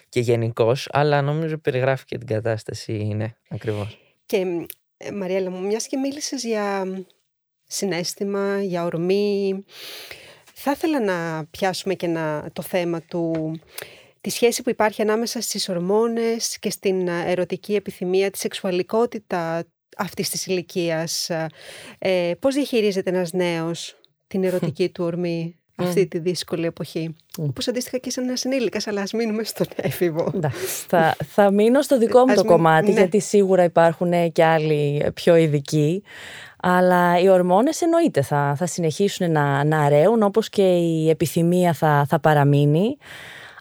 και 0.09 0.21
γενικώς, 0.21 0.89
αλλά 0.93 1.23
νομίζω 1.23 1.59
περιγράφει 1.59 2.05
και 2.05 2.19
την 2.19 2.27
κατάσταση 2.27 2.93
είναι 2.93 3.37
ακριβώς. 3.49 3.99
Και 4.29 4.67
ε, 4.97 5.11
Μαριέλα 5.11 5.51
μου, 5.51 5.67
μιας 5.67 5.87
και 5.87 5.97
μίλησες 5.97 6.45
για 6.45 6.87
συνέστημα, 7.65 8.63
για 8.63 8.85
ορμή, 8.85 9.65
θα 10.55 10.71
ήθελα 10.71 11.01
να 11.01 11.47
πιάσουμε 11.51 11.95
και 11.95 12.07
να, 12.07 12.51
το 12.53 12.63
θέμα 12.63 13.01
του 13.01 13.53
τη 14.21 14.31
σχέση 14.31 14.63
που 14.63 14.71
υπάρχει 14.71 15.03
ανάμεσα 15.03 15.41
στις 15.41 15.69
ορμόνες 15.69 16.59
και 16.59 16.71
στην 16.71 17.09
ερωτική 17.09 17.75
επιθυμία, 17.75 18.31
της 18.31 18.41
σεξουαλικότητα 18.41 19.65
αυτής 19.97 20.29
της 20.29 20.47
ηλικίας. 20.47 21.31
Ε, 21.99 22.33
πώς 22.39 22.55
διαχειρίζεται 22.55 23.11
ένας 23.11 23.33
νέος 23.33 24.01
την 24.27 24.45
ερωτική 24.45 24.89
του 24.89 25.05
ορμή; 25.05 25.59
Αυτή 25.79 26.07
τη 26.07 26.19
δύσκολη 26.19 26.67
εποχή. 26.67 27.15
Mm. 27.39 27.45
Όπως 27.49 27.69
αντίστοιχα 27.69 27.99
και 27.99 28.11
σαν 28.11 28.25
ένα 28.25 28.37
ενήλικας, 28.43 28.87
αλλά 28.87 29.03
ας 29.03 29.13
μείνουμε 29.13 29.45
στον 29.45 29.67
έφηβο. 29.77 30.33
θα, 30.89 31.17
θα 31.25 31.51
μείνω 31.51 31.83
στο 31.83 31.99
δικό 31.99 32.27
μου 32.27 32.35
το 32.35 32.45
κομμάτι, 32.45 32.87
ναι. 32.87 32.99
γιατί 32.99 33.21
σίγουρα 33.21 33.65
υπάρχουν 33.65 34.33
και 34.33 34.45
άλλοι 34.45 35.11
πιο 35.15 35.37
ειδικοί. 35.37 36.03
Αλλά 36.63 37.21
οι 37.21 37.29
ορμόνες 37.29 37.81
εννοείται 37.83 38.23
θα, 38.23 38.55
θα 38.59 38.67
συνεχίσουν 38.67 39.31
να, 39.31 39.65
να 39.65 39.81
αραίουν, 39.81 40.23
όπως 40.23 40.49
και 40.49 40.63
η 40.63 41.11
επιθυμία 41.11 41.73
θα, 41.73 42.07
θα 42.09 42.21
παραμείνει. 42.21 42.97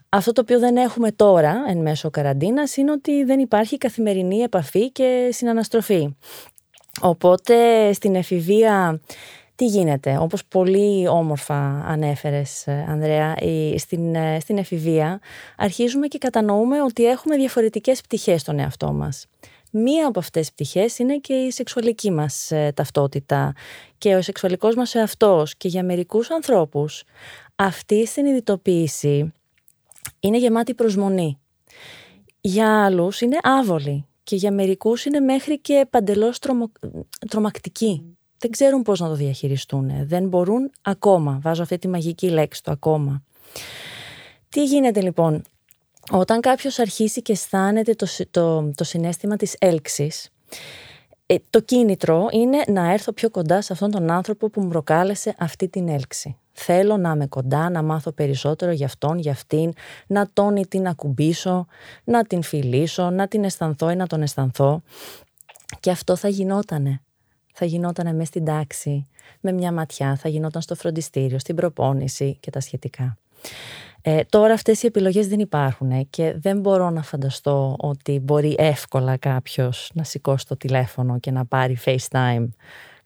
Αυτό 0.08 0.32
το 0.32 0.40
οποίο 0.40 0.58
δεν 0.58 0.76
έχουμε 0.76 1.10
τώρα 1.10 1.64
εν 1.68 1.78
μέσω 1.78 2.10
καραντίνας 2.10 2.76
είναι 2.76 2.90
ότι 2.90 3.24
δεν 3.24 3.38
υπάρχει 3.38 3.78
καθημερινή 3.78 4.38
επαφή 4.38 4.90
και 4.90 5.28
συναναστροφή. 5.32 6.16
Οπότε 7.00 7.54
στην 7.92 8.14
εφηβεία 8.14 9.00
τι 9.58 9.66
γίνεται, 9.66 10.18
όπως 10.18 10.44
πολύ 10.44 11.08
όμορφα 11.08 11.84
ανέφερες 11.86 12.66
ε, 12.66 12.84
Ανδρέα, 12.88 13.34
στην, 13.76 14.14
ε, 14.14 14.40
στην 14.40 14.58
εφηβεία 14.58 15.20
αρχίζουμε 15.56 16.06
και 16.06 16.18
κατανοούμε 16.18 16.82
ότι 16.82 17.04
έχουμε 17.04 17.36
διαφορετικές 17.36 18.00
πτυχές 18.00 18.40
στον 18.40 18.58
εαυτό 18.58 18.92
μας. 18.92 19.26
Μία 19.72 20.06
από 20.06 20.18
αυτές 20.18 20.40
τις 20.40 20.52
πτυχές 20.52 20.98
είναι 20.98 21.16
και 21.16 21.32
η 21.32 21.50
σεξουαλική 21.50 22.10
μας 22.10 22.50
ε, 22.50 22.72
ταυτότητα 22.74 23.52
και 23.98 24.14
ο 24.14 24.22
σεξουαλικός 24.22 24.74
μας 24.74 24.94
εαυτός 24.94 25.56
και 25.56 25.68
για 25.68 25.84
μερικούς 25.84 26.30
ανθρώπους 26.30 27.04
αυτή 27.56 27.94
η 27.94 28.06
συνειδητοποίηση 28.06 29.32
είναι 30.20 30.38
γεμάτη 30.38 30.74
προσμονή. 30.74 31.38
Για 32.40 32.84
άλλους 32.84 33.20
είναι 33.20 33.36
άβολη 33.42 34.06
και 34.22 34.36
για 34.36 34.52
μερικούς 34.52 35.04
είναι 35.04 35.20
μέχρι 35.20 35.60
και 35.60 35.86
παντελώς 35.90 36.38
τρομακτική 37.28 38.17
δεν 38.38 38.50
ξέρουν 38.50 38.82
πώς 38.82 39.00
να 39.00 39.08
το 39.08 39.14
διαχειριστούν. 39.14 40.06
Δεν 40.06 40.28
μπορούν 40.28 40.70
ακόμα. 40.82 41.38
Βάζω 41.42 41.62
αυτή 41.62 41.78
τη 41.78 41.88
μαγική 41.88 42.28
λέξη, 42.28 42.62
το 42.62 42.70
ακόμα. 42.70 43.22
Τι 44.48 44.64
γίνεται 44.64 45.00
λοιπόν, 45.00 45.42
όταν 46.10 46.40
κάποιος 46.40 46.78
αρχίσει 46.78 47.22
και 47.22 47.32
αισθάνεται 47.32 47.94
το, 47.94 48.06
το, 48.30 48.70
το 48.74 48.84
συνέστημα 48.84 49.36
της 49.36 49.56
έλξης, 49.58 50.30
ε, 51.26 51.36
το 51.50 51.60
κίνητρο 51.60 52.26
είναι 52.30 52.62
να 52.66 52.92
έρθω 52.92 53.12
πιο 53.12 53.30
κοντά 53.30 53.62
σε 53.62 53.72
αυτόν 53.72 53.90
τον 53.90 54.10
άνθρωπο 54.10 54.50
που 54.50 54.60
μου 54.60 54.68
προκάλεσε 54.68 55.34
αυτή 55.38 55.68
την 55.68 55.88
έλξη. 55.88 56.36
Θέλω 56.52 56.96
να 56.96 57.10
είμαι 57.10 57.26
κοντά, 57.26 57.70
να 57.70 57.82
μάθω 57.82 58.12
περισσότερο 58.12 58.72
για 58.72 58.86
αυτόν, 58.86 59.18
για 59.18 59.32
αυτήν, 59.32 59.72
να 60.06 60.30
τον 60.32 60.56
ή 60.56 60.66
την 60.66 60.86
ακουμπήσω, 60.86 61.66
να 62.04 62.24
την 62.24 62.42
φιλήσω, 62.42 63.10
να 63.10 63.28
την 63.28 63.44
αισθανθώ 63.44 63.90
ή 63.90 63.96
να 63.96 64.06
τον 64.06 64.22
αισθανθώ. 64.22 64.82
Και 65.80 65.90
αυτό 65.90 66.16
θα 66.16 66.28
γινότανε 66.28 67.02
θα 67.58 67.64
γινόταν 67.64 68.14
μέσα 68.14 68.24
στην 68.24 68.44
τάξη, 68.44 69.06
με 69.40 69.52
μια 69.52 69.72
ματιά, 69.72 70.16
θα 70.16 70.28
γινόταν 70.28 70.62
στο 70.62 70.74
φροντιστήριο, 70.74 71.38
στην 71.38 71.56
προπόνηση 71.56 72.36
και 72.40 72.50
τα 72.50 72.60
σχετικά. 72.60 73.16
Ε, 74.02 74.20
τώρα 74.28 74.52
αυτές 74.52 74.82
οι 74.82 74.86
επιλογές 74.86 75.28
δεν 75.28 75.38
υπάρχουν 75.38 76.10
και 76.10 76.34
δεν 76.36 76.60
μπορώ 76.60 76.90
να 76.90 77.02
φανταστώ 77.02 77.76
ότι 77.78 78.18
μπορεί 78.18 78.54
εύκολα 78.58 79.16
κάποιος 79.16 79.90
να 79.94 80.04
σηκώσει 80.04 80.46
το 80.46 80.56
τηλέφωνο 80.56 81.18
και 81.18 81.30
να 81.30 81.44
πάρει 81.44 81.78
FaceTime 81.84 82.48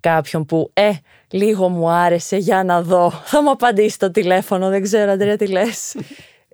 κάποιον 0.01 0.47
που 0.47 0.71
«Ε, 0.73 0.91
λίγο 1.31 1.69
μου 1.69 1.91
άρεσε, 1.91 2.37
για 2.37 2.65
να 2.65 2.83
δω, 2.83 3.11
θα 3.11 3.43
μου 3.43 3.51
απαντήσει 3.51 3.99
το 3.99 4.11
τηλέφωνο, 4.11 4.69
δεν 4.69 4.83
ξέρω 4.83 5.11
Αντρέα 5.11 5.37
τι 5.37 5.47
λες». 5.47 5.95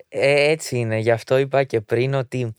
Ε, 0.08 0.50
έτσι 0.50 0.78
είναι, 0.78 0.98
γι' 0.98 1.10
αυτό 1.10 1.38
είπα 1.38 1.64
και 1.64 1.80
πριν 1.80 2.14
ότι 2.14 2.54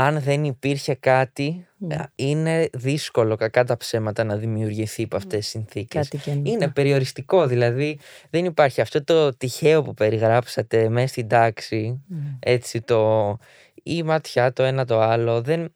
αν 0.00 0.20
δεν 0.20 0.44
υπήρχε 0.44 0.94
κάτι, 0.94 1.66
ναι. 1.76 1.96
είναι 2.14 2.68
δύσκολο 2.72 3.36
κακά 3.36 3.64
τα 3.64 3.76
ψέματα 3.76 4.24
να 4.24 4.36
δημιουργηθεί 4.36 5.02
από 5.02 5.16
αυτές 5.16 5.38
τις 5.38 5.48
συνθήκες. 5.48 6.10
είναι 6.42 6.68
περιοριστικό, 6.68 7.46
δηλαδή 7.46 7.98
δεν 8.30 8.44
υπάρχει 8.44 8.80
αυτό 8.80 9.04
το 9.04 9.36
τυχαίο 9.36 9.82
που 9.82 9.94
περιγράψατε 9.94 10.88
μέσα 10.88 11.06
στην 11.06 11.28
τάξη, 11.28 12.02
ναι. 12.06 12.36
έτσι 12.40 12.80
το 12.80 13.36
η 13.82 14.02
ματιά 14.02 14.52
το 14.52 14.62
ένα 14.62 14.84
το 14.84 15.00
άλλο, 15.00 15.42
δεν, 15.42 15.74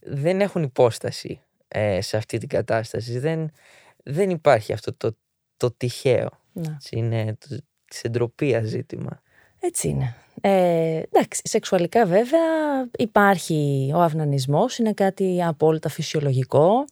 δεν 0.00 0.40
έχουν 0.40 0.62
υπόσταση 0.62 1.40
ε, 1.68 2.00
σε 2.00 2.16
αυτή 2.16 2.38
την 2.38 2.48
κατάσταση. 2.48 3.18
Δεν, 3.18 3.50
δεν 4.02 4.30
υπάρχει 4.30 4.72
αυτό 4.72 4.94
το, 4.94 5.16
το 5.56 5.70
τυχαίο. 5.70 6.30
Ναι. 6.52 6.76
Είναι 6.90 7.36
το, 7.48 7.58
της 7.84 8.02
εντροπίας 8.02 8.66
ζήτημα. 8.66 9.22
Έτσι 9.60 9.88
είναι. 9.88 10.16
Ε, 10.46 11.02
εντάξει, 11.10 11.42
σεξουαλικά 11.44 12.06
βέβαια 12.06 12.40
υπάρχει 12.98 13.90
ο 13.94 14.00
αυνανισμός, 14.00 14.78
είναι 14.78 14.92
κάτι 14.92 15.42
απόλυτα 15.42 15.88
φυσιολογικό. 15.88 16.84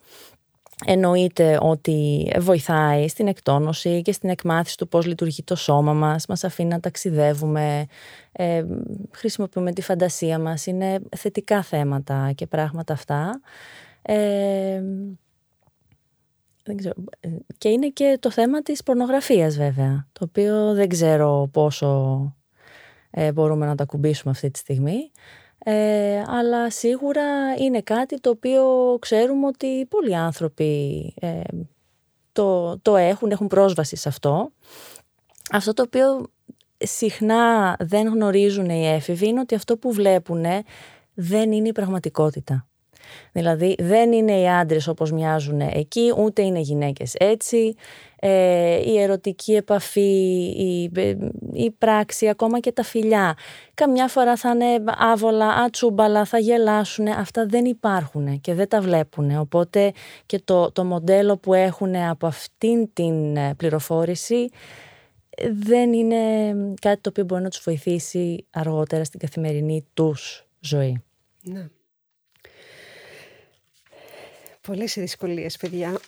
Εννοείται 0.86 1.58
ότι 1.60 2.30
βοηθάει 2.38 3.08
στην 3.08 3.26
εκτόνωση 3.26 4.02
και 4.02 4.12
στην 4.12 4.28
εκμάθηση 4.28 4.76
του 4.76 4.88
πώς 4.88 5.06
λειτουργεί 5.06 5.42
το 5.42 5.56
σώμα 5.56 5.92
μας, 5.92 6.26
μας 6.26 6.44
αφήνει 6.44 6.68
να 6.68 6.80
ταξιδεύουμε, 6.80 7.86
ε, 8.32 8.64
χρησιμοποιούμε 9.10 9.72
τη 9.72 9.82
φαντασία 9.82 10.38
μας, 10.38 10.66
είναι 10.66 10.98
θετικά 11.16 11.62
θέματα 11.62 12.32
και 12.34 12.46
πράγματα 12.46 12.92
αυτά. 12.92 13.40
Ε, 14.02 14.82
δεν 16.64 16.76
ξέρω. 16.76 16.94
Και 17.58 17.68
είναι 17.68 17.88
και 17.88 18.16
το 18.20 18.30
θέμα 18.30 18.62
της 18.62 18.82
πορνογραφίας 18.82 19.56
βέβαια, 19.56 20.06
το 20.12 20.24
οποίο 20.28 20.74
δεν 20.74 20.88
ξέρω 20.88 21.48
πόσο 21.52 22.32
ε, 23.14 23.32
μπορούμε 23.32 23.66
να 23.66 23.74
τα 23.74 23.84
κουμπίσουμε 23.84 24.32
αυτή 24.32 24.50
τη 24.50 24.58
στιγμή. 24.58 25.10
Ε, 25.64 26.22
αλλά 26.26 26.70
σίγουρα 26.70 27.54
είναι 27.58 27.80
κάτι 27.80 28.20
το 28.20 28.30
οποίο 28.30 28.64
ξέρουμε 29.00 29.46
ότι 29.46 29.86
πολλοί 29.86 30.16
άνθρωποι 30.16 31.14
ε, 31.20 31.40
το, 32.32 32.78
το 32.78 32.96
έχουν, 32.96 33.30
έχουν 33.30 33.46
πρόσβαση 33.46 33.96
σε 33.96 34.08
αυτό. 34.08 34.52
Αυτό 35.50 35.72
το 35.72 35.82
οποίο 35.82 36.26
συχνά 36.78 37.76
δεν 37.80 38.08
γνωρίζουν 38.08 38.68
οι 38.70 38.88
έφηβοι 38.88 39.28
είναι 39.28 39.40
ότι 39.40 39.54
αυτό 39.54 39.76
που 39.76 39.92
βλέπουν 39.92 40.44
δεν 41.14 41.52
είναι 41.52 41.68
η 41.68 41.72
πραγματικότητα. 41.72 42.66
Δηλαδή 43.32 43.74
δεν 43.78 44.12
είναι 44.12 44.40
οι 44.40 44.48
άντρες 44.48 44.88
όπως 44.88 45.12
μοιάζουν 45.12 45.60
εκεί, 45.60 46.12
ούτε 46.18 46.42
είναι 46.42 46.60
γυναίκες 46.60 47.14
έτσι. 47.14 47.74
Ε, 48.24 48.90
η 48.90 49.00
ερωτική 49.00 49.52
επαφή, 49.52 50.10
η, 50.56 50.90
η 51.52 51.70
πράξη, 51.70 52.28
ακόμα 52.28 52.60
και 52.60 52.72
τα 52.72 52.82
φιλιά. 52.82 53.36
Καμιά 53.74 54.08
φορά 54.08 54.36
θα 54.36 54.50
είναι 54.50 54.84
άβολα, 54.98 55.48
ατσούμπαλα, 55.48 56.24
θα 56.24 56.38
γελάσουν. 56.38 57.06
Αυτά 57.06 57.46
δεν 57.46 57.64
υπάρχουν 57.64 58.40
και 58.40 58.54
δεν 58.54 58.68
τα 58.68 58.80
βλέπουν. 58.80 59.38
Οπότε 59.38 59.92
και 60.26 60.40
το, 60.44 60.72
το 60.72 60.84
μοντέλο 60.84 61.36
που 61.36 61.54
έχουν 61.54 61.96
από 61.96 62.26
αυτήν 62.26 62.92
την 62.92 63.38
πληροφόρηση 63.56 64.50
δεν 65.52 65.92
είναι 65.92 66.16
κάτι 66.80 67.00
το 67.00 67.08
οποίο 67.08 67.24
μπορεί 67.24 67.42
να 67.42 67.48
τους 67.48 67.62
βοηθήσει 67.64 68.46
αργότερα 68.50 69.04
στην 69.04 69.20
καθημερινή 69.20 69.86
τους 69.94 70.46
ζωή. 70.60 71.02
Ναι. 71.42 71.68
Πολλές 74.62 74.96
οι 74.96 75.00
δυσκολίες, 75.00 75.56
παιδιά. 75.56 76.00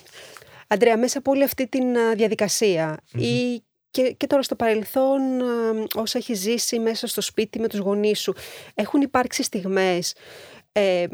Αντρέα, 0.68 0.98
μέσα 0.98 1.18
από 1.18 1.30
όλη 1.30 1.42
αυτή 1.42 1.66
τη 1.66 1.78
διαδικασια 2.14 3.00
ή 3.12 3.62
και, 3.90 4.12
και 4.12 4.26
τώρα 4.26 4.42
στο 4.42 4.54
παρελθόν 4.54 5.20
όσα 5.94 6.18
έχεις 6.18 6.38
ζήσει 6.38 6.78
μέσα 6.78 7.06
στο 7.06 7.20
σπίτι 7.20 7.60
με 7.60 7.68
τους 7.68 7.78
γονείς 7.78 8.20
σου, 8.20 8.34
έχουν 8.74 9.00
υπάρξει 9.00 9.42
στιγμές 9.42 10.14
ε, 10.72 11.06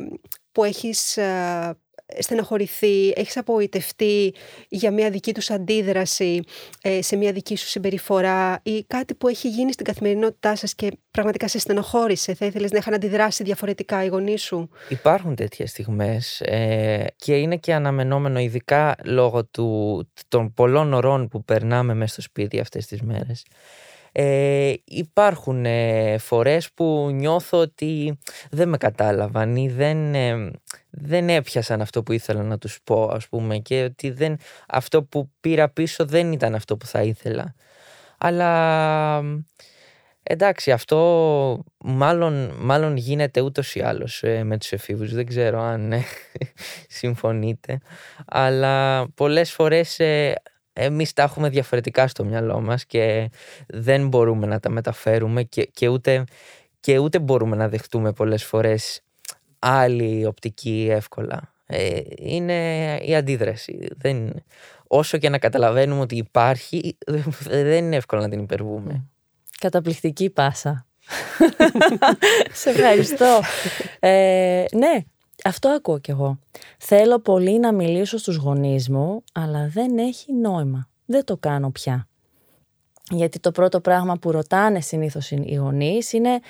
που 0.53 0.65
έχεις 0.65 1.19
στεναχωρηθεί, 2.19 3.13
έχεις 3.15 3.37
απογοητευτεί 3.37 4.35
για 4.69 4.91
μια 4.91 5.11
δική 5.11 5.35
τους 5.35 5.51
αντίδραση 5.51 6.41
ε, 6.83 7.03
σε 7.03 7.17
μια 7.17 7.33
δική 7.33 7.57
σου 7.57 7.67
συμπεριφορά 7.67 8.61
ή 8.63 8.85
κάτι 8.85 9.15
που 9.15 9.29
έχει 9.29 9.49
γίνει 9.49 9.73
στην 9.73 9.85
καθημερινότητά 9.85 10.57
σας 10.57 10.75
και 10.75 10.93
πραγματικά 11.11 11.49
σε 11.49 11.59
στενοχώρησε, 11.59 12.35
θα 12.35 12.47
ήθελες 12.47 12.71
να 12.71 12.79
είχαν 12.79 12.95
αντιδράσει 12.95 13.43
διαφορετικά 13.43 14.05
οι 14.05 14.07
γονείς 14.07 14.43
σου; 14.43 14.71
Υπάρχουν 14.89 15.35
τέτοιες 15.35 15.71
στιγμές 15.71 16.41
ε, 16.41 17.07
και 17.17 17.37
είναι 17.37 17.57
και 17.57 17.75
αναμενόμενο 17.75 18.39
ειδικά 18.39 18.97
λόγω 19.05 19.45
του, 19.45 20.09
των 20.29 20.53
πολλών 20.55 20.93
ωρών 20.93 21.29
που 21.29 21.45
περνάμε 21.45 21.95
μέσα 21.95 22.13
στο 22.13 22.23
σπίτι 22.23 22.61
αυτές 22.61 22.87
τις 22.87 23.03
μέρες. 23.03 23.45
Ε, 24.13 24.75
υπάρχουν 24.85 25.65
ε, 25.65 26.19
φορές 26.19 26.73
που 26.73 27.11
νιώθω 27.13 27.59
ότι 27.59 28.19
δεν 28.51 28.69
με 28.69 28.77
κατάλαβαν 28.77 29.57
ή 29.57 29.69
δεν, 29.69 30.15
ε, 30.15 30.51
δεν 30.91 31.29
έπιασαν 31.29 31.81
αυτό 31.81 32.03
που 32.03 32.13
ήθελα 32.13 32.43
να 32.43 32.59
τους 32.59 32.79
πω 32.85 33.05
ας 33.05 33.29
πούμε 33.29 33.59
και 33.59 33.83
ότι 33.83 34.11
δεν, 34.11 34.37
αυτό 34.69 35.03
που 35.03 35.31
πήρα 35.41 35.69
πίσω 35.69 36.07
δεν 36.07 36.33
ήταν 36.33 36.55
αυτό 36.55 36.77
που 36.77 36.87
θα 36.87 37.03
ήθελα. 37.03 37.55
Αλλά 38.19 39.23
εντάξει 40.23 40.73
αυτό 40.73 41.65
μάλλον, 41.79 42.53
μάλλον 42.59 42.97
γίνεται 42.97 43.41
ούτως 43.41 43.75
ή 43.75 43.81
άλλως 43.81 44.23
ε, 44.23 44.45
με 44.45 44.59
τους 44.59 44.73
εφήβους. 44.73 45.15
Δεν 45.15 45.27
ξέρω 45.27 45.61
αν 45.61 45.93
συμφωνείτε. 46.99 47.79
Αλλά 48.27 49.07
πολλές 49.15 49.53
φορές 49.53 49.99
εμείς 50.73 51.13
τα 51.13 51.23
έχουμε 51.23 51.49
διαφορετικά 51.49 52.09
στο 52.09 52.25
μυαλό 52.25 52.61
μας 52.61 52.85
και 52.85 53.31
δεν 53.67 54.09
μπορούμε 54.09 54.47
να 54.47 54.61
τα 54.61 54.71
μεταφέρουμε 54.71 55.43
και, 55.43 55.65
και, 55.65 55.89
ούτε, 55.89 56.25
και 56.81 56.99
ούτε 56.99 57.19
μπορούμε 57.19 57.57
να 57.57 57.69
δεχτούμε 57.69 58.13
πολλές 58.13 58.45
φορές 58.45 59.03
άλλη 59.59 60.27
οπτική 60.27 60.89
εύκολα. 60.91 61.53
Ε, 61.67 62.01
είναι 62.17 62.99
η 63.03 63.15
αντίδραση. 63.15 63.89
Δεν, 63.97 64.45
όσο 64.87 65.19
και 65.19 65.29
να 65.29 65.39
καταλαβαίνουμε 65.39 66.01
ότι 66.01 66.17
υπάρχει, 66.17 66.99
δεν 67.49 67.85
είναι 67.85 67.97
εύκολο 67.97 68.23
να 68.23 68.29
την 68.29 68.39
υπερβούμε. 68.39 69.05
Καταπληκτική 69.59 70.31
πάσα. 70.31 70.87
Σε 72.53 72.71
ευχαριστώ. 72.71 73.41
Ε, 74.01 74.65
ναι, 74.73 75.03
αυτό 75.45 75.69
ακούω 75.69 75.99
κι 75.99 76.11
εγώ. 76.11 76.39
Θέλω 76.79 77.19
πολύ 77.19 77.59
να 77.59 77.73
μιλήσω 77.73 78.19
στους 78.19 78.37
γονείς 78.37 78.89
μου, 78.89 79.23
αλλά 79.33 79.69
δεν 79.69 79.99
έχει 79.99 80.33
νόημα. 80.33 80.89
Δεν 81.07 81.25
το 81.25 81.37
κάνω 81.37 81.71
πια. 81.71 82.07
Γιατί 83.11 83.41
το 83.41 83.51
πρώτο 83.51 83.81
πράγμα 83.81 84.17
που 84.17 84.31
ρωτάνε 84.31 84.81
συνήθως 84.81 85.31
οι 85.31 85.55
γονείς 85.55 86.13
είναι 86.13 86.41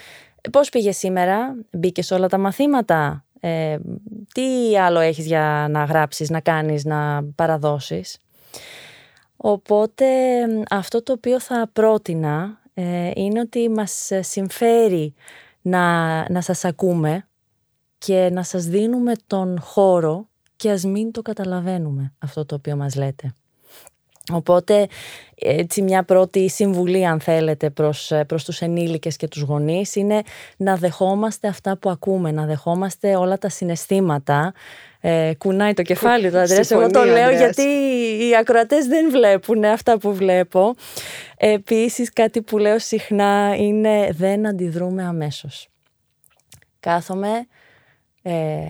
πώς 0.52 0.68
πήγε 0.68 0.92
σήμερα, 0.92 1.54
μπήκες 1.70 2.10
όλα 2.10 2.28
τα 2.28 2.38
μαθήματα, 2.38 3.24
ε, 3.40 3.78
τι 4.34 4.78
άλλο 4.78 4.98
έχεις 4.98 5.26
για 5.26 5.66
να 5.70 5.84
γράψεις, 5.84 6.30
να 6.30 6.40
κάνεις, 6.40 6.84
να 6.84 7.24
παραδώσεις; 7.34 8.18
Οπότε 9.36 10.06
αυτό 10.70 11.02
το 11.02 11.12
οποίο 11.12 11.40
θα 11.40 11.70
πρότεινα 11.72 12.60
ε, 12.74 13.10
είναι 13.14 13.40
ότι 13.40 13.68
μας 13.68 14.10
συμφέρει 14.20 15.14
να, 15.62 16.30
να 16.30 16.40
σας 16.40 16.64
ακούμε 16.64 17.26
και 18.04 18.28
να 18.32 18.42
σας 18.42 18.64
δίνουμε 18.64 19.12
τον 19.26 19.60
χώρο 19.60 20.28
και 20.56 20.70
ας 20.70 20.84
μην 20.84 21.12
το 21.12 21.22
καταλαβαίνουμε 21.22 22.12
αυτό 22.18 22.44
το 22.46 22.54
οποίο 22.54 22.76
μας 22.76 22.94
λέτε. 22.94 23.32
Οπότε 24.32 24.86
έτσι 25.34 25.82
μια 25.82 26.02
πρώτη 26.02 26.48
συμβουλή 26.48 27.06
αν 27.06 27.20
θέλετε 27.20 27.70
προς, 27.70 28.12
προς 28.26 28.44
τους 28.44 28.60
ενήλικες 28.60 29.16
και 29.16 29.28
τους 29.28 29.42
γονείς 29.42 29.94
είναι 29.94 30.22
να 30.56 30.76
δεχόμαστε 30.76 31.48
αυτά 31.48 31.76
που 31.76 31.90
ακούμε, 31.90 32.30
να 32.30 32.46
δεχόμαστε 32.46 33.16
όλα 33.16 33.38
τα 33.38 33.48
συναισθήματα. 33.48 34.54
Ε, 35.00 35.32
κουνάει 35.38 35.74
το 35.74 35.82
κεφάλι 35.82 36.30
του 36.30 36.38
Αντρέας, 36.38 36.70
εγώ 36.70 36.90
το 36.90 37.04
λέω 37.04 37.30
γιατί 37.30 37.62
οι 38.28 38.36
ακροατές 38.38 38.86
δεν 38.86 39.10
βλέπουν 39.10 39.64
αυτά 39.64 39.98
που 39.98 40.14
βλέπω. 40.14 40.74
Επίσης 41.36 42.12
κάτι 42.12 42.42
που 42.42 42.58
λέω 42.58 42.78
συχνά 42.78 43.54
είναι 43.56 44.08
δεν 44.12 44.46
αντιδρούμε 44.46 45.04
αμέσως. 45.04 45.68
Κάθομαι, 46.80 47.46
ε, 48.22 48.66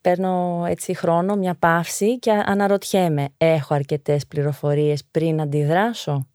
παίρνω 0.00 0.64
έτσι 0.68 0.94
χρόνο, 0.94 1.36
μια 1.36 1.54
παύση 1.54 2.18
και 2.18 2.30
αναρωτιέμαι, 2.30 3.28
έχω 3.38 3.74
αρκετές 3.74 4.26
πληροφορίες 4.26 5.04
πριν 5.10 5.40
αντιδράσω; 5.40 6.26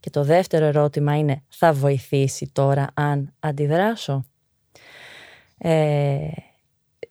Και 0.00 0.10
το 0.10 0.24
δεύτερο 0.24 0.64
ερώτημα 0.64 1.18
είναι, 1.18 1.42
θα 1.48 1.72
βοηθήσει 1.72 2.50
τώρα 2.52 2.86
αν 2.94 3.34
αντιδράσω; 3.40 4.24
Ε, 5.58 6.18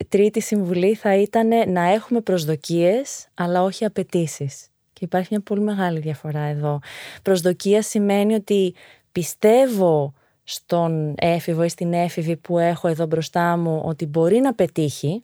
τρίτη 0.10 0.42
συμβουλή 0.42 0.94
θα 0.96 1.16
ήταν 1.16 1.72
να 1.72 1.82
έχουμε 1.82 2.22
προσδοκίες, 2.22 3.28
αλλά 3.34 3.64
όχι 3.64 3.86
απαιτήσεις. 3.86 4.68
Και 4.94 5.06
υπάρχει 5.06 5.28
μια 5.32 5.42
πολύ 5.42 5.62
μεγάλη 5.62 6.00
διαφορά 6.00 6.40
εδώ. 6.40 6.80
Προσδοκία 7.22 7.82
σημαίνει 7.82 8.34
ότι 8.34 8.76
πιστεύω 9.12 10.14
στον 10.48 11.16
έφηβο 11.18 11.64
ή 11.64 11.70
στην 11.70 11.94
έφηβη 11.94 12.36
που 12.36 12.58
έχω 12.58 12.88
εδώ 12.88 13.06
μπροστά 13.06 13.58
μου 13.58 13.82
ότι 13.86 14.06
μπορεί 14.06 14.40
να 14.40 14.54
πετύχει, 14.54 15.24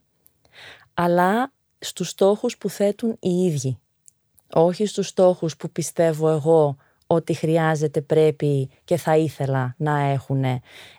αλλά 0.94 1.52
στους 1.80 2.10
στόχους 2.10 2.58
που 2.58 2.70
θέτουν 2.70 3.18
οι 3.20 3.30
ίδιοι. 3.30 3.78
Όχι 4.54 4.86
στους 4.86 5.08
στόχους 5.08 5.58
που 5.58 5.70
πιστεύω 5.70 6.30
εγώ 6.30 6.76
ότι 7.08 7.34
χρειάζεται, 7.34 8.02
πρέπει 8.02 8.70
και 8.84 8.98
θα 8.98 9.18
ήθελα 9.18 9.76
να 9.78 10.00
έχουν. 10.00 10.44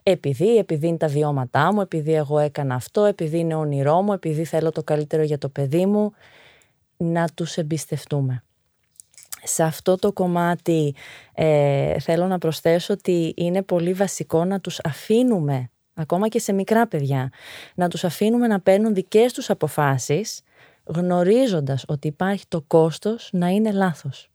Επειδή, 0.03 0.57
επειδή 0.57 0.87
είναι 0.87 0.97
τα 0.97 1.07
βιώματά 1.07 1.73
μου, 1.73 1.81
επειδή 1.81 2.15
εγώ 2.15 2.39
έκανα 2.39 2.75
αυτό, 2.75 3.05
επειδή 3.05 3.39
είναι 3.39 3.55
όνειρό 3.55 4.03
μου, 4.03 4.13
επειδή 4.13 4.45
θέλω 4.45 4.71
το 4.71 4.83
καλύτερο 4.83 5.23
για 5.23 5.39
το 5.39 5.49
παιδί 5.49 5.87
μου, 5.87 6.13
να 6.97 7.29
τους 7.35 7.57
εμπιστευτούμε 7.57 8.43
σε 9.43 9.63
αυτό 9.63 9.97
το 9.97 10.13
κομμάτι 10.13 10.95
ε, 11.35 11.99
θέλω 12.01 12.27
να 12.27 12.39
προσθέσω 12.39 12.93
ότι 12.93 13.35
είναι 13.37 13.63
πολύ 13.63 13.93
βασικό 13.93 14.45
να 14.45 14.61
τους 14.61 14.81
αφήνουμε, 14.85 15.71
ακόμα 15.95 16.29
και 16.29 16.39
σε 16.39 16.53
μικρά 16.53 16.87
παιδιά, 16.87 17.31
να 17.75 17.89
τους 17.89 18.05
αφήνουμε 18.05 18.47
να 18.47 18.61
παίρνουν 18.61 18.95
δικές 18.95 19.33
τους 19.33 19.51
αποφάσεις, 19.51 20.41
γνωρίζοντας 20.85 21.85
ότι 21.89 22.09
υπάρχει 22.09 22.45
το 22.49 22.65
κόστος 22.67 23.29
να 23.33 23.49
είναι 23.49 23.73
λάθος. 23.73 24.31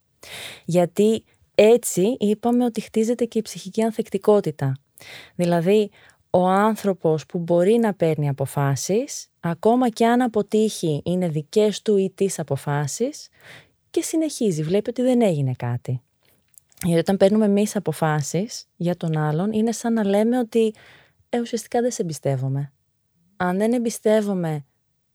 Γιατί 0.65 1.23
έτσι 1.55 2.15
είπαμε 2.19 2.65
ότι 2.65 2.81
χτίζεται 2.81 3.25
και 3.25 3.37
η 3.37 3.41
ψυχική 3.41 3.81
ανθεκτικότητα. 3.81 4.77
Δηλαδή, 5.35 5.89
ο 6.29 6.47
άνθρωπος 6.47 7.25
που 7.25 7.39
μπορεί 7.39 7.77
να 7.77 7.93
παίρνει 7.93 8.29
αποφάσεις, 8.29 9.29
ακόμα 9.39 9.89
και 9.89 10.05
αν 10.05 10.21
αποτύχει 10.21 11.01
είναι 11.05 11.27
δικές 11.27 11.81
του 11.81 11.97
ή 11.97 12.11
τις 12.15 12.39
αποφάσεις, 12.39 13.27
και 13.89 14.01
συνεχίζει. 14.01 14.63
Βλέπει 14.63 14.89
ότι 14.89 15.01
δεν 15.01 15.21
έγινε 15.21 15.53
κάτι. 15.57 16.01
Γιατί 16.83 16.99
όταν 16.99 17.17
παίρνουμε 17.17 17.45
εμείς 17.45 17.75
αποφάσεις 17.75 18.67
για 18.75 18.97
τον 18.97 19.17
άλλον, 19.17 19.51
είναι 19.51 19.71
σαν 19.71 19.93
να 19.93 20.05
λέμε 20.05 20.39
ότι 20.39 20.73
ε, 21.29 21.39
ουσιαστικά 21.39 21.81
δεν 21.81 21.91
σε 21.91 22.01
εμπιστεύομαι. 22.01 22.71
Αν 23.37 23.57
δεν 23.57 23.73
εμπιστεύομαι 23.73 24.65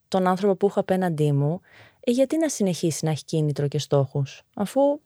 τον 0.09 0.27
άνθρωπο 0.27 0.57
που 0.57 0.67
έχω 0.67 0.81
απέναντί 0.81 1.33
μου, 1.33 1.61
ε, 2.01 2.11
γιατί 2.11 2.39
να 2.39 2.49
συνεχίσει 2.49 3.05
να 3.05 3.11
έχει 3.11 3.25
κίνητρο 3.25 3.69
και 3.69 3.79
στόχους, 3.79 4.43
αφού 4.55 5.01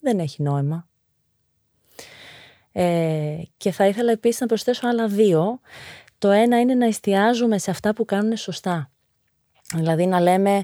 δεν 0.00 0.18
έχει 0.18 0.42
νόημα. 0.42 0.88
Ε, 2.72 3.38
και 3.56 3.70
θα 3.70 3.86
ήθελα 3.86 4.12
επίσης 4.12 4.40
να 4.40 4.46
προσθέσω 4.46 4.88
άλλα 4.88 5.06
δύο. 5.06 5.60
Το 6.18 6.30
ένα 6.30 6.60
είναι 6.60 6.74
να 6.74 6.86
εστιάζουμε 6.86 7.58
σε 7.58 7.70
αυτά 7.70 7.94
που 7.94 8.04
κάνουν 8.04 8.36
σωστά. 8.36 8.90
Δηλαδή 9.74 10.06
να 10.06 10.20
λέμε 10.20 10.62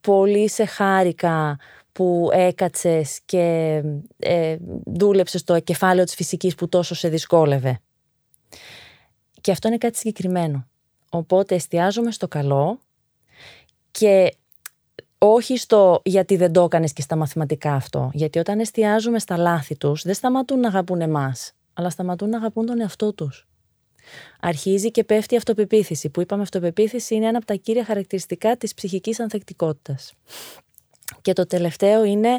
πολύ 0.00 0.48
σε 0.48 0.64
χάρηκα 0.64 1.58
που 1.96 2.28
έκατσες 2.32 3.20
και 3.24 3.82
ε, 4.18 4.56
δούλεψες 4.86 5.44
το 5.44 5.60
κεφάλαιο 5.60 6.04
της 6.04 6.14
φυσικής 6.14 6.54
που 6.54 6.68
τόσο 6.68 6.94
σε 6.94 7.08
δυσκόλευε. 7.08 7.80
Και 9.40 9.50
αυτό 9.50 9.68
είναι 9.68 9.78
κάτι 9.78 9.96
συγκεκριμένο. 9.96 10.68
Οπότε 11.10 11.54
εστιάζομαι 11.54 12.10
στο 12.10 12.28
καλό 12.28 12.78
και 13.90 14.34
όχι 15.18 15.56
στο 15.56 16.00
γιατί 16.04 16.36
δεν 16.36 16.52
το 16.52 16.62
έκανες 16.62 16.92
και 16.92 17.02
στα 17.02 17.16
μαθηματικά 17.16 17.72
αυτό. 17.74 18.10
Γιατί 18.12 18.38
όταν 18.38 18.60
εστιάζουμε 18.60 19.18
στα 19.18 19.36
λάθη 19.36 19.76
τους, 19.76 20.02
δεν 20.02 20.14
σταματούν 20.14 20.60
να 20.60 20.68
αγαπούν 20.68 21.00
εμάς, 21.00 21.52
αλλά 21.74 21.90
σταματούν 21.90 22.28
να 22.28 22.36
αγαπούν 22.36 22.66
τον 22.66 22.80
εαυτό 22.80 23.12
τους. 23.12 23.48
Αρχίζει 24.40 24.90
και 24.90 25.04
πέφτει 25.04 25.34
η 25.34 25.36
αυτοπεποίθηση, 25.36 26.08
που 26.08 26.20
είπαμε 26.20 26.42
αυτοπεποίθηση 26.42 27.14
είναι 27.14 27.26
ένα 27.26 27.36
από 27.36 27.46
τα 27.46 27.54
κύρια 27.54 27.84
χαρακτηριστικά 27.84 28.56
της 28.56 28.74
ψυχικής 28.74 29.20
ανθεκτικότητας. 29.20 30.12
Και 31.22 31.32
το 31.32 31.46
τελευταίο 31.46 32.04
είναι 32.04 32.36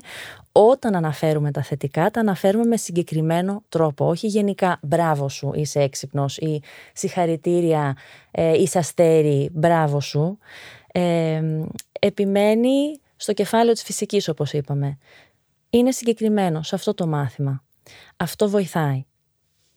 όταν 0.51 0.95
αναφέρουμε 0.95 1.51
τα 1.51 1.61
θετικά, 1.63 2.11
τα 2.11 2.19
αναφέρουμε 2.19 2.65
με 2.65 2.77
συγκεκριμένο 2.77 3.63
τρόπο. 3.69 4.07
Όχι 4.07 4.27
γενικά 4.27 4.79
μπράβο 4.81 5.29
σου, 5.29 5.51
είσαι 5.55 5.79
έξυπνος 5.81 6.37
ή 6.37 6.61
συγχαρητήρια, 6.93 7.97
ε, 8.31 8.61
είσαι 8.61 8.77
αστέρι, 8.77 9.49
μπράβο 9.53 9.99
σου. 9.99 10.37
Ε, 10.91 11.41
επιμένει 11.99 12.99
στο 13.15 13.33
κεφάλαιο 13.33 13.73
της 13.73 13.83
φυσικής 13.83 14.27
όπως 14.27 14.53
είπαμε. 14.53 14.97
Είναι 15.69 15.91
συγκεκριμένο 15.91 16.63
σε 16.63 16.75
αυτό 16.75 16.93
το 16.93 17.07
μάθημα. 17.07 17.63
Αυτό 18.17 18.49
βοηθάει. 18.49 19.05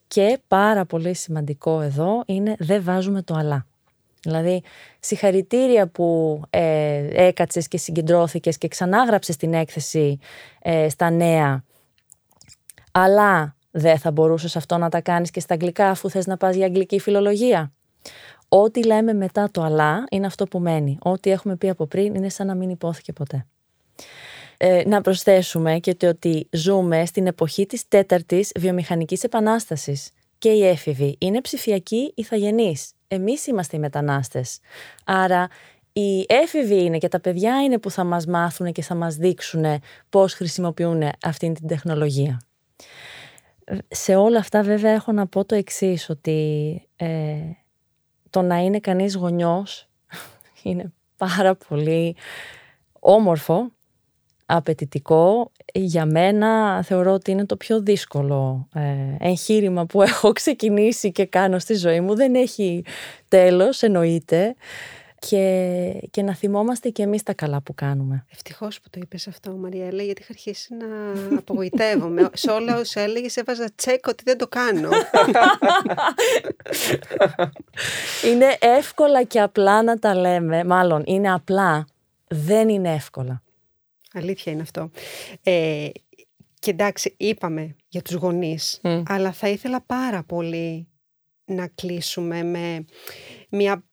Και 0.09 0.41
πάρα 0.49 0.87
πολύ 0.87 1.15
σημαντικό 1.15 1.81
εδώ 1.81 2.23
είναι 2.27 2.55
δεν 2.59 2.83
βάζουμε 2.83 3.23
το 3.23 3.35
αλλά. 3.35 3.67
Δηλαδή, 4.23 4.63
συγχαρητήρια 5.01 5.87
που 5.87 6.41
ε, 6.51 7.27
έκατσες 7.27 7.69
και 7.69 7.79
συγκεντρώθηκες 7.79 8.59
και 8.59 8.69
ξανάγραψες 8.69 9.37
την 9.37 9.55
έκθεση 9.55 10.19
ε, 10.63 10.89
στα 10.89 11.11
νέα, 11.11 11.65
αλλά 12.93 13.57
δεν 13.71 13.99
θα 13.99 14.11
μπορούσες 14.11 14.57
αυτό 14.57 14.79
να 14.79 14.89
τα 14.89 15.01
κάνεις 15.01 15.31
και 15.31 15.41
στα 15.41 15.55
αγγλικά 15.55 15.91
αφού 15.91 16.11
θες 16.11 16.27
να 16.27 16.37
πας 16.37 16.55
για 16.55 16.67
αγγλική 16.67 17.01
φιλολογία. 17.01 17.73
Ό,τι 18.49 18.85
λέμε 18.85 19.13
μετά 19.13 19.49
το 19.51 19.63
αλλά 19.63 20.05
είναι 20.11 20.27
αυτό 20.27 20.47
που 20.47 20.59
μένει. 20.59 20.99
Ό,τι 21.03 21.31
έχουμε 21.31 21.57
πει 21.57 21.69
από 21.69 21.87
πριν 21.87 22.15
είναι 22.15 22.29
σαν 22.29 22.47
να 22.47 22.55
μην 22.55 22.71
υπόθηκε 22.71 23.13
ποτέ. 23.13 23.47
Ε, 24.57 24.83
να 24.87 25.01
προσθέσουμε 25.01 25.79
και 25.79 25.95
το 25.95 26.09
ότι 26.09 26.49
ζούμε 26.51 27.07
στην 27.07 27.27
εποχή 27.27 27.67
της 27.67 27.89
τέταρτης 27.89 28.53
βιομηχανικής 28.59 29.25
επανάστασης 29.25 30.11
και 30.39 30.49
οι 30.49 30.67
έφηβοι 30.67 31.17
είναι 31.19 31.41
ψηφιακοί 31.41 32.13
ηθαγενείς. 32.17 32.93
Εμείς 33.13 33.47
είμαστε 33.47 33.77
οι 33.77 33.81
μετανάστες. 33.81 34.59
Άρα 35.05 35.49
οι 35.93 36.25
έφηβοι 36.29 36.85
είναι 36.85 36.99
και 36.99 37.09
τα 37.09 37.21
παιδιά 37.21 37.63
είναι 37.63 37.79
που 37.79 37.91
θα 37.91 38.05
μας 38.05 38.27
μάθουν 38.27 38.73
και 38.73 38.83
θα 38.83 38.95
μας 38.95 39.17
δείξουν 39.17 39.65
πώς 40.09 40.35
χρησιμοποιούν 40.35 41.03
αυτή 41.23 41.53
την 41.53 41.69
τεχνολογία. 41.69 42.41
Σε 43.89 44.17
όλα 44.17 44.39
αυτά 44.39 44.63
βέβαια 44.63 44.93
έχω 44.93 45.13
να 45.13 45.27
πω 45.27 45.45
το 45.45 45.55
εξής 45.55 46.09
ότι 46.09 46.83
ε, 46.97 47.37
το 48.31 48.43
να 48.43 48.57
είναι 48.57 48.81
κανείς 48.81 49.15
γονιός 49.15 49.89
είναι 50.63 50.93
πάρα 51.17 51.55
πολύ 51.55 52.17
όμορφο, 53.01 53.73
απαιτητικό. 54.57 55.51
Για 55.75 56.07
μένα 56.07 56.83
θεωρώ 56.83 57.13
ότι 57.13 57.31
είναι 57.31 57.47
το 57.47 57.57
πιο 57.57 57.81
δύσκολο 57.81 58.69
ε, 58.75 59.29
εγχείρημα 59.29 59.87
που 59.87 60.03
έχω 60.11 60.33
ξεκινήσει 60.33 61.13
και 61.13 61.27
κάνω 61.27 61.59
στη 61.59 61.75
ζωή 61.75 62.01
μου. 62.01 62.15
Δεν 62.15 62.35
έχει 62.35 62.85
τέλος, 63.29 63.83
εννοείται 63.83 64.55
και, 65.21 66.09
και 66.11 66.23
να 66.23 66.35
θυμόμαστε 66.35 66.89
και 66.89 67.03
εμείς 67.03 67.23
τα 67.23 67.35
καλά 67.35 67.61
που 67.61 67.75
κάνουμε. 67.75 68.25
Ευτυχώς 68.33 68.81
που 68.81 68.91
το 68.91 69.01
είπες 69.03 69.29
αυτό 69.29 69.51
Μαριέλα 69.51 70.03
γιατί 70.03 70.23
είχα 70.23 70.33
αρχίσει 70.33 70.75
να 70.75 70.87
απογοητεύομαι. 71.39 72.31
Σε 72.33 72.51
όλα 72.51 72.79
όσα 72.79 73.01
έλεγες 73.01 73.37
έβαζα 73.37 73.69
τσέκ 73.75 74.07
ότι 74.07 74.23
δεν 74.27 74.39
το 74.39 74.49
κάνω. 74.49 74.89
είναι 78.31 78.57
εύκολα 78.61 79.23
και 79.23 79.41
απλά 79.41 79.83
να 79.83 79.99
τα 79.99 80.15
λέμε. 80.15 80.65
Μάλλον 80.65 81.03
είναι 81.07 81.33
απλά, 81.33 81.87
δεν 82.29 82.69
είναι 82.69 82.95
εύκολα. 82.95 83.43
Αλήθεια 84.13 84.53
είναι 84.53 84.63
αυτό. 84.63 84.91
Ε, 85.43 85.89
και 86.59 86.71
εντάξει, 86.71 87.15
είπαμε 87.17 87.77
για 87.89 88.03
τους 88.03 88.15
γονείς, 88.15 88.81
αλλά 89.07 89.33
θα 89.33 89.49
ήθελα 89.49 89.81
πάρα 89.81 90.23
πολύ 90.23 90.89
να 91.45 91.67
κλείσουμε 91.67 92.43
με 92.43 92.85
μια 93.51 93.85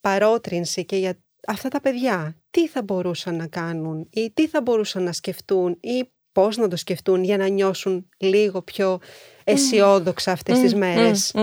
παρότρινση 0.00 0.84
και 0.84 0.96
για 0.96 1.18
αυτά 1.46 1.68
τα 1.68 1.80
παιδιά. 1.80 2.36
Τι 2.50 2.68
θα 2.68 2.82
μπορούσαν 2.82 3.36
να 3.36 3.46
κάνουν 3.46 4.08
ή 4.10 4.30
τι 4.30 4.48
θα 4.48 4.62
μπορούσαν 4.62 5.02
να 5.02 5.12
σκεφτούν 5.12 5.78
ή 5.80 6.10
πώς 6.32 6.56
να 6.56 6.68
το 6.68 6.76
σκεφτούν 6.76 7.24
για 7.24 7.36
να 7.36 7.48
νιώσουν 7.48 8.08
λίγο 8.16 8.62
πιο 8.62 8.98
αισιόδοξα 9.44 10.32
αυτές 10.32 10.58
τις 10.58 10.74
μέρες; 10.74 11.34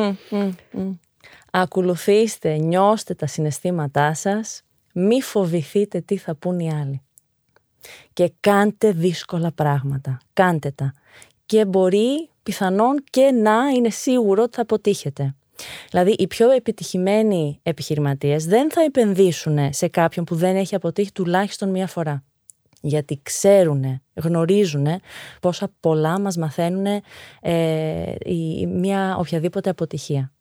Ακολουθήστε, 1.51 2.57
νιώστε 2.57 3.13
τα 3.13 3.27
συναισθήματά 3.27 4.13
σας, 4.13 4.61
μη 4.93 5.21
φοβηθείτε 5.21 6.01
τι 6.01 6.17
θα 6.17 6.35
πούν 6.35 6.59
οι 6.59 6.73
άλλοι. 6.73 7.01
Και 8.13 8.31
κάντε 8.39 8.91
δύσκολα 8.91 9.51
πράγματα. 9.51 10.17
Κάντε 10.33 10.71
τα. 10.71 10.93
Και 11.45 11.65
μπορεί 11.65 12.29
πιθανόν 12.43 13.03
και 13.09 13.31
να 13.31 13.67
είναι 13.75 13.89
σίγουρο 13.89 14.43
ότι 14.43 14.55
θα 14.55 14.61
αποτύχετε. 14.61 15.35
Δηλαδή, 15.89 16.11
οι 16.11 16.27
πιο 16.27 16.51
επιτυχημένοι 16.51 17.59
επιχειρηματίες 17.63 18.45
δεν 18.45 18.71
θα 18.71 18.81
επενδύσουν 18.81 19.73
σε 19.73 19.87
κάποιον 19.87 20.25
που 20.25 20.35
δεν 20.35 20.55
έχει 20.55 20.75
αποτύχει 20.75 21.11
τουλάχιστον 21.11 21.69
μία 21.69 21.87
φορά. 21.87 22.23
Γιατί 22.81 23.19
ξέρουν, 23.23 24.01
γνωρίζουν 24.13 24.87
πόσα 25.41 25.71
πολλά 25.79 26.19
μας 26.19 26.37
μαθαίνουν 26.37 27.01
ε, 27.41 28.15
η, 28.19 28.67
μία 28.67 29.15
οποιαδήποτε 29.17 29.69
αποτυχία. 29.69 30.31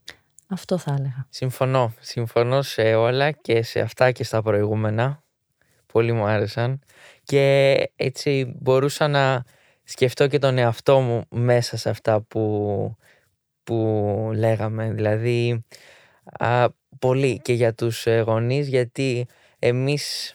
Αυτό 0.48 0.78
θα 0.78 0.94
έλεγα. 0.98 1.26
Συμφωνώ. 1.30 1.92
Συμφωνώ 2.00 2.62
σε 2.62 2.94
όλα 2.94 3.30
και 3.30 3.62
σε 3.62 3.80
αυτά 3.80 4.10
και 4.10 4.24
στα 4.24 4.42
προηγούμενα. 4.42 5.22
Πολύ 5.92 6.12
μου 6.12 6.24
άρεσαν. 6.24 6.80
Και 7.26 7.76
έτσι 7.96 8.54
μπορούσα 8.60 9.08
να 9.08 9.44
σκεφτώ 9.84 10.26
και 10.26 10.38
τον 10.38 10.58
εαυτό 10.58 11.00
μου 11.00 11.24
μέσα 11.30 11.76
σε 11.76 11.88
αυτά 11.90 12.20
που 12.20 12.96
που 13.64 14.30
λέγαμε. 14.34 14.90
Δηλαδή, 14.90 15.64
α, 16.38 16.68
πολύ 16.98 17.40
και 17.42 17.52
για 17.52 17.74
τους 17.74 18.06
ε, 18.06 18.20
γονείς 18.20 18.68
γιατί 18.68 19.26
εμείς 19.58 20.34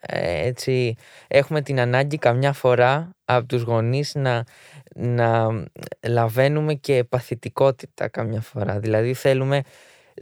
ε, 0.00 0.46
έτσι 0.46 0.94
έχουμε 1.28 1.62
την 1.62 1.80
ανάγκη 1.80 2.18
καμιά 2.18 2.52
φορά 2.52 3.10
από 3.24 3.46
τους 3.46 3.62
γονείς 3.62 4.14
να, 4.14 4.44
να 4.94 5.48
λαβαίνουμε 6.06 6.74
και 6.74 7.04
παθητικότητα 7.04 8.08
καμιά 8.08 8.40
φορά. 8.40 8.78
Δηλαδή 8.78 9.14
θέλουμε, 9.14 9.62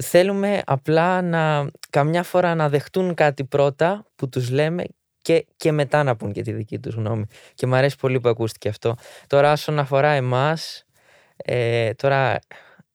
θέλουμε 0.03 0.63
απλά 0.67 1.23
να 1.23 1.71
καμιά 1.91 2.23
φορά 2.23 2.55
να 2.55 2.69
δεχτούν 2.69 3.15
κάτι 3.15 3.45
πρώτα 3.45 4.07
που 4.17 4.29
τους 4.29 4.51
λέμε 4.51 4.85
και, 5.23 5.47
και 5.57 5.73
μετά 5.73 6.03
να 6.03 6.17
πούν 6.17 6.33
και 6.33 6.43
τη 6.43 6.53
δική 6.53 6.79
τους 6.79 6.95
γνώμη. 6.95 7.25
Και 7.55 7.67
μου 7.67 7.75
αρέσει 7.75 7.97
πολύ 7.97 8.21
που 8.21 8.29
ακούστηκε 8.29 8.69
αυτό. 8.69 8.95
Τώρα 9.27 9.53
όσον 9.53 9.79
αφορά 9.79 10.09
εμάς, 10.09 10.85
ε, 11.37 11.95
τώρα, 11.95 12.39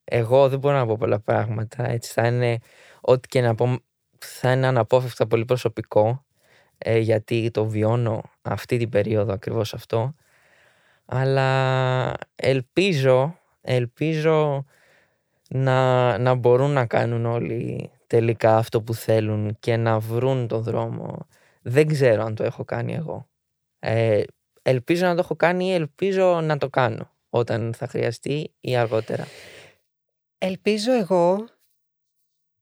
εγώ 0.03 0.49
δεν 0.49 0.59
μπορώ 0.59 0.77
να 0.77 0.85
πω 0.85 0.95
πολλά 0.99 1.19
πράγματα. 1.19 1.89
Έτσι, 1.89 2.11
θα 2.11 2.27
είναι 2.27 2.57
ό,τι 3.01 3.27
και 3.27 3.41
να 3.41 3.55
πω, 3.55 3.77
θα 4.17 4.51
είναι 4.51 4.67
αναπόφευκτα 4.67 5.27
πολύ 5.27 5.45
προσωπικό, 5.45 6.25
ε, 6.77 6.97
γιατί 6.97 7.51
το 7.51 7.65
βιώνω 7.65 8.21
αυτή 8.41 8.77
την 8.77 8.89
περίοδο 8.89 9.33
ακριβώς 9.33 9.73
αυτό. 9.73 10.13
Αλλά 11.05 12.13
ελπίζω, 12.35 13.39
ελπίζω 13.61 14.65
να, 15.49 16.17
να 16.17 16.33
μπορούν 16.33 16.71
να 16.71 16.85
κάνουν 16.85 17.25
όλοι 17.25 17.89
τελικά 18.07 18.57
αυτό 18.57 18.81
που 18.81 18.93
θέλουν 18.93 19.57
και 19.59 19.77
να 19.77 19.99
βρουν 19.99 20.47
τον 20.47 20.61
δρόμο. 20.61 21.27
Δεν 21.67 21.87
ξέρω 21.87 22.23
αν 22.23 22.35
το 22.35 22.43
έχω 22.43 22.63
κάνει 22.63 22.93
εγώ. 22.93 23.29
Ε, 23.79 24.23
ελπίζω 24.61 25.05
να 25.05 25.13
το 25.13 25.19
έχω 25.19 25.35
κάνει 25.35 25.65
ή 25.65 25.73
ελπίζω 25.73 26.41
να 26.41 26.57
το 26.57 26.69
κάνω 26.69 27.11
όταν 27.29 27.73
θα 27.73 27.87
χρειαστεί 27.87 28.53
ή 28.59 28.75
αργότερα. 28.75 29.27
Ελπίζω 30.37 30.91
εγώ 30.91 31.47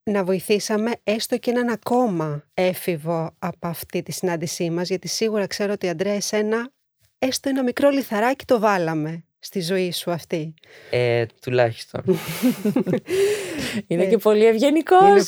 να 0.04 0.24
βοηθήσαμε 0.24 0.92
έστω 1.04 1.38
και 1.38 1.52
έναν 1.52 1.70
ακόμα 1.70 2.44
έφηβο 2.54 3.36
από 3.40 3.68
αυτή 3.68 4.04
τη 4.04 4.12
συνάντησή 4.12 4.70
μας, 4.70 4.88
γιατί 4.88 5.08
σίγουρα 5.08 5.48
ξέρω 5.48 5.74
ότι 5.74 5.90
Αντρέα 5.90 6.14
εσένα 6.14 6.72
έστω 7.20 7.50
ένα 7.50 7.64
μικρό 7.64 7.90
λιθαράκι 7.90 8.46
το 8.46 8.60
βάλαμε 8.60 9.24
στη 9.44 9.62
ζωή 9.62 9.92
σου 9.92 10.12
αυτή; 10.12 10.54
Ε, 10.90 11.26
τουλάχιστον. 11.42 12.02
Είναι 13.88 14.06
και 14.06 14.18
πολύ 14.18 14.46
ευγενικός. 14.46 15.28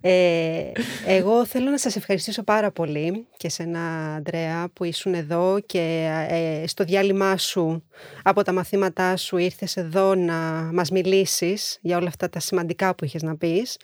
Ε, 0.00 0.72
εγώ 1.06 1.46
θέλω 1.46 1.70
να 1.70 1.78
σας 1.78 1.96
ευχαριστήσω 1.96 2.42
πάρα 2.42 2.70
πολύ 2.70 3.26
και 3.36 3.48
σε 3.48 3.62
ένα 3.62 4.14
Αντρέα 4.14 4.68
που 4.72 4.84
ήσουν 4.84 5.14
εδώ 5.14 5.60
και 5.66 6.08
ε, 6.28 6.66
στο 6.66 6.84
διάλειμμα 6.84 7.36
σου 7.36 7.84
από 8.22 8.42
τα 8.42 8.52
μαθήματά 8.52 9.16
σου 9.16 9.36
ήρθες 9.36 9.76
εδώ 9.76 10.14
να 10.14 10.34
μας 10.72 10.90
μιλήσεις 10.90 11.78
για 11.80 11.96
όλα 11.96 12.08
αυτά 12.08 12.28
τα 12.28 12.40
σημαντικά 12.40 12.94
που 12.94 13.04
είχες 13.04 13.22
να 13.22 13.36
πεις 13.36 13.76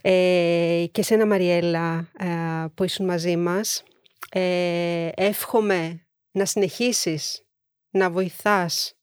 ε, 0.00 0.84
και 0.92 1.02
σε 1.02 1.14
ένα 1.14 1.26
Μαριέλα 1.26 2.08
ε, 2.18 2.26
που 2.74 2.84
ήσουν 2.84 3.06
μαζί 3.06 3.36
μας. 3.36 3.82
Ε, 4.30 5.08
εύχομαι 5.14 6.06
να 6.30 6.44
συνεχίσεις 6.44 7.42
να 7.90 8.10
βοηθάς 8.10 8.94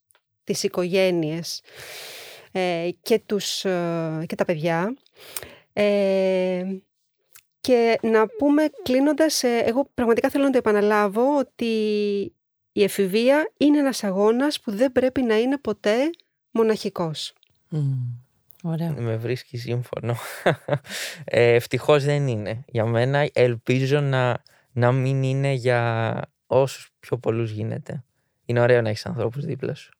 τις 0.44 0.62
οικογένειες 0.62 1.62
ε, 2.52 2.88
και, 3.02 3.18
τους, 3.26 3.64
ε, 3.64 4.24
και 4.26 4.34
τα 4.34 4.44
παιδιά. 4.44 4.96
Ε, 5.72 6.64
και 7.60 7.98
να 8.02 8.26
πούμε 8.26 8.70
κλείνοντας, 8.82 9.42
εγώ 9.42 9.90
πραγματικά 9.94 10.30
θέλω 10.30 10.44
να 10.44 10.50
το 10.50 10.58
επαναλάβω 10.58 11.38
ότι 11.38 11.66
η 12.72 12.82
εφηβεία 12.82 13.52
είναι 13.56 13.78
ένας 13.78 14.04
αγώνας 14.04 14.60
που 14.60 14.70
δεν 14.70 14.92
πρέπει 14.92 15.22
να 15.22 15.38
είναι 15.38 15.58
ποτέ 15.58 16.10
μοναχικός. 16.50 17.32
Mm, 17.72 17.78
ωραία. 18.62 18.94
Με 18.98 19.16
βρίσκεις 19.16 19.62
σύμφωνο. 19.62 20.16
Ε, 21.24 21.54
ευτυχώς 21.54 22.04
δεν 22.04 22.26
είναι. 22.26 22.64
Για 22.66 22.84
μένα 22.84 23.28
ελπίζω 23.32 24.00
να, 24.00 24.42
να 24.72 24.92
μην 24.92 25.22
είναι 25.22 25.52
για 25.52 26.20
όσους 26.46 26.90
πιο 27.00 27.18
πολλούς 27.18 27.50
γίνεται. 27.50 28.04
Είναι 28.46 28.60
ωραίο 28.60 28.82
να 28.82 28.88
έχεις 28.88 29.06
ανθρώπους 29.06 29.44
δίπλα 29.44 29.74
σου. 29.74 29.90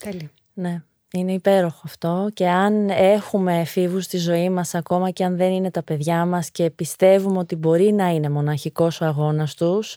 Τέλεια. 0.00 0.30
Ναι. 0.54 0.82
Είναι 1.12 1.32
υπέροχο 1.32 1.80
αυτό 1.84 2.30
και 2.34 2.48
αν 2.48 2.88
έχουμε 2.90 3.60
εφήβους 3.60 4.04
στη 4.04 4.16
ζωή 4.18 4.50
μας 4.50 4.74
ακόμα 4.74 5.10
και 5.10 5.24
αν 5.24 5.36
δεν 5.36 5.50
είναι 5.50 5.70
τα 5.70 5.82
παιδιά 5.82 6.24
μας 6.26 6.50
και 6.50 6.70
πιστεύουμε 6.70 7.38
ότι 7.38 7.56
μπορεί 7.56 7.92
να 7.92 8.08
είναι 8.08 8.28
μοναχικός 8.28 9.00
ο 9.00 9.04
αγώνας 9.04 9.54
τους 9.54 9.96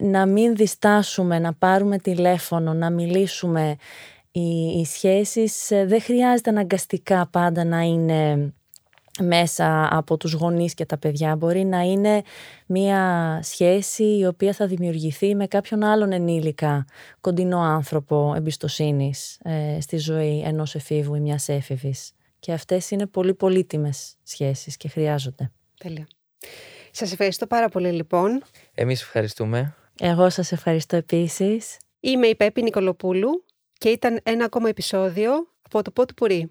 να 0.00 0.26
μην 0.26 0.56
διστάσουμε, 0.56 1.38
να 1.38 1.52
πάρουμε 1.52 1.98
τηλέφωνο, 1.98 2.72
να 2.72 2.90
μιλήσουμε 2.90 3.76
οι, 4.30 4.80
οι 4.80 4.84
σχέσεις 4.84 5.70
ε, 5.70 5.84
δεν 5.86 6.02
χρειάζεται 6.02 6.50
αναγκαστικά 6.50 7.28
πάντα 7.30 7.64
να 7.64 7.80
είναι 7.80 8.52
μέσα 9.22 9.96
από 9.96 10.16
τους 10.16 10.32
γονείς 10.32 10.74
και 10.74 10.86
τα 10.86 10.98
παιδιά. 10.98 11.36
Μπορεί 11.36 11.64
να 11.64 11.80
είναι 11.80 12.22
μια 12.66 13.40
σχέση 13.42 14.18
η 14.18 14.26
οποία 14.26 14.52
θα 14.52 14.66
δημιουργηθεί 14.66 15.34
με 15.34 15.46
κάποιον 15.46 15.84
άλλον 15.84 16.12
ενήλικα, 16.12 16.84
κοντινό 17.20 17.60
άνθρωπο 17.60 18.32
εμπιστοσύνης 18.36 19.38
ε, 19.42 19.80
στη 19.80 19.96
ζωή 19.96 20.42
ενός 20.44 20.74
εφήβου 20.74 21.14
ή 21.14 21.20
μιας 21.20 21.48
έφηβης. 21.48 22.12
Και 22.38 22.52
αυτές 22.52 22.90
είναι 22.90 23.06
πολύ 23.06 23.34
πολύτιμες 23.34 24.14
σχέσεις 24.22 24.76
και 24.76 24.88
χρειάζονται. 24.88 25.50
Τέλεια. 25.78 26.06
Σας 26.90 27.12
ευχαριστώ 27.12 27.46
πάρα 27.46 27.68
πολύ 27.68 27.90
λοιπόν. 27.92 28.42
Εμείς 28.74 29.02
ευχαριστούμε. 29.02 29.74
Εγώ 30.00 30.30
σας 30.30 30.52
ευχαριστώ 30.52 30.96
επίσης. 30.96 31.76
Είμαι 32.00 32.26
η 32.26 32.34
Πέπη 32.34 32.62
Νικολοπούλου 32.62 33.44
και 33.78 33.88
ήταν 33.88 34.20
ένα 34.22 34.44
ακόμα 34.44 34.68
επεισόδιο 34.68 35.32
από 35.62 35.82
το 35.82 35.90
Πότ 35.90 36.10
Πουρί. 36.16 36.50